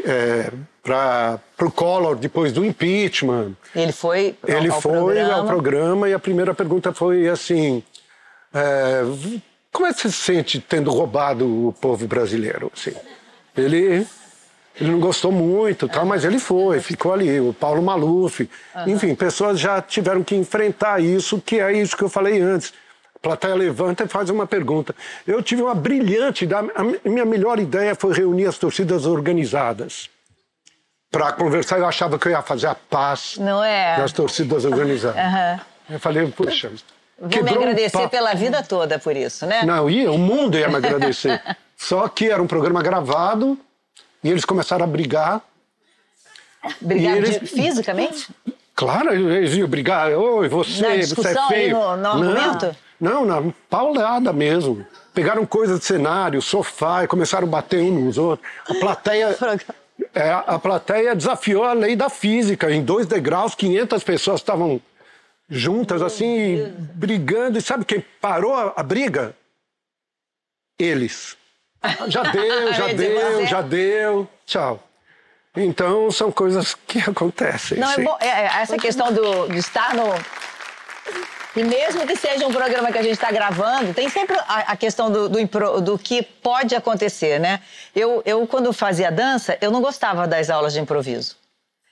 é, 0.05 0.51
para 0.83 1.41
o 1.67 1.71
Collor 1.71 2.17
depois 2.17 2.53
do 2.53 2.65
impeachment. 2.65 3.53
Ele 3.75 3.93
foi 3.93 4.37
ao- 4.43 4.49
Ele 4.59 4.71
ao 4.71 4.81
foi 4.81 4.93
programa. 4.93 5.35
ao 5.35 5.47
programa 5.47 6.09
e 6.09 6.15
a 6.15 6.19
primeira 6.19 6.55
pergunta 6.55 6.93
foi 6.93 7.29
assim: 7.29 7.83
é, 8.55 9.03
como 9.73 9.87
é 9.87 9.93
que 9.93 10.01
você 10.01 10.09
se 10.11 10.17
sente 10.17 10.59
tendo 10.61 10.91
roubado 10.91 11.69
o 11.69 11.73
povo 11.73 12.07
brasileiro? 12.07 12.71
Assim, 12.75 12.93
ele, 13.57 14.07
ele 14.81 14.91
não 14.91 15.01
gostou 15.01 15.31
muito, 15.31 15.87
tal, 15.89 16.07
mas 16.07 16.25
ele 16.25 16.39
foi, 16.39 16.81
ficou 16.81 17.13
ali. 17.13 17.39
O 17.41 17.53
Paulo 17.53 17.83
Maluf, 17.83 18.49
enfim, 18.87 19.15
pessoas 19.15 19.61
já 19.61 19.83
tiveram 19.83 20.23
que 20.25 20.35
enfrentar 20.35 21.01
isso, 21.01 21.41
que 21.41 21.61
é 21.61 21.73
isso 21.73 21.97
que 21.97 22.03
eu 22.05 22.09
falei 22.09 22.41
antes. 22.41 22.73
A 23.21 23.23
plateia 23.23 23.55
levanta 23.55 24.05
e 24.05 24.09
faz 24.09 24.31
uma 24.31 24.47
pergunta. 24.47 24.95
Eu 25.27 25.43
tive 25.43 25.61
uma 25.63 25.75
brilhante, 25.75 26.45
ideia, 26.45 26.65
a 26.75 27.09
minha 27.09 27.25
melhor 27.27 27.59
ideia 27.61 27.95
foi 27.95 28.15
reunir 28.15 28.47
as 28.47 28.57
torcidas 28.57 29.05
organizadas 29.05 30.09
para 31.11 31.31
conversar. 31.33 31.79
Eu 31.79 31.87
achava 31.87 32.19
que 32.19 32.29
eu 32.29 32.33
ia 32.33 32.41
fazer 32.41 32.69
a 32.69 32.75
paz 32.75 33.37
Não 33.39 33.63
é? 33.63 33.99
das 33.99 34.13
torcidas 34.13 34.65
organizadas. 34.65 35.19
Aham. 35.23 35.61
Eu 35.91 36.01
falei, 36.01 36.27
puxa, 36.31 36.73
Vou 37.19 37.43
me 37.45 37.51
um 37.51 37.55
agradecer 37.57 37.91
papo. 37.99 38.09
pela 38.09 38.33
vida 38.33 38.63
toda 38.63 38.99
por 38.99 39.15
isso, 39.15 39.45
né? 39.45 39.65
Não, 39.65 39.91
ia, 39.91 40.11
o 40.11 40.17
mundo 40.17 40.57
ia 40.57 40.69
me 40.69 40.77
agradecer. 40.77 41.43
Só 41.77 42.09
que 42.09 42.31
era 42.31 42.43
um 42.43 42.47
programa 42.47 42.83
gravado 42.83 43.59
e 44.25 44.31
eles 44.31 44.47
começaram 44.47 44.85
a 44.85 44.89
brigar. 44.89 45.43
Brigar 46.81 47.19
eles- 47.19 47.51
fisicamente? 47.51 48.29
Claro, 48.75 49.13
eles 49.15 49.55
iam 49.55 49.69
brigar. 49.69 50.11
Oi, 50.13 50.49
você, 50.49 50.81
Na 50.83 50.89
você 50.89 50.95
é 50.95 50.99
discussão 50.99 51.49
feio. 51.49 51.77
no- 51.77 51.97
no 51.97 52.09
argumento? 52.09 52.77
Não, 53.01 53.25
não, 53.25 53.41
na 53.47 53.53
paulada 53.69 54.33
mesmo. 54.33 54.87
Pegaram 55.15 55.45
coisa 55.47 55.79
de 55.79 55.85
cenário, 55.85 56.41
sofá 56.41 57.05
e 57.05 57.09
começaram 57.09 57.47
a 57.47 57.51
bater 57.51 57.81
uns 57.83 58.05
nos 58.05 58.19
outros. 58.19 58.49
A 58.69 58.75
plateia, 58.75 59.37
é, 60.15 60.31
a 60.33 60.59
plateia 60.59 61.15
desafiou 61.17 61.65
a 61.65 61.73
lei 61.73 61.97
da 61.97 62.09
física. 62.09 62.71
Em 62.71 62.83
dois 62.83 63.07
degraus, 63.07 63.55
500 63.55 64.05
pessoas 64.05 64.41
estavam 64.41 64.81
juntas, 65.49 66.01
assim, 66.01 66.73
brigando. 66.95 67.59
E 67.59 67.63
sabe 67.63 67.85
quem 67.85 68.05
parou 68.21 68.55
a, 68.55 68.73
a 68.77 68.83
briga? 68.83 69.35
Eles. 70.79 71.37
Já 72.09 72.23
deu, 72.25 72.73
já 72.75 72.87
deu, 72.93 73.33
você- 73.33 73.47
já 73.47 73.63
deu. 73.63 74.29
Tchau. 74.45 74.83
Então, 75.57 76.11
são 76.11 76.31
coisas 76.31 76.75
que 76.87 76.99
acontecem. 77.09 77.79
Não, 77.79 77.91
é 77.91 77.95
sim. 77.95 78.05
bom, 78.05 78.17
é, 78.21 78.27
é, 78.29 78.45
essa 78.63 78.77
questão 78.77 79.13
do, 79.13 79.49
de 79.49 79.59
estar 79.59 79.95
no. 79.95 80.05
E 81.57 81.65
mesmo 81.65 82.07
que 82.07 82.15
seja 82.15 82.47
um 82.47 82.53
programa 82.53 82.93
que 82.93 82.99
a 82.99 83.03
gente 83.03 83.15
está 83.15 83.33
gravando, 83.33 83.93
tem 83.93 84.09
sempre 84.09 84.37
a, 84.47 84.73
a 84.73 84.77
questão 84.77 85.11
do, 85.11 85.29
do, 85.29 85.41
impro- 85.41 85.81
do 85.81 85.99
que 85.99 86.23
pode 86.23 86.77
acontecer, 86.77 87.41
né? 87.41 87.61
Eu, 87.95 88.23
eu, 88.25 88.47
quando 88.47 88.73
fazia 88.73 89.11
dança, 89.11 89.59
eu 89.61 89.73
não 89.73 89.81
gostava 89.83 90.29
das 90.29 90.49
aulas 90.49 90.73
de 90.73 90.79
improviso. 90.81 91.37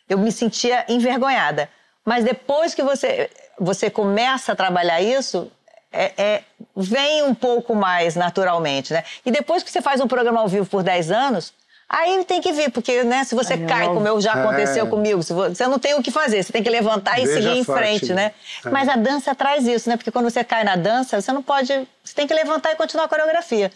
Eu 0.09 0.16
me 0.18 0.30
sentia 0.30 0.84
envergonhada. 0.88 1.68
Mas 2.04 2.24
depois 2.24 2.72
que 2.72 2.82
você, 2.84 3.28
você 3.59 3.90
começa 3.90 4.52
a 4.52 4.56
trabalhar 4.56 5.00
isso, 5.02 5.50
é, 5.92 6.12
é- 6.16 6.42
vem 6.76 7.24
um 7.24 7.34
pouco 7.34 7.74
mais 7.74 8.14
naturalmente, 8.14 8.92
né? 8.92 9.02
E 9.26 9.32
depois 9.32 9.64
que 9.64 9.70
você 9.72 9.82
faz 9.82 10.00
um 10.00 10.06
programa 10.06 10.38
ao 10.40 10.46
vivo 10.46 10.66
por 10.66 10.84
10 10.84 11.11
anos, 11.11 11.52
aí 11.89 12.24
tem 12.24 12.41
que 12.41 12.53
vir, 12.53 12.70
porque 12.70 13.03
né, 13.05 13.24
se 13.24 13.34
você 13.34 13.57
cai, 13.57 13.86
como 13.86 14.07
eu 14.07 14.20
já 14.20 14.34
aconteceu 14.34 14.86
É. 14.86 14.89
comigo, 14.89 15.22
você 15.22 15.66
não 15.66 15.78
tem 15.78 15.95
o 15.95 16.03
que 16.03 16.11
fazer, 16.11 16.43
você 16.43 16.53
tem 16.53 16.62
que 16.62 16.68
levantar 16.70 17.18
e 17.18 17.26
Veja 17.26 17.34
seguir 17.43 17.59
em 17.59 17.64
frente, 17.64 18.09
né? 18.12 18.32
né? 18.64 18.70
Mas 18.70 18.89
a 18.89 18.97
dança 18.97 19.34
traz 19.34 19.66
isso, 19.66 19.89
né? 19.89 19.97
Porque 19.97 20.11
quando 20.11 20.28
você 20.30 20.45
cai 20.45 20.64
na 20.64 20.76
dança, 20.76 21.20
você 21.20 21.32
não 21.32 21.43
pode. 21.43 21.68
Você 22.05 22.14
tem 22.14 22.26
que 22.26 22.34
levantar 22.34 22.72
e 22.72 22.76
continuar 22.76 23.05
a 23.05 23.09
coreografia. 23.09 23.70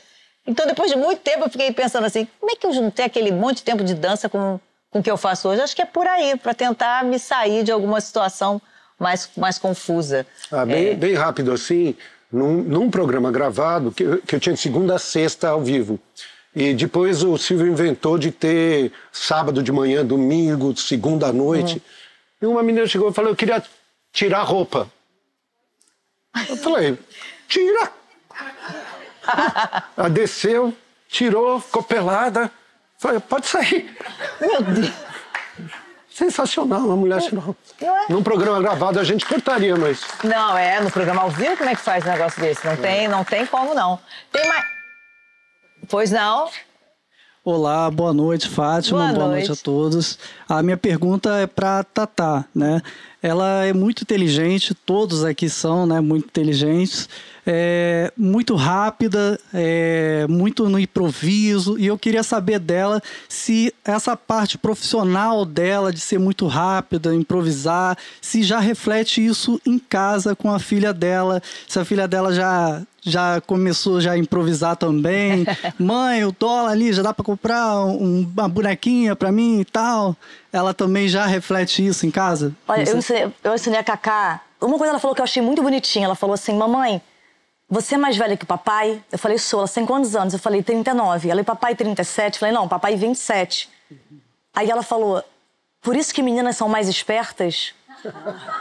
Então, 0.47 0.67
depois 0.67 0.91
de 0.91 0.97
muito 0.97 1.21
tempo, 1.21 1.45
eu 1.45 1.51
fiquei 1.51 1.73
pensando 1.73 2.05
assim: 2.05 2.27
como 2.41 2.53
é 2.53 2.57
que 2.57 2.67
eu 2.67 2.73
juntei 2.73 3.05
aquele 3.07 3.31
monte 3.31 3.59
de 3.59 3.63
tempo 3.63 3.83
de 3.85 3.95
dança 3.95 4.29
com, 4.29 4.59
com 4.91 4.99
o 4.99 5.03
que 5.03 5.11
eu 5.11 5.17
faço 5.17 5.49
hoje? 5.49 5.63
Acho 5.63 5.75
que 5.77 5.83
é 5.83 5.87
por 5.87 6.07
aí, 6.07 6.37
para 6.37 6.53
tentar 6.53 7.05
me 7.05 7.19
sair 7.19 7.63
de 7.63 7.71
alguma 7.73 8.01
situação 8.01 8.61
mais, 8.99 9.31
mais 9.37 9.59
confusa. 9.59 10.27
Ah, 10.51 10.67
bem, 10.67 10.95
bem 10.97 11.15
rápido 11.15 11.53
assim, 11.53 11.97
num, 12.31 12.55
num 12.63 12.91
programa 12.91 13.31
gravado, 13.31 13.93
que, 13.93 14.03
eu- 14.03 14.19
que 14.21 14.35
eu 14.35 14.41
tinha 14.41 14.55
de 14.55 14.61
segunda 14.61 14.97
a 14.97 14.99
sexta 14.99 15.49
ao 15.49 15.61
vivo. 15.63 15.99
E 16.55 16.75
depois 16.75 17.23
o 17.23 17.39
Silvio 17.39 17.67
inventou 17.67 18.19
de 18.19 18.31
ter 18.31 18.93
sábado 19.11 19.63
de 19.63 19.73
manhã, 19.73 20.05
domingo, 20.05 20.77
segunda 20.77 21.29
à 21.29 21.33
noite. 21.33 21.83
E 22.41 22.47
uma 22.47 22.63
menina 22.63 22.87
chegou 22.87 23.09
e 23.11 23.15
falou: 23.15 23.31
Eu 23.31 23.37
queria 23.37 23.63
tirar 24.13 24.41
a 24.41 24.45
roupa. 24.45 24.91
Eu 26.49 26.57
falei: 26.57 26.99
Tira! 27.49 27.91
Ela 29.97 30.11
desceu, 30.11 30.75
tirou, 31.09 31.59
ficou 31.59 31.83
pelada. 31.83 32.51
Falei: 32.99 33.19
Pode 33.21 33.47
sair. 33.47 33.97
Meu 34.39 34.63
Deus! 34.63 34.93
Sensacional, 36.11 36.81
uma 36.81 36.97
mulher 36.97 37.23
tirou 37.23 37.43
roupa. 37.43 37.61
Não 37.81 37.99
é? 37.99 38.07
Num 38.11 38.23
programa 38.23 38.61
gravado 38.61 39.01
a 39.01 39.05
gente 39.05 39.25
cortaria, 39.25 39.75
mas. 39.75 40.03
Não, 40.23 40.59
é, 40.59 40.81
no 40.81 40.91
programa 40.91 41.23
ao 41.23 41.31
vivo, 41.31 41.57
como 41.57 41.71
é 41.71 41.75
que 41.75 41.81
faz 41.81 42.05
um 42.05 42.09
negócio 42.11 42.39
desse? 42.43 42.67
Não 42.67 42.77
tem, 42.77 43.09
não 43.09 43.25
tem 43.25 43.47
como 43.47 43.73
não. 43.73 43.99
Tem 44.31 44.47
mais. 44.47 44.82
Pois 45.93 46.11
não? 46.11 46.49
Olá, 47.45 47.91
boa 47.91 48.15
noite, 48.15 48.49
Fátima. 48.49 49.01
Boa 49.01 49.13
Boa, 49.13 49.27
noite. 49.27 49.49
noite. 49.49 49.61
a 49.61 49.63
todos. 49.63 50.19
A 50.49 50.63
minha 50.63 50.79
pergunta 50.79 51.37
é 51.37 51.47
para 51.47 51.85
Tatá, 51.85 52.47
né? 52.55 52.81
Ela 53.23 53.67
é 53.67 53.75
muito 53.75 54.01
inteligente, 54.01 54.75
todos 54.75 55.23
aqui 55.23 55.51
são, 55.51 55.87
né? 55.87 56.01
Muito 56.01 56.29
inteligentes, 56.29 57.11
é, 57.47 58.11
muito 58.17 58.55
rápida, 58.55 59.39
é, 59.53 60.25
muito 60.31 60.67
no 60.67 60.79
improviso. 60.79 61.79
E 61.79 61.89
eu 61.89 61.99
queria 61.99 62.23
saber 62.23 62.59
dela 62.59 63.03
se 63.29 63.71
essa 63.85 64.17
parte 64.17 64.57
profissional 64.57 65.45
dela 65.45 65.93
de 65.93 66.01
ser 66.01 66.19
muito 66.19 66.47
rápida, 66.47 67.15
improvisar, 67.15 67.99
se 68.19 68.43
já 68.43 68.61
reflete 68.61 69.23
isso 69.23 69.61
em 69.67 69.79
casa 69.79 70.35
com 70.35 70.51
a 70.51 70.59
filha 70.59 70.95
dela, 70.95 71.43
se 71.69 71.79
a 71.79 71.85
filha 71.85 72.09
dela 72.09 72.33
já 72.33 72.83
já 73.05 73.41
começou 73.41 74.01
já 74.01 74.13
a 74.13 74.19
improvisar 74.19 74.77
também. 74.77 75.45
Mãe, 75.79 76.25
o 76.25 76.33
dólar 76.33 76.71
ali 76.71 76.93
já 76.93 77.03
dá 77.03 77.13
para 77.13 77.25
comprar 77.25 77.85
um- 77.85 78.21
uma 78.33 78.49
bonequinha 78.49 79.17
para 79.17 79.33
mim 79.33 79.61
e 79.61 79.65
tal. 79.65 80.17
Ela 80.53 80.73
também 80.73 81.09
já 81.09 81.27
reflete 81.27 81.85
isso 81.85 82.07
em 82.07 82.11
casa? 82.11 82.55
Olha, 82.69 82.89
eu 82.89 82.97
ensinei, 82.97 83.33
eu 83.43 83.55
ensinei 83.55 83.81
a 83.81 83.85
Cacá. 83.85 84.41
Uma 84.61 84.79
coisa 84.79 84.93
ela 84.93 85.01
falou 85.01 85.15
que 85.15 85.21
eu 85.21 85.25
achei 85.25 85.43
muito 85.43 85.61
bonitinha. 85.63 86.05
Ela 86.05 86.15
falou 86.15 86.35
assim: 86.35 86.55
Mamãe, 86.55 87.03
você 87.69 87.97
é 87.97 87.99
mais 87.99 88.17
velha 88.17 88.37
que 88.37 88.45
o 88.45 88.47
papai? 88.47 89.03
Eu 89.11 89.19
falei: 89.19 89.37
Sou. 89.39 89.61
Ela 89.61 89.69
tem 89.69 89.85
quantos 89.85 90.15
anos? 90.15 90.33
Eu 90.35 90.39
falei: 90.41 90.63
39. 90.63 91.29
Ela 91.29 91.41
e 91.41 91.45
papai 91.45 91.75
37. 91.75 92.35
Eu 92.37 92.41
falei: 92.41 92.55
Não, 92.55 92.69
papai 92.69 92.95
27. 92.95 93.69
Aí 94.55 94.71
ela 94.71 94.83
falou: 94.85 95.23
Por 95.81 95.97
isso 95.97 96.15
que 96.15 96.23
meninas 96.23 96.57
são 96.57 96.69
mais 96.69 96.87
espertas? 96.89 97.75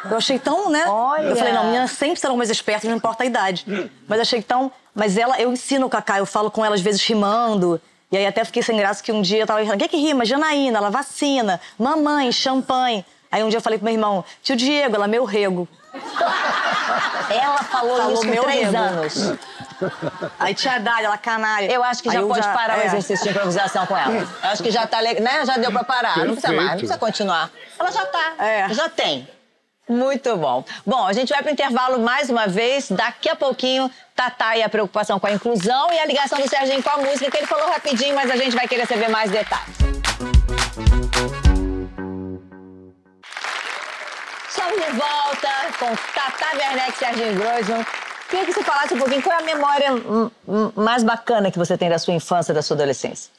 Eu 0.09 0.17
achei 0.17 0.39
tão, 0.39 0.69
né? 0.69 0.85
Olha! 0.87 1.29
Eu 1.29 1.35
falei: 1.35 1.53
Não, 1.53 1.65
meninas 1.65 1.91
sempre 1.91 2.19
serão 2.19 2.37
mais 2.37 2.49
espertas, 2.49 2.89
não 2.89 2.97
importa 2.97 3.23
a 3.23 3.25
idade. 3.25 3.65
Mas 4.07 4.19
achei 4.19 4.41
tão. 4.41 4.71
Mas 4.93 5.17
ela, 5.17 5.39
eu 5.39 5.51
ensino 5.51 5.85
o 5.85 5.89
Cacá, 5.89 6.19
eu 6.19 6.25
falo 6.25 6.51
com 6.51 6.63
ela 6.65 6.75
às 6.75 6.81
vezes 6.81 7.01
rimando. 7.03 7.81
E 8.11 8.17
aí 8.17 8.25
até 8.25 8.43
fiquei 8.43 8.61
sem 8.61 8.75
graça 8.75 9.01
que 9.01 9.11
um 9.11 9.21
dia 9.21 9.39
eu 9.39 9.47
tava 9.47 9.61
falando, 9.61 9.75
o 9.75 9.83
que 9.83 9.87
que 9.87 9.97
rima? 9.97 10.25
Janaína, 10.25 10.79
ela 10.79 10.89
vacina, 10.89 11.61
mamãe, 11.79 12.29
champanhe. 12.31 13.05
Aí 13.31 13.41
um 13.41 13.47
dia 13.47 13.57
eu 13.57 13.61
falei 13.61 13.79
pro 13.79 13.85
meu 13.85 13.93
irmão, 13.93 14.25
tio 14.43 14.55
Diego, 14.57 14.95
ela 14.95 15.05
é 15.05 15.07
meu 15.07 15.23
rego. 15.23 15.67
Ela 15.93 17.63
falou, 17.63 17.97
Falou 17.97 18.13
isso 18.13 18.27
com 18.27 18.43
três 18.43 18.73
anos. 18.75 19.33
Aí 20.39 20.53
tia 20.53 20.79
Dália, 20.79 21.07
ela 21.07 21.17
canária. 21.17 21.71
Eu 21.71 21.83
acho 21.83 22.01
que 22.03 22.09
já 22.11 22.19
Aí 22.19 22.25
pode 22.25 22.47
parar 22.47 22.77
o 22.77 22.81
é. 22.81 22.85
exercício 22.85 23.23
de 23.25 23.31
improvisação 23.31 23.85
com 23.85 23.97
ela. 23.97 24.13
Eu 24.13 24.49
acho 24.49 24.63
que 24.63 24.71
já 24.71 24.85
tá 24.87 24.99
legal, 24.99 25.23
né? 25.23 25.45
Já 25.45 25.57
deu 25.57 25.71
pra 25.71 25.83
parar, 25.83 26.17
não 26.19 26.33
precisa 26.33 26.47
mais, 26.47 26.57
não 26.57 26.57
Perfeito. 26.57 26.77
precisa 26.79 26.97
continuar. 26.97 27.49
Ela 27.79 27.91
já 27.91 28.05
tá, 28.05 28.33
É. 28.43 28.73
já 28.73 28.89
tem. 28.89 29.27
Muito 29.89 30.37
bom. 30.37 30.63
Bom, 30.85 31.05
a 31.05 31.11
gente 31.11 31.29
vai 31.29 31.41
pro 31.41 31.51
intervalo 31.51 31.99
mais 31.99 32.29
uma 32.29 32.47
vez. 32.47 32.89
Daqui 32.89 33.27
a 33.29 33.35
pouquinho, 33.35 33.91
Tatá 34.15 34.55
e 34.55 34.63
a 34.63 34.69
preocupação 34.69 35.19
com 35.19 35.27
a 35.27 35.31
inclusão 35.31 35.91
e 35.91 35.99
a 35.99 36.05
ligação 36.05 36.39
do 36.39 36.47
Serginho 36.47 36.81
com 36.81 36.89
a 36.89 36.97
música, 36.97 37.29
que 37.29 37.37
ele 37.37 37.47
falou 37.47 37.67
rapidinho, 37.69 38.15
mas 38.15 38.29
a 38.31 38.37
gente 38.37 38.55
vai 38.55 38.67
querer 38.67 38.87
saber 38.87 39.09
mais 39.09 39.29
detalhes. 39.31 39.90
Com 45.82 45.95
Tata 46.13 46.55
Werneck 46.55 46.91
e 46.91 46.95
Serginho 46.99 47.34
Groisman. 47.36 47.84
Queria 48.29 48.45
que 48.45 48.53
você 48.53 48.63
falasse 48.63 48.93
um 48.93 48.99
pouquinho 48.99 49.21
qual 49.23 49.36
é 49.36 49.41
a 49.41 49.45
memória 49.45 49.93
hum, 49.93 50.29
hum, 50.47 50.71
mais 50.75 51.03
bacana 51.03 51.49
que 51.51 51.57
você 51.57 51.75
tem 51.75 51.89
da 51.89 51.97
sua 51.97 52.13
infância, 52.13 52.53
da 52.53 52.61
sua 52.61 52.75
adolescência. 52.75 53.32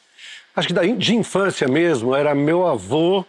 Acho 0.57 0.69
que 0.69 0.75
de 0.97 1.15
infância 1.15 1.69
mesmo, 1.69 2.15
era 2.15 2.35
meu 2.35 2.67
avô 2.67 3.25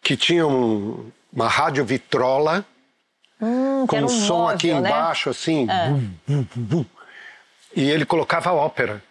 que 0.00 0.16
tinha 0.16 0.46
um- 0.46 1.10
uma 1.32 1.48
rádio 1.48 1.84
vitrola 1.84 2.64
que 3.38 3.44
com 3.88 3.96
um 4.00 4.04
um 4.04 4.08
som 4.08 4.38
móvel, 4.38 4.54
aqui 4.54 4.72
né? 4.72 4.78
embaixo, 4.88 5.30
assim. 5.30 5.66
bum, 5.66 6.10
bum, 6.26 6.46
bum, 6.54 6.62
bum. 6.62 6.84
E 7.76 7.90
ele 7.90 8.06
colocava 8.06 8.52
ópera. 8.52 9.02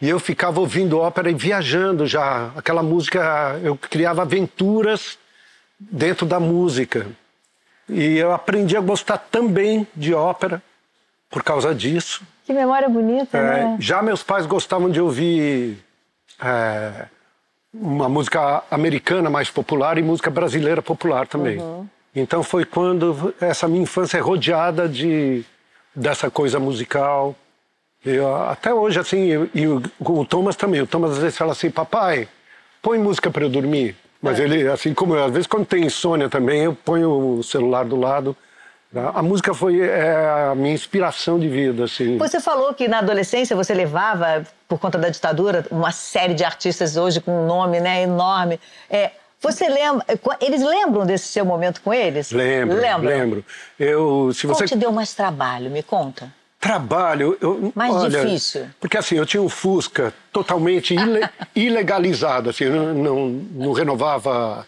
E 0.00 0.08
eu 0.08 0.18
ficava 0.18 0.58
ouvindo 0.58 0.98
ópera 0.98 1.30
e 1.30 1.34
viajando 1.34 2.06
já. 2.06 2.50
Aquela 2.56 2.82
música, 2.82 3.58
eu 3.62 3.76
criava 3.76 4.22
aventuras 4.22 5.18
dentro 5.78 6.24
da 6.26 6.40
música. 6.40 7.06
E 7.88 8.18
eu 8.18 8.32
aprendi 8.32 8.76
a 8.76 8.80
gostar 8.80 9.18
também 9.18 9.86
de 9.94 10.12
ópera 10.14 10.62
por 11.30 11.42
causa 11.42 11.74
disso. 11.74 12.22
Que 12.44 12.52
memória 12.52 12.88
bonita, 12.88 13.36
É, 13.38 13.42
né? 13.42 13.76
já 13.80 14.02
meus 14.02 14.22
pais 14.22 14.46
gostavam 14.46 14.90
de 14.90 15.00
ouvir 15.00 15.78
é, 16.42 17.06
uma 17.72 18.08
música 18.08 18.62
americana 18.70 19.28
mais 19.30 19.50
popular 19.50 19.98
e 19.98 20.02
música 20.02 20.30
brasileira 20.30 20.80
popular 20.82 21.26
também. 21.26 21.58
Uhum. 21.58 21.86
Então 22.14 22.42
foi 22.42 22.64
quando 22.64 23.34
essa 23.40 23.68
minha 23.68 23.82
infância 23.82 24.16
é 24.18 24.20
rodeada 24.20 24.88
de 24.88 25.44
dessa 25.94 26.30
coisa 26.30 26.58
musical. 26.58 27.34
Eu, 28.04 28.34
até 28.44 28.72
hoje, 28.72 28.98
assim, 28.98 29.26
eu- 29.26 29.50
e 29.54 29.66
o, 29.66 29.82
o 30.00 30.24
Thomas 30.24 30.56
também. 30.56 30.80
O 30.80 30.86
Thomas 30.86 31.12
às 31.12 31.18
vezes 31.18 31.36
fala 31.36 31.52
assim, 31.52 31.70
papai, 31.70 32.28
põe 32.80 32.98
música 32.98 33.30
para 33.30 33.44
eu 33.44 33.48
dormir. 33.50 33.96
Mas 34.20 34.38
ele, 34.40 34.68
assim 34.68 34.92
como 34.92 35.14
eu, 35.14 35.24
às 35.24 35.32
vezes 35.32 35.46
quando 35.46 35.64
tem 35.64 35.84
insônia 35.84 36.28
também, 36.28 36.64
eu 36.64 36.74
ponho 36.74 37.38
o 37.38 37.42
celular 37.42 37.84
do 37.84 37.96
lado. 37.96 38.36
A 39.14 39.22
música 39.22 39.52
foi 39.52 39.80
é, 39.80 40.50
a 40.50 40.54
minha 40.54 40.72
inspiração 40.72 41.38
de 41.38 41.46
vida, 41.46 41.84
assim. 41.84 42.16
Você 42.16 42.40
falou 42.40 42.72
que 42.72 42.88
na 42.88 43.00
adolescência 43.00 43.54
você 43.54 43.74
levava, 43.74 44.44
por 44.66 44.78
conta 44.78 44.96
da 44.96 45.10
ditadura, 45.10 45.66
uma 45.70 45.92
série 45.92 46.32
de 46.32 46.42
artistas 46.42 46.96
hoje 46.96 47.20
com 47.20 47.44
um 47.44 47.46
nome 47.46 47.80
né, 47.80 48.02
enorme. 48.02 48.58
É, 48.88 49.10
você 49.40 49.68
lembra. 49.68 50.04
Eles 50.40 50.62
lembram 50.62 51.04
desse 51.04 51.28
seu 51.28 51.44
momento 51.44 51.82
com 51.82 51.92
eles? 51.92 52.32
Lembro, 52.32 52.76
Lembram? 52.76 53.10
lembro. 53.10 53.44
Eu, 53.78 54.32
se 54.32 54.46
Qual 54.46 54.56
você 54.56 54.66
te 54.66 54.76
deu 54.76 54.90
mais 54.90 55.12
trabalho? 55.14 55.70
Me 55.70 55.82
conta. 55.82 56.32
Trabalho, 56.60 57.36
eu, 57.40 57.72
Mais 57.74 57.92
olha, 57.94 58.24
difícil. 58.24 58.66
Porque 58.80 58.98
assim, 58.98 59.16
eu 59.16 59.24
tinha 59.26 59.42
um 59.42 59.48
Fusca 59.48 60.12
totalmente 60.32 60.94
ile- 60.94 61.28
ilegalizado, 61.54 62.50
assim, 62.50 62.64
eu 62.64 62.72
não, 62.72 62.94
não, 62.94 63.28
não 63.28 63.72
renovava 63.72 64.66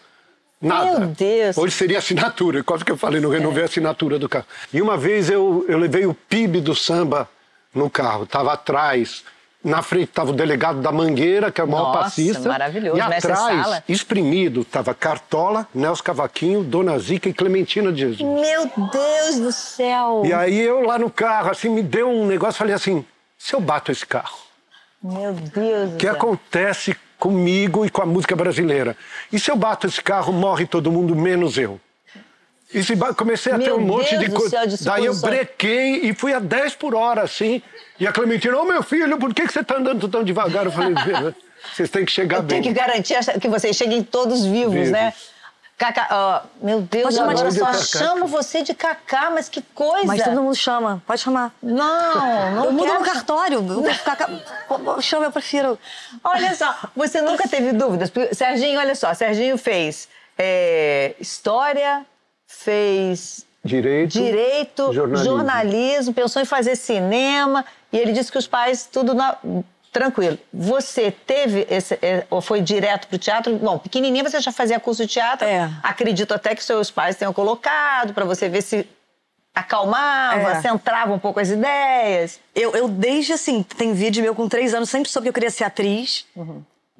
nada. 0.61 0.99
Meu 0.99 1.07
Deus. 1.09 1.57
Hoje 1.57 1.75
seria 1.75 1.97
assinatura, 1.97 2.63
quase 2.63 2.85
que 2.85 2.91
eu 2.91 2.97
falei, 2.97 3.19
não 3.19 3.29
renovei 3.29 3.63
a 3.63 3.65
assinatura 3.65 4.17
do 4.17 4.29
carro. 4.29 4.45
E 4.73 4.81
uma 4.81 4.95
vez 4.97 5.29
eu, 5.29 5.65
eu 5.67 5.77
levei 5.77 6.05
o 6.05 6.13
PIB 6.13 6.61
do 6.61 6.73
samba 6.75 7.29
no 7.73 7.89
carro, 7.89 8.23
estava 8.23 8.53
atrás. 8.53 9.23
Na 9.63 9.83
frente 9.83 10.05
estava 10.09 10.31
o 10.31 10.33
delegado 10.33 10.81
da 10.81 10.91
Mangueira, 10.91 11.51
que 11.51 11.61
é 11.61 11.63
o 11.63 11.67
maior 11.67 11.87
Nossa, 11.93 11.99
passista. 11.99 12.49
maravilhoso, 12.49 12.97
E 12.99 13.07
mestre 13.07 13.31
atrás, 13.31 13.63
Sala. 13.63 13.83
espremido, 13.87 14.61
estava 14.61 14.91
Cartola, 14.93 15.67
Nelson 15.73 16.01
Cavaquinho, 16.03 16.63
Dona 16.63 16.97
Zica 16.97 17.29
e 17.29 17.33
Clementina 17.33 17.91
de 17.91 17.99
Jesus. 17.99 18.21
Meu 18.41 18.65
Deus 18.91 19.39
do 19.39 19.51
céu! 19.51 20.23
E 20.25 20.33
aí 20.33 20.59
eu 20.59 20.81
lá 20.81 20.97
no 20.97 21.11
carro, 21.11 21.51
assim, 21.51 21.69
me 21.69 21.83
deu 21.83 22.09
um 22.09 22.25
negócio, 22.25 22.57
falei 22.57 22.73
assim, 22.73 23.05
se 23.37 23.53
eu 23.53 23.59
bato 23.61 23.91
esse 23.91 24.05
carro, 24.05 24.35
Meu 25.03 25.31
Deus 25.33 25.93
o 25.93 25.97
que 25.97 26.07
céu. 26.07 26.15
acontece 26.15 26.95
comigo 27.19 27.85
e 27.85 27.89
com 27.91 28.01
a 28.01 28.05
música 28.05 28.35
brasileira? 28.35 28.97
E 29.31 29.39
se 29.39 29.51
eu 29.51 29.55
bato 29.55 29.85
esse 29.85 30.01
carro, 30.01 30.33
morre 30.33 30.65
todo 30.65 30.91
mundo, 30.91 31.15
menos 31.15 31.55
eu? 31.59 31.79
E 32.73 33.13
comecei 33.15 33.51
a 33.53 33.57
ter 33.59 33.65
Meu 33.65 33.77
um 33.77 33.81
monte 33.81 34.11
Deus 34.11 34.21
de 34.21 34.27
do 34.29 34.35
coisa. 34.35 34.65
de 34.67 34.83
Daí 34.83 35.05
eu 35.05 35.15
brequei 35.15 36.01
e 36.09 36.13
fui 36.13 36.33
a 36.33 36.39
10 36.39 36.75
por 36.75 36.95
hora, 36.95 37.21
assim. 37.23 37.61
E 37.99 38.07
a 38.07 38.11
Clementina, 38.11 38.57
ô 38.57 38.63
meu 38.63 38.81
filho, 38.81 39.17
por 39.17 39.33
que, 39.33 39.45
que 39.45 39.51
você 39.53 39.63
tá 39.63 39.75
andando 39.75 40.07
tão 40.07 40.23
devagar? 40.23 40.65
Eu 40.65 40.71
falei, 40.71 40.93
"Vê, 40.93 41.35
vocês 41.73 41.89
têm 41.89 42.05
que 42.05 42.11
chegar 42.11 42.37
Eu 42.37 42.43
tenho 42.43 42.63
bem. 42.63 42.73
que 42.73 42.79
garantir 42.79 43.15
que 43.39 43.47
vocês 43.49 43.75
cheguem 43.75 44.01
todos 44.03 44.45
vivos, 44.45 44.73
Vivos. 44.73 44.89
né? 44.91 45.13
Cacá, 45.77 46.07
ó, 46.11 46.41
meu 46.63 46.79
Deus, 46.81 47.05
Pode 47.05 47.15
chamar 47.15 47.33
de 47.33 47.57
só 47.57 47.65
Cacá. 47.65 47.77
chamo 47.79 48.27
você 48.27 48.61
de 48.61 48.71
Cacá, 48.73 49.31
mas 49.31 49.49
que 49.49 49.63
coisa! 49.73 50.05
Mas 50.05 50.23
todo 50.23 50.41
mundo 50.43 50.55
chama, 50.55 51.01
pode 51.07 51.21
chamar. 51.21 51.51
Não, 51.61 52.51
não 52.55 52.65
eu 52.65 52.71
mudo 52.71 52.93
no 52.93 53.01
cartório. 53.01 53.55
Eu 53.57 53.63
vou 53.81 53.91
ficar... 53.93 54.15
ca- 54.15 54.29
Pô, 54.67 54.77
pô, 54.77 55.01
Chama, 55.01 55.25
eu 55.25 55.31
prefiro. 55.31 55.79
Olha 56.23 56.53
só, 56.55 56.75
você 56.95 57.19
nunca 57.21 57.47
teve 57.47 57.73
dúvidas? 57.73 58.11
Serginho, 58.31 58.79
olha 58.79 58.93
só, 58.93 59.11
Serginho 59.15 59.57
fez 59.57 60.07
é, 60.37 61.15
história, 61.19 62.05
fez 62.59 63.45
Direito. 63.63 64.13
direito, 64.13 64.91
jornalismo. 64.93 65.23
jornalismo. 65.37 66.13
pensou 66.13 66.41
em 66.41 66.45
fazer 66.45 66.75
cinema 66.75 67.63
e 67.93 67.97
ele 67.97 68.11
disse 68.11 68.31
que 68.31 68.37
os 68.37 68.47
pais 68.47 68.87
tudo 68.91 69.13
na- 69.13 69.37
tranquilo. 69.91 70.37
Você 70.53 71.11
teve 71.11 71.67
esse, 71.69 71.97
é, 72.01 72.25
ou 72.29 72.41
foi 72.41 72.61
direto 72.61 73.07
pro 73.07 73.17
teatro? 73.17 73.53
Bom, 73.57 73.77
pequenininha 73.77 74.23
você 74.27 74.39
já 74.39 74.51
fazia 74.51 74.79
curso 74.79 75.05
de 75.05 75.11
teatro. 75.13 75.45
É. 75.47 75.69
Acredito 75.83 76.33
até 76.33 76.55
que 76.55 76.63
seus 76.63 76.89
pais 76.89 77.15
tenham 77.17 77.33
colocado 77.33 78.13
para 78.13 78.23
você 78.25 78.47
ver 78.47 78.61
se 78.61 78.87
acalmava, 79.53 80.51
É. 80.53 80.61
centrava 80.61 81.13
um 81.13 81.19
pouco 81.19 81.39
as 81.39 81.49
ideias. 81.49 82.39
Eu, 82.55 82.71
eu 82.73 82.87
desde 82.87 83.33
assim, 83.33 83.63
tem 83.63 83.93
vídeo 83.93 84.23
meu 84.23 84.33
com 84.33 84.47
três 84.47 84.73
anos, 84.73 84.89
sempre 84.89 85.09
soube 85.09 85.25
que 85.25 85.29
eu 85.29 85.33
queria 85.33 85.51
ser 85.51 85.65
atriz. 85.65 86.25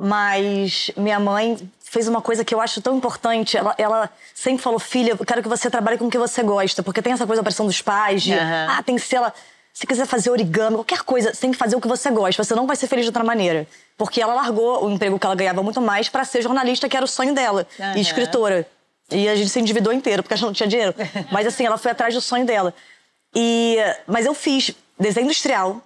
Mas 0.03 0.89
minha 0.97 1.19
mãe 1.19 1.57
fez 1.79 2.07
uma 2.07 2.23
coisa 2.23 2.43
que 2.43 2.55
eu 2.55 2.59
acho 2.59 2.81
tão 2.81 2.97
importante. 2.97 3.55
Ela, 3.55 3.75
ela 3.77 4.09
sempre 4.33 4.63
falou, 4.63 4.79
filha, 4.79 5.11
eu 5.11 5.25
quero 5.25 5.43
que 5.43 5.47
você 5.47 5.69
trabalhe 5.69 5.99
com 5.99 6.07
o 6.07 6.09
que 6.09 6.17
você 6.17 6.41
gosta. 6.41 6.81
Porque 6.81 7.03
tem 7.03 7.13
essa 7.13 7.27
coisa 7.27 7.41
da 7.41 7.43
pressão 7.43 7.67
dos 7.67 7.83
pais, 7.83 8.23
de, 8.23 8.33
Aham. 8.33 8.67
ah, 8.71 8.81
tem 8.81 8.95
que 8.95 9.01
ser 9.03 9.17
ela. 9.17 9.31
Se 9.71 9.85
quiser 9.85 10.07
fazer 10.07 10.31
origami, 10.31 10.75
qualquer 10.75 11.03
coisa, 11.03 11.31
você 11.31 11.41
tem 11.41 11.51
que 11.51 11.57
fazer 11.57 11.75
o 11.75 11.81
que 11.81 11.87
você 11.87 12.09
gosta. 12.09 12.43
Você 12.43 12.55
não 12.55 12.65
vai 12.65 12.75
ser 12.75 12.87
feliz 12.87 13.05
de 13.05 13.09
outra 13.09 13.23
maneira. 13.23 13.67
Porque 13.95 14.19
ela 14.19 14.33
largou 14.33 14.85
o 14.85 14.89
emprego 14.89 15.19
que 15.19 15.25
ela 15.25 15.35
ganhava 15.35 15.61
muito 15.61 15.79
mais 15.79 16.09
pra 16.09 16.25
ser 16.25 16.41
jornalista, 16.41 16.89
que 16.89 16.97
era 16.97 17.05
o 17.05 17.07
sonho 17.07 17.35
dela. 17.35 17.67
Aham. 17.79 17.95
E 17.95 18.01
escritora. 18.01 18.67
E 19.11 19.29
a 19.29 19.35
gente 19.35 19.49
se 19.49 19.59
endividou 19.59 19.93
inteiro, 19.93 20.23
porque 20.23 20.33
a 20.33 20.37
gente 20.37 20.47
não 20.47 20.53
tinha 20.53 20.67
dinheiro. 20.67 20.95
Mas 21.31 21.45
assim, 21.45 21.63
ela 21.63 21.77
foi 21.77 21.91
atrás 21.91 22.13
do 22.15 22.21
sonho 22.21 22.43
dela. 22.45 22.73
E, 23.35 23.77
mas 24.07 24.25
eu 24.25 24.33
fiz 24.33 24.71
desenho 24.99 25.25
industrial, 25.25 25.81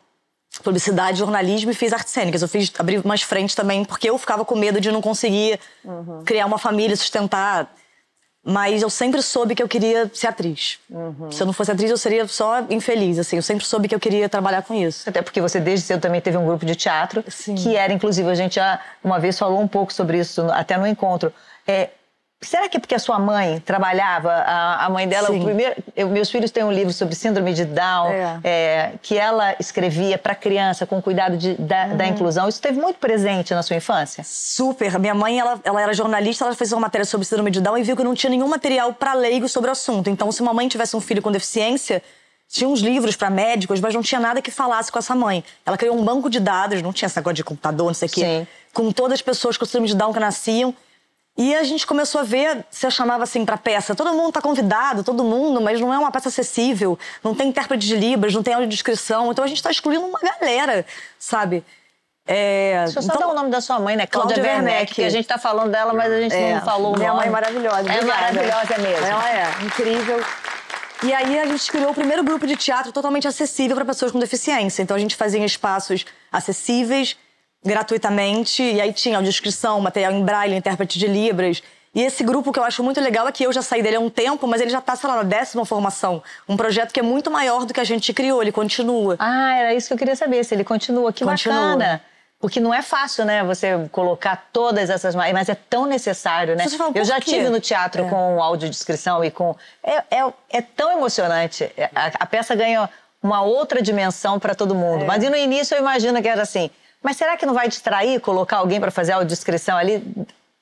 publicidade, 0.66 1.20
jornalismo 1.20 1.72
e 1.72 1.74
fiz 1.74 1.94
artes 1.94 2.12
cênicas. 2.12 2.42
Eu 2.42 2.48
fiz 2.48 2.72
abri 2.78 2.98
umas 2.98 3.22
frentes 3.22 3.56
também, 3.56 3.86
porque 3.86 4.10
eu 4.10 4.18
ficava 4.18 4.44
com 4.44 4.56
medo 4.56 4.82
de 4.82 4.92
não 4.92 5.02
conseguir 5.02 5.60
criar 6.26 6.46
uma 6.46 6.58
família, 6.58 6.96
sustentar. 6.98 7.74
Mas 8.48 8.84
eu 8.84 8.92
sempre 8.92 9.24
soube 9.24 9.56
que 9.56 9.64
eu 9.64 9.68
queria 9.68 10.10
ser 10.14 10.28
atriz. 10.28 10.78
Se 11.32 11.42
eu 11.42 11.48
não 11.48 11.54
fosse 11.54 11.72
atriz, 11.72 11.90
eu 11.90 11.98
seria 11.98 12.28
só 12.28 12.62
infeliz, 12.70 13.18
assim. 13.18 13.38
Eu 13.38 13.42
sempre 13.42 13.66
soube 13.66 13.88
que 13.88 13.96
eu 13.96 14.00
queria 14.00 14.30
trabalhar 14.30 14.62
com 14.62 14.76
isso. 14.76 15.10
Até 15.10 15.24
porque 15.24 15.42
você 15.42 15.60
desde 15.60 15.88
cedo 15.88 16.02
também 16.02 16.22
teve 16.22 16.38
um 16.38 16.46
grupo 16.46 16.64
de 16.64 16.76
teatro, 16.76 17.24
Sim. 17.28 17.56
que 17.56 17.76
era, 17.76 17.92
inclusive, 17.92 18.30
a 18.30 18.36
gente 18.36 18.56
já 18.56 18.80
uma 19.04 19.20
vez 19.20 19.40
falou 19.40 19.60
um 19.60 19.68
pouco 19.68 19.92
sobre 19.92 20.20
isso, 20.20 20.44
até 20.52 20.78
no 20.78 20.86
encontro. 20.86 21.34
É, 21.68 21.90
será 22.48 22.68
que 22.70 22.78
é 22.78 22.80
porque 22.80 22.96
a 22.96 23.00
sua 23.00 23.18
mãe 23.20 23.60
trabalhava, 23.60 24.32
a, 24.32 24.86
a 24.86 24.90
mãe 24.90 25.08
dela, 25.08 25.30
o 25.30 25.34
Sim. 25.34 25.44
primeiro, 25.44 25.76
eu- 25.96 26.10
meus 26.10 26.30
filhos 26.30 26.52
têm 26.52 26.64
um 26.64 26.72
livro 26.72 26.92
sobre 26.94 27.16
síndrome 27.16 27.54
de 27.54 27.66
Down, 27.66 28.12
É. 28.12 28.40
é, 28.44 28.92
que 29.02 29.18
ela 29.18 29.56
escrevia 29.60 30.18
para 30.18 30.34
criança 30.36 30.86
com 30.86 31.02
cuidado 31.02 31.38
de- 31.38 31.56
da, 31.56 31.86
Uhum. 31.86 31.98
da 31.98 32.06
inclusão. 32.08 32.48
Isso 32.48 32.58
esteve 32.58 32.80
muito 32.80 32.98
presente 33.00 33.54
na 33.54 33.64
sua 33.64 33.76
infância? 33.76 34.24
Super. 34.26 34.98
Minha 35.00 35.16
mãe, 35.16 35.40
ela, 35.40 35.60
ela 35.64 35.82
era 35.82 35.94
jornalista, 35.94 36.46
ela 36.46 36.56
fez 36.56 36.72
uma 36.72 36.82
matéria 36.82 37.06
sobre 37.06 37.26
síndrome 37.26 37.52
de 37.52 37.62
Down 37.62 37.78
e 37.78 37.84
viu 37.84 37.96
que 37.96 38.04
não 38.04 38.14
tinha 38.14 38.30
nenhum 38.30 38.48
material 38.48 38.94
para 38.94 39.14
leigo 39.14 39.48
sobre 39.50 39.70
o 39.70 39.72
assunto. 39.72 40.10
Então, 40.10 40.32
se 40.32 40.42
uma 40.42 40.54
mãe 40.54 40.68
tivesse 40.68 40.96
um 40.96 41.02
filho 41.02 41.22
com 41.22 41.32
deficiência, 41.32 42.02
tinha 42.48 42.70
uns 42.70 42.80
livros 42.80 43.16
para 43.16 43.30
médicos, 43.30 43.80
mas 43.82 43.94
não 43.94 44.02
tinha 44.04 44.22
nada 44.22 44.42
que 44.42 44.52
falasse 44.52 44.92
com 44.92 45.00
essa 45.00 45.16
mãe. 45.16 45.44
Ela 45.66 45.78
criou 45.78 45.98
um 45.98 46.04
banco 46.04 46.30
de 46.30 46.40
dados, 46.40 46.82
não 46.82 46.94
tinha 46.94 47.08
esse 47.08 47.16
negócio 47.18 47.36
de 47.36 47.44
computador, 47.44 47.88
não 47.88 47.94
sei 47.94 48.08
o 48.08 48.12
quê, 48.12 48.48
com 48.74 48.92
todas 48.92 49.14
as 49.14 49.22
pessoas 49.22 49.58
com 49.58 49.66
síndrome 49.66 49.88
de 49.88 49.96
Down 49.96 50.14
que 50.14 50.20
nasciam. 50.20 50.74
E 51.38 51.54
a 51.54 51.64
gente 51.64 51.86
começou 51.86 52.22
a 52.22 52.24
ver, 52.24 52.64
você 52.72 52.90
chamava 52.90 53.24
assim 53.24 53.44
pra 53.44 53.58
peça, 53.58 53.94
todo 53.94 54.14
mundo 54.14 54.32
tá 54.32 54.42
convidado, 54.42 55.04
todo 55.04 55.22
mundo, 55.24 55.60
mas 55.60 55.82
não 55.82 55.94
é 55.94 55.98
uma 56.00 56.10
peça 56.10 56.30
acessível, 56.30 56.98
não 57.22 57.36
tem 57.36 57.50
intérprete 57.50 57.86
de 57.86 57.96
Libras, 57.98 58.34
não 58.34 58.42
tem 58.42 58.54
audiodescrição, 58.54 59.32
então 59.32 59.44
a 59.44 59.48
gente 59.48 59.62
tá 59.62 59.70
excluindo 59.70 60.06
uma 60.06 60.20
galera, 60.20 60.86
sabe? 61.20 61.62
É, 62.28 62.84
Deixa 62.86 63.00
eu 63.00 63.04
só 63.04 63.14
então- 63.14 63.28
dar 63.28 63.34
o 63.34 63.36
nome 63.36 63.50
da 63.52 63.60
sua 63.60 63.80
mãe, 63.80 63.96
né? 63.98 64.08
Cláudia, 64.08 64.36
Cláudia 64.36 64.54
Werneck, 64.54 64.72
Werneck. 64.74 64.94
que 64.96 65.04
a 65.04 65.10
gente 65.10 65.28
tá 65.28 65.38
falando 65.38 65.72
dela, 65.72 65.94
mas 65.94 66.12
a 66.12 66.22
gente 66.22 66.36
não 66.36 66.62
falou 66.62 66.94
o 66.94 66.98
Minha 66.98 67.10
nome. 67.10 67.20
mãe 67.20 67.28
é 67.28 67.32
maravilhosa. 67.32 67.78
É 67.80 67.82
obrigada. 67.82 68.06
maravilhosa 68.06 68.78
mesmo. 68.80 69.06
Ela 69.06 69.30
é, 69.30 69.48
incrível. 69.64 70.24
E 71.04 71.14
aí 71.14 71.38
a 71.38 71.46
gente 71.46 71.70
criou 71.70 71.92
o 71.92 71.94
primeiro 71.94 72.24
grupo 72.24 72.48
de 72.48 72.56
teatro 72.56 72.92
totalmente 72.92 73.28
acessível 73.28 73.76
para 73.76 73.86
pessoas 73.86 74.12
com 74.12 74.18
deficiência. 74.20 74.82
Então 74.82 74.96
a 74.96 75.00
gente 75.00 75.16
fazia 75.16 75.44
espaços 75.46 76.06
acessíveis, 76.32 77.16
gratuitamente, 77.66 78.62
e 78.64 78.80
aí 78.80 78.94
tinha 78.94 79.18
audiodescrição, 79.18 79.80
material 79.82 80.12
em 80.12 80.24
braille, 80.24 80.56
intérprete 80.56 81.00
de 81.00 81.08
libras. 81.08 81.62
E 81.94 82.02
esse 82.02 82.24
grupo 82.26 82.52
que 82.52 82.60
eu 82.60 82.64
acho 82.64 82.84
muito 82.84 83.00
legal 83.00 83.26
é 83.28 83.32
que 83.32 83.44
eu 83.46 83.54
já 83.54 83.62
saí 83.62 83.82
dele 83.82 83.96
há 83.96 84.00
um 84.02 84.10
tempo, 84.10 84.46
mas 84.48 84.60
ele 84.60 84.70
já 84.70 84.82
tá, 84.82 84.96
sei 84.98 85.10
lá, 85.10 85.16
na 85.18 85.24
décima 85.24 85.66
formação. 85.66 86.22
Um 86.48 86.58
projeto 86.58 86.92
que 86.92 87.00
é 87.00 87.04
muito 87.04 87.32
maior 87.32 87.66
do 87.66 87.74
que 87.74 87.80
a 87.80 87.86
gente 87.86 88.14
criou, 88.14 88.42
ele 88.42 88.52
continua. 88.52 89.16
Ah, 89.18 89.56
era 89.58 89.74
isso 89.74 89.88
que 89.88 89.94
eu 89.94 89.98
queria 89.98 90.16
saber, 90.16 90.44
se 90.44 90.54
ele 90.54 90.64
continua. 90.66 91.14
Que 91.14 91.24
Continua. 91.24 91.56
bacana. 91.56 92.02
Porque 92.38 92.60
não 92.60 92.74
é 92.74 92.82
fácil, 92.82 93.24
né, 93.24 93.44
você 93.46 93.88
colocar 93.94 94.50
todas 94.52 94.90
essas... 94.90 95.16
ma- 95.16 95.32
Mas 95.32 95.48
é 95.48 95.56
tão 95.56 95.86
necessário, 95.86 96.54
né? 96.56 96.68
Fala, 96.68 96.92
eu 96.94 97.06
já 97.06 97.16
quê? 97.16 97.32
tive 97.32 97.50
no 97.50 97.62
teatro 97.62 98.04
É. 98.06 98.10
com 98.10 98.44
audiodescrição 98.44 99.24
e 99.24 99.32
com... 99.32 99.56
É, 99.82 100.04
é, 100.20 100.34
é 100.52 100.62
tão 100.62 100.92
emocionante. 100.92 101.64
É, 101.78 101.90
A, 101.96 102.12
a 102.20 102.26
peça 102.26 102.54
ganha 102.54 102.90
uma 103.24 103.42
outra 103.42 103.82
dimensão 103.82 104.38
para 104.38 104.54
todo 104.54 104.76
mundo. 104.76 105.04
É. 105.04 105.08
Mas 105.08 105.24
no 105.24 105.36
início 105.36 105.74
eu 105.76 105.80
imagino 105.80 106.22
que 106.22 106.28
era 106.28 106.42
assim... 106.42 106.70
Mas 107.06 107.18
será 107.18 107.38
que 107.38 107.46
não 107.46 107.54
vai 107.54 107.68
distrair 107.68 108.20
colocar 108.20 108.58
alguém 108.58 108.80
para 108.82 108.90
fazer 108.90 109.12
audiodescrição 109.12 109.78
ali? 109.78 110.04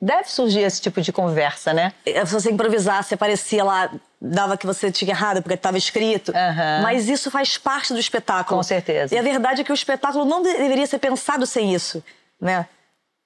Deve 0.02 0.30
surgir 0.30 0.60
esse 0.60 0.82
tipo 0.82 1.00
de 1.00 1.14
conversa, 1.14 1.72
né? 1.74 1.94
É, 2.06 2.26
Se 2.26 2.34
você 2.34 2.52
improvisasse, 2.52 3.14
aparecia 3.14 3.64
lá, 3.64 3.90
dava 4.22 4.58
que 4.58 4.66
você 4.66 4.92
tinha 4.92 5.12
errado 5.12 5.42
porque 5.42 5.54
estava 5.54 5.78
escrito. 5.78 6.34
Aham. 6.36 6.82
Mas 6.84 7.08
isso 7.08 7.32
faz 7.32 7.58
parte 7.58 7.94
do 7.94 8.00
espetáculo. 8.00 8.58
Com 8.58 8.64
certeza. 8.64 9.16
E 9.16 9.18
a 9.18 9.22
verdade 9.22 9.62
é 9.62 9.64
que 9.64 9.72
o 9.72 9.74
espetáculo 9.74 10.26
não 10.26 10.42
de- 10.44 10.52
deveria 10.58 10.86
ser 10.86 11.00
pensado 11.00 11.46
sem 11.46 11.74
isso, 11.74 12.04
né? 12.42 12.68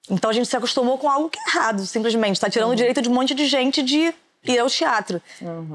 Então 0.07 0.29
a 0.29 0.33
gente 0.33 0.47
se 0.47 0.55
acostumou 0.55 0.99
com 0.99 1.09
algo 1.09 1.27
que 1.29 1.39
é 1.39 1.43
errado, 1.49 1.83
simplesmente. 1.87 2.35
Está 2.35 2.49
tirando 2.51 2.69
o 2.69 2.75
direito 2.75 3.01
de 3.01 3.09
um 3.09 3.13
monte 3.13 3.33
de 3.33 3.47
gente 3.47 3.81
de 3.81 4.13
ir 4.45 4.59
ao 4.59 4.69
teatro. 4.69 5.19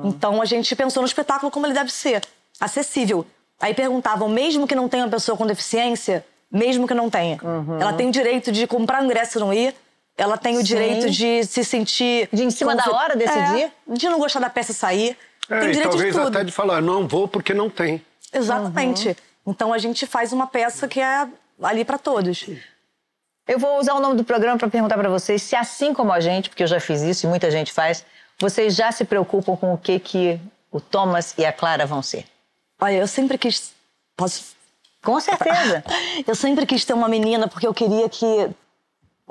Então 0.04 0.40
a 0.40 0.44
gente 0.44 0.74
pensou 0.76 1.02
no 1.02 1.06
espetáculo 1.08 1.50
como 1.50 1.66
ele 1.66 1.74
deve 1.74 1.90
ser, 1.92 2.22
acessível. 2.60 3.26
Aí 3.60 3.74
perguntavam, 3.74 4.28
mesmo 4.28 4.68
que 4.68 4.74
não 4.76 4.88
tenha 4.88 5.02
uma 5.04 5.10
pessoa 5.10 5.36
com 5.36 5.44
deficiência, 5.46 6.24
mesmo 6.52 6.86
que 6.86 6.94
não 6.94 7.08
tenha, 7.08 7.38
ela 7.80 7.92
tem 7.94 8.08
o 8.08 8.12
direito 8.12 8.52
de 8.52 8.66
comprar 8.66 9.02
ingresso 9.02 9.38
e 9.38 9.40
não 9.40 9.52
ir, 9.52 9.74
ela 10.16 10.36
tem 10.36 10.54
o 10.56 10.58
Sim. 10.58 10.64
direito 10.64 11.10
de 11.10 11.44
se 11.44 11.64
sentir. 11.64 12.28
De 12.32 12.44
em 12.44 12.50
cima 12.50 12.76
da 12.76 12.84
hora 12.90 13.16
decidir? 13.16 13.64
É, 13.64 13.94
de 13.94 14.08
não 14.08 14.18
gostar 14.18 14.40
da 14.40 14.50
peça 14.50 14.72
e 14.72 14.74
sair. 14.74 15.16
É, 15.48 15.60
tem 15.60 15.70
e 15.70 15.72
direito 15.72 15.90
talvez 15.90 16.14
de 16.14 16.20
tudo. 16.20 16.28
até 16.28 16.44
de 16.44 16.52
falar, 16.52 16.82
não 16.82 17.08
vou 17.08 17.26
porque 17.26 17.54
não 17.54 17.70
tem. 17.70 18.04
Exatamente. 18.32 19.16
Então 19.46 19.72
a 19.72 19.78
gente 19.78 20.06
faz 20.06 20.32
uma 20.32 20.46
peça 20.46 20.86
que 20.86 21.00
é 21.00 21.26
ali 21.62 21.84
pra 21.84 21.98
todos. 21.98 22.46
Eu 23.48 23.58
vou 23.58 23.80
usar 23.80 23.94
o 23.94 24.00
nome 24.00 24.16
do 24.16 24.24
programa 24.24 24.58
para 24.58 24.68
perguntar 24.68 24.96
para 24.96 25.08
vocês 25.08 25.42
se, 25.42 25.56
assim 25.56 25.92
como 25.92 26.12
a 26.12 26.20
gente, 26.20 26.48
porque 26.48 26.62
eu 26.62 26.66
já 26.66 26.78
fiz 26.78 27.02
isso 27.02 27.26
e 27.26 27.28
muita 27.28 27.50
gente 27.50 27.72
faz, 27.72 28.04
vocês 28.38 28.74
já 28.74 28.92
se 28.92 29.04
preocupam 29.04 29.56
com 29.56 29.74
o 29.74 29.78
que, 29.78 29.98
que 29.98 30.40
o 30.70 30.80
Thomas 30.80 31.34
e 31.36 31.44
a 31.44 31.52
Clara 31.52 31.84
vão 31.84 32.02
ser. 32.02 32.24
Olha, 32.80 32.96
eu 32.96 33.06
sempre 33.06 33.36
quis. 33.36 33.72
Posso. 34.16 34.54
Com 35.02 35.18
certeza. 35.20 35.84
Eu 36.26 36.34
sempre 36.34 36.64
quis 36.66 36.84
ter 36.84 36.92
uma 36.92 37.08
menina 37.08 37.48
porque 37.48 37.66
eu 37.66 37.74
queria 37.74 38.08
que, 38.08 38.48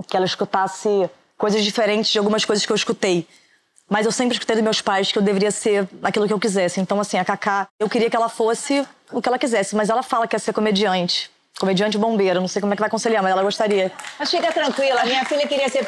que 0.08 0.18
ela 0.18 0.26
escutasse 0.26 1.10
coisas 1.38 1.64
diferentes 1.64 2.12
de 2.12 2.18
algumas 2.20 2.44
coisas 2.46 2.66
que 2.66 2.72
eu 2.72 2.76
escutei. 2.76 3.26
Mas 3.90 4.06
eu 4.06 4.12
sempre 4.12 4.34
escutei 4.36 4.56
dos 4.56 4.64
meus 4.64 4.82
pais 4.82 5.12
que 5.12 5.18
eu 5.18 5.22
deveria 5.22 5.52
ser 5.52 5.88
aquilo 6.04 6.26
que 6.28 6.34
eu 6.34 6.40
quisesse. 6.40 6.80
Então, 6.80 7.00
assim, 7.00 7.18
a 7.18 7.26
Cacá, 7.26 7.68
eu 7.80 7.90
queria 7.90 8.10
que 8.10 8.16
ela 8.16 8.30
fosse 8.30 8.88
o 9.12 9.22
que 9.22 9.28
ela 9.28 9.38
quisesse. 9.40 9.76
Mas 9.76 9.90
ela 9.90 10.02
fala 10.04 10.26
que 10.28 10.32
quer 10.32 10.40
ser 10.40 10.54
comediante. 10.54 11.30
Comediante 11.60 11.98
bombeira. 11.98 12.40
Não 12.40 12.48
sei 12.48 12.62
como 12.62 12.72
é 12.74 12.76
que 12.76 12.82
vai 12.82 12.90
conciliar, 12.90 13.22
mas 13.22 13.32
ela 13.32 13.44
gostaria. 13.44 13.92
Mas 14.18 14.30
fica 14.32 14.52
tranquila, 14.52 15.04
minha 15.06 15.26
filha 15.26 15.46
queria 15.48 15.68
ser 15.70 15.86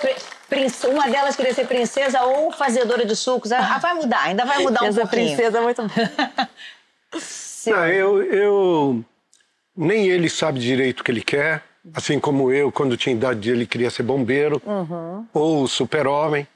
uma 0.89 1.07
delas 1.09 1.35
queria 1.35 1.53
ser 1.53 1.65
princesa 1.65 2.21
ou 2.23 2.51
fazedora 2.51 3.05
de 3.05 3.15
sucos. 3.15 3.51
Ah, 3.51 3.79
vai 3.79 3.93
mudar, 3.93 4.23
ainda 4.23 4.45
vai 4.45 4.59
mudar 4.59 4.83
um 4.83 4.87
Essa 4.87 5.01
pouquinho. 5.01 5.27
princesa 5.35 5.57
é 5.57 5.61
muito. 5.61 5.81
Não, 7.67 7.87
eu, 7.87 8.23
eu- 8.23 9.05
Nem 9.75 10.07
ele 10.07 10.29
sabe 10.29 10.59
direito 10.59 11.01
o 11.01 11.03
que 11.03 11.11
ele 11.11 11.21
quer. 11.21 11.63
Assim 11.93 12.19
como 12.19 12.51
eu, 12.51 12.71
quando 12.71 12.95
tinha 12.95 13.15
idade, 13.15 13.49
ele 13.49 13.65
queria 13.65 13.89
ser 13.89 14.03
bombeiro. 14.03 14.61
Uhum. 14.65 15.25
Ou 15.33 15.67
super-homem, 15.67 16.47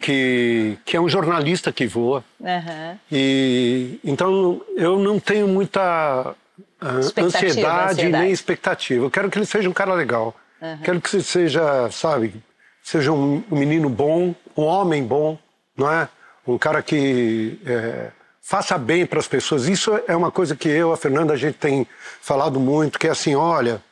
que, 0.00 0.76
que 0.84 0.96
é 0.96 1.00
um 1.00 1.08
jornalista 1.08 1.72
que 1.72 1.86
voa. 1.86 2.24
Aham. 2.42 2.98
E, 3.10 4.00
então, 4.04 4.60
eu 4.76 4.98
não 4.98 5.20
tenho 5.20 5.46
muita 5.46 6.34
ah, 6.80 6.98
Expectativa, 6.98 7.46
ansiedade, 7.46 7.92
ansiedade. 7.92 8.24
nem 8.24 8.32
expectativa. 8.32 9.04
Eu 9.04 9.10
quero 9.10 9.30
que 9.30 9.38
ele 9.38 9.46
seja 9.46 9.68
um 9.68 9.72
cara 9.72 9.94
legal. 9.94 10.34
Quero 10.82 11.00
que 11.00 11.14
ele 11.14 11.22
seja, 11.22 11.88
sabe, 11.92 12.34
seja 12.82 13.12
um, 13.12 13.44
um 13.48 13.56
menino 13.56 13.88
bom, 13.88 14.34
um 14.56 14.64
homem 14.64 15.04
bom, 15.04 15.38
não 15.76 15.90
é? 15.90 16.08
um 16.48 16.58
cara 16.58 16.82
que 16.82 17.60
é, 17.66 18.10
faça 18.48 18.78
bem 18.78 19.04
para 19.04 19.18
as 19.18 19.28
pessoas. 19.28 19.68
Isso 19.68 20.00
é 20.08 20.16
uma 20.16 20.30
coisa 20.30 20.56
que 20.56 20.70
eu, 20.70 20.90
a 20.90 20.96
Fernanda, 20.96 21.34
a 21.34 21.36
gente 21.36 21.58
tem 21.58 21.86
falado 22.22 22.58
muito, 22.58 22.98
que 22.98 23.06
é 23.06 23.10
assim, 23.10 23.34
olha, 23.34 23.82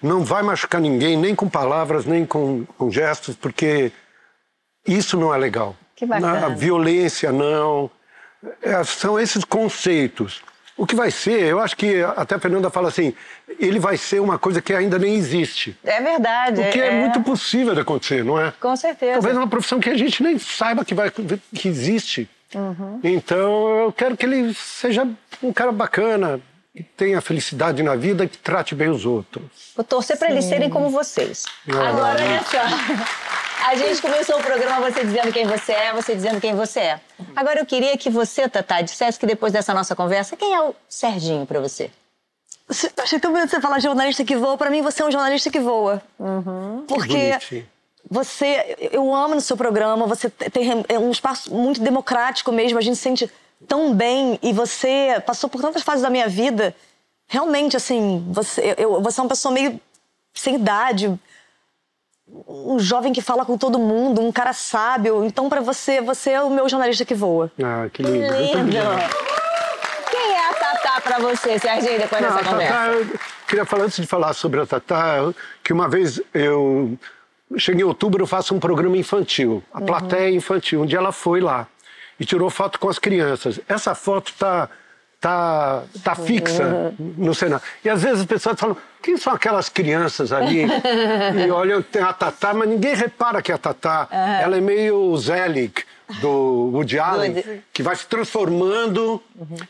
não 0.00 0.22
vai 0.22 0.44
machucar 0.44 0.80
ninguém, 0.80 1.16
nem 1.16 1.34
com 1.34 1.48
palavras, 1.48 2.06
nem 2.06 2.24
com, 2.24 2.64
com 2.78 2.88
gestos, 2.88 3.34
porque 3.34 3.90
isso 4.86 5.18
não 5.18 5.34
é 5.34 5.36
legal. 5.36 5.74
Que 5.96 6.06
bacana. 6.06 6.46
A 6.46 6.48
violência 6.50 7.32
não. 7.32 7.90
É, 8.62 8.84
são 8.84 9.18
esses 9.18 9.44
conceitos. 9.44 10.40
O 10.76 10.86
que 10.86 10.94
vai 10.94 11.10
ser, 11.10 11.42
eu 11.42 11.58
acho 11.58 11.76
que 11.76 12.00
até 12.16 12.36
a 12.36 12.38
Fernanda 12.38 12.70
fala 12.70 12.86
assim, 12.86 13.12
ele 13.58 13.80
vai 13.80 13.96
ser 13.96 14.20
uma 14.20 14.38
coisa 14.38 14.62
que 14.62 14.72
ainda 14.72 15.00
nem 15.00 15.16
existe. 15.16 15.76
É 15.82 16.00
verdade. 16.00 16.60
O 16.60 16.70
que 16.70 16.80
é, 16.80 16.92
muito 16.92 17.22
possível 17.22 17.74
de 17.74 17.80
acontecer, 17.80 18.22
não 18.22 18.40
é? 18.40 18.52
Com 18.60 18.76
certeza. 18.76 19.14
Talvez 19.14 19.36
uma 19.36 19.48
profissão 19.48 19.80
que 19.80 19.90
a 19.90 19.96
gente 19.96 20.22
nem 20.22 20.38
saiba 20.38 20.84
que, 20.84 20.94
vai, 20.94 21.10
que 21.10 21.66
existe. 21.66 22.30
Uhum. 22.54 23.00
Então 23.02 23.78
eu 23.84 23.92
quero 23.92 24.16
que 24.16 24.24
ele 24.24 24.54
seja 24.54 25.06
um 25.42 25.52
cara 25.52 25.72
bacana, 25.72 26.40
que 26.74 26.82
tenha 26.82 27.20
felicidade 27.20 27.82
na 27.82 27.96
vida 27.96 28.24
e 28.24 28.28
que 28.28 28.38
trate 28.38 28.74
bem 28.74 28.88
os 28.88 29.04
outros. 29.04 29.44
Vou 29.74 29.84
torcer 29.84 30.18
para 30.18 30.30
eles 30.30 30.44
serem 30.44 30.70
como 30.70 30.90
vocês. 30.90 31.44
Ah, 31.68 31.88
Agora, 31.88 32.22
olha 32.22 32.42
só. 32.42 33.66
A 33.68 33.74
gente 33.74 34.00
começou 34.00 34.38
o 34.38 34.42
programa 34.42 34.90
você 34.90 35.04
dizendo 35.04 35.32
quem 35.32 35.46
você 35.46 35.72
é, 35.72 35.92
você 35.92 36.14
dizendo 36.14 36.40
quem 36.40 36.54
você 36.54 36.80
é. 36.80 37.00
Agora 37.34 37.58
eu 37.58 37.66
queria 37.66 37.96
que 37.96 38.08
você, 38.08 38.48
Tatá, 38.48 38.80
dissesse 38.80 39.18
que 39.18 39.26
depois 39.26 39.52
dessa 39.52 39.74
nossa 39.74 39.96
conversa, 39.96 40.36
quem 40.36 40.54
é 40.54 40.60
o 40.60 40.74
Serginho 40.88 41.46
para 41.46 41.58
você? 41.58 41.90
Achei 43.02 43.18
tão 43.18 43.32
bonito 43.32 43.50
você 43.50 43.60
falar 43.60 43.80
jornalista 43.80 44.24
que 44.24 44.36
voa. 44.36 44.56
Pra 44.58 44.70
mim, 44.70 44.82
você 44.82 45.02
é 45.02 45.06
um 45.06 45.10
jornalista 45.10 45.50
que 45.50 45.60
voa. 45.60 46.02
Porque 46.86 47.30
bonitinho. 47.30 47.66
Você... 48.08 48.76
Eu 48.92 49.14
amo 49.14 49.34
no 49.34 49.40
seu 49.40 49.56
programa. 49.56 50.06
Você 50.06 50.30
tem 50.30 50.84
é 50.88 50.98
um 50.98 51.10
espaço 51.10 51.52
muito 51.52 51.80
democrático 51.80 52.52
mesmo. 52.52 52.78
A 52.78 52.82
gente 52.82 52.96
se 52.96 53.02
sente 53.02 53.30
tão 53.66 53.94
bem. 53.94 54.38
E 54.42 54.52
você 54.52 55.22
passou 55.26 55.50
por 55.50 55.60
tantas 55.60 55.82
fases 55.82 56.02
da 56.02 56.10
minha 56.10 56.28
vida. 56.28 56.74
Realmente, 57.26 57.76
assim, 57.76 58.24
você, 58.30 58.74
eu, 58.78 59.02
você 59.02 59.20
é 59.20 59.22
uma 59.22 59.28
pessoa 59.28 59.52
meio 59.52 59.80
sem 60.32 60.54
idade. 60.54 61.18
Um 62.46 62.78
jovem 62.78 63.12
que 63.12 63.20
fala 63.20 63.44
com 63.44 63.58
todo 63.58 63.78
mundo. 63.78 64.20
Um 64.20 64.30
cara 64.30 64.52
sábio. 64.52 65.24
Então, 65.24 65.48
pra 65.48 65.60
você, 65.60 66.00
você 66.00 66.30
é 66.30 66.42
o 66.42 66.50
meu 66.50 66.68
jornalista 66.68 67.04
que 67.04 67.14
voa. 67.14 67.50
Ah, 67.62 67.88
que 67.92 68.02
lindo. 68.02 68.34
Lindo! 68.34 68.76
Quem 70.10 70.32
é 70.32 70.48
a 70.48 70.54
Tatá 70.54 71.00
para 71.00 71.18
você, 71.18 71.58
Serginho, 71.58 71.98
depois 71.98 72.22
Não, 72.22 72.30
dessa 72.30 72.48
conversa? 72.48 72.72
Tatá, 72.72 72.88
eu 72.92 73.18
queria 73.48 73.64
falar 73.64 73.84
antes 73.84 73.96
de 73.96 74.06
falar 74.06 74.32
sobre 74.32 74.60
a 74.60 74.66
Tatá, 74.66 75.16
que 75.64 75.72
uma 75.72 75.88
vez 75.88 76.20
eu 76.32 76.96
cheguei 77.56 77.82
em 77.82 77.84
outubro, 77.84 78.22
eu 78.22 78.26
faço 78.26 78.54
um 78.54 78.60
programa 78.60 78.96
infantil, 78.96 79.62
a 79.72 79.80
plateia 79.80 80.34
infantil. 80.34 80.84
Dia 80.84 80.98
ela 80.98 81.12
foi 81.12 81.40
lá 81.40 81.66
e 82.18 82.24
tirou 82.24 82.50
foto 82.50 82.78
com 82.78 82.88
as 82.88 82.98
crianças. 82.98 83.60
Essa 83.68 83.94
foto 83.94 84.32
tá 84.38 84.68
tá 85.20 85.82
tá 86.02 86.14
fixa 86.14 86.94
no 86.98 87.34
cenário. 87.34 87.64
E 87.84 87.88
às 87.88 88.02
vezes 88.02 88.20
as 88.20 88.26
pessoas 88.26 88.58
falam: 88.58 88.76
"Quem 89.02 89.16
são 89.16 89.32
aquelas 89.32 89.68
crianças 89.68 90.32
ali?" 90.32 90.66
e 91.46 91.50
olham, 91.50 91.82
tem 91.82 92.02
a 92.02 92.12
Tatá, 92.12 92.52
mas 92.52 92.68
ninguém 92.68 92.94
repara 92.94 93.40
que 93.40 93.52
a 93.52 93.58
Tatá, 93.58 94.08
ela 94.10 94.56
é 94.56 94.60
meio 94.60 95.16
Zelig 95.16 95.84
do 96.20 96.70
Woody 96.72 96.98
Allen, 96.98 97.62
que 97.72 97.82
vai 97.82 97.96
se 97.96 98.06
transformando. 98.06 99.22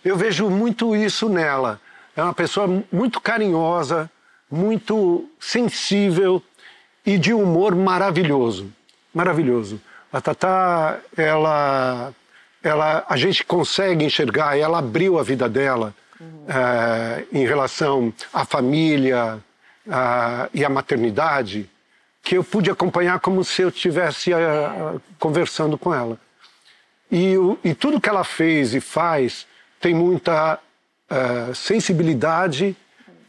Eu 0.04 0.16
vejo 0.16 0.48
muito 0.48 0.96
isso 0.96 1.28
nela. 1.28 1.80
É 2.16 2.22
uma 2.22 2.34
pessoa 2.34 2.66
muito 2.90 3.20
carinhosa, 3.20 4.10
muito 4.50 5.28
sensível 5.38 6.42
e 7.06 7.16
de 7.16 7.32
humor 7.32 7.74
maravilhoso. 7.76 8.72
Maravilhoso. 9.14 9.80
A 10.12 10.20
Tatá, 10.20 10.98
ela, 11.16 12.12
ela, 12.62 13.06
a 13.08 13.16
gente 13.16 13.44
consegue 13.44 14.04
enxergar, 14.04 14.58
ela 14.58 14.78
abriu 14.78 15.18
a 15.18 15.22
vida 15.22 15.48
dela 15.48 15.94
eh, 16.48 17.24
em 17.32 17.46
relação 17.46 18.12
à 18.32 18.44
família 18.44 19.38
ah, 19.88 20.48
e 20.52 20.64
à 20.64 20.68
maternidade, 20.68 21.70
que 22.22 22.36
eu 22.36 22.42
pude 22.42 22.70
acompanhar 22.70 23.20
como 23.20 23.44
se 23.44 23.62
eu 23.62 23.68
estivesse 23.68 24.32
ah, 24.34 24.96
conversando 25.18 25.78
com 25.78 25.94
ela. 25.94 26.18
E, 27.10 27.34
e 27.62 27.72
tudo 27.72 28.00
que 28.00 28.08
ela 28.08 28.24
fez 28.24 28.74
e 28.74 28.80
faz 28.80 29.46
tem 29.80 29.94
muita 29.94 30.58
eh, 31.08 31.54
sensibilidade 31.54 32.76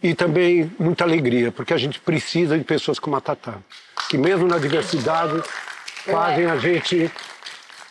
e 0.02 0.14
também 0.14 0.72
muita 0.80 1.04
alegria, 1.04 1.52
porque 1.52 1.74
a 1.74 1.78
gente 1.78 2.00
precisa 2.00 2.58
de 2.58 2.64
pessoas 2.64 3.00
como 3.00 3.16
a 3.16 3.22
Tatá, 3.22 3.56
que 4.10 4.18
mesmo 4.18 4.48
na 4.48 4.58
diversidade 4.58 5.42
fazem 6.06 6.46
a 6.46 6.58
gente 6.58 7.12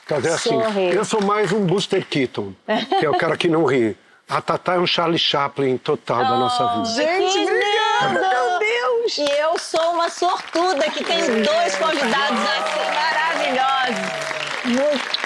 fazer 0.06 0.30
assim. 0.30 0.50
Sorrir. 0.50 0.94
Eu 0.94 1.04
sou 1.04 1.20
mais 1.20 1.52
um 1.52 1.66
Buster 1.66 2.06
Keaton, 2.06 2.52
que 2.98 3.04
é 3.04 3.10
o 3.10 3.18
cara 3.18 3.36
que 3.36 3.48
não 3.48 3.64
ri. 3.64 3.96
A 4.28 4.40
Tatá 4.40 4.74
é 4.74 4.78
um 4.78 4.86
Charlie 4.86 5.18
Chaplin 5.18 5.78
total 5.78 6.18
da 6.18 6.36
nossa 6.36 6.66
vida. 6.74 6.88
Gente, 6.94 7.38
Meu 7.38 8.58
Deus! 8.58 9.18
E 9.18 9.40
eu 9.40 9.56
sou 9.58 9.92
uma 9.92 10.08
sortuda 10.08 10.90
que 10.90 11.04
tem 11.04 11.20
dois 11.42 11.76
convidados 11.76 12.40
assim 12.40 12.80
maravilhosos. 12.94 14.26
Muito, 14.64 15.16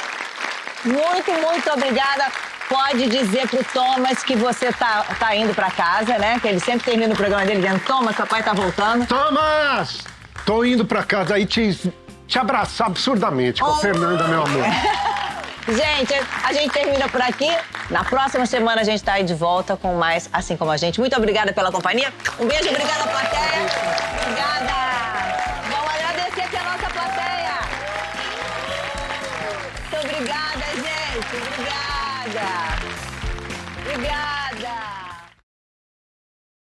muito, 0.85 1.33
muito 1.33 1.71
obrigada. 1.71 2.31
Pode 2.71 3.09
dizer 3.09 3.49
pro 3.49 3.65
Thomas 3.65 4.23
que 4.23 4.37
você 4.37 4.73
tá, 4.73 5.05
tá 5.19 5.35
indo 5.35 5.53
pra 5.53 5.73
casa, 5.73 6.17
né? 6.19 6.39
Que 6.39 6.47
ele 6.47 6.61
sempre 6.61 6.85
termina 6.85 7.13
o 7.13 7.17
programa 7.17 7.45
dele 7.45 7.61
dizendo: 7.61 7.81
Thomas, 7.81 8.15
papai 8.15 8.45
tá 8.45 8.53
voltando. 8.53 9.05
Thomas! 9.07 9.99
Tô 10.47 10.65
indo 10.65 10.85
pra 10.85 11.03
casa 11.03 11.35
aí 11.35 11.45
te, 11.45 11.93
te 12.29 12.39
abraçar 12.39 12.87
absurdamente 12.87 13.61
com 13.61 13.67
a 13.67 13.77
Fernanda, 13.79 14.29
meu 14.29 14.45
amor. 14.45 14.63
Gente, 15.67 16.15
a 16.43 16.53
gente 16.53 16.73
termina 16.73 17.09
por 17.09 17.21
aqui. 17.21 17.51
Na 17.91 18.05
próxima 18.05 18.47
semana 18.47 18.81
a 18.81 18.85
gente 18.85 19.03
tá 19.03 19.15
aí 19.15 19.25
de 19.25 19.35
volta 19.35 19.77
com 19.77 19.95
mais 19.95 20.29
Assim 20.33 20.57
Como 20.57 20.71
a 20.71 20.77
Gente. 20.77 20.99
Muito 20.99 21.17
obrigada 21.17 21.53
pela 21.53 21.71
companhia. 21.71 22.13
Um 22.39 22.47
beijo, 22.47 22.69
obrigada, 22.69 23.05
plateia. 23.05 23.67
Obrigada. 24.23 25.30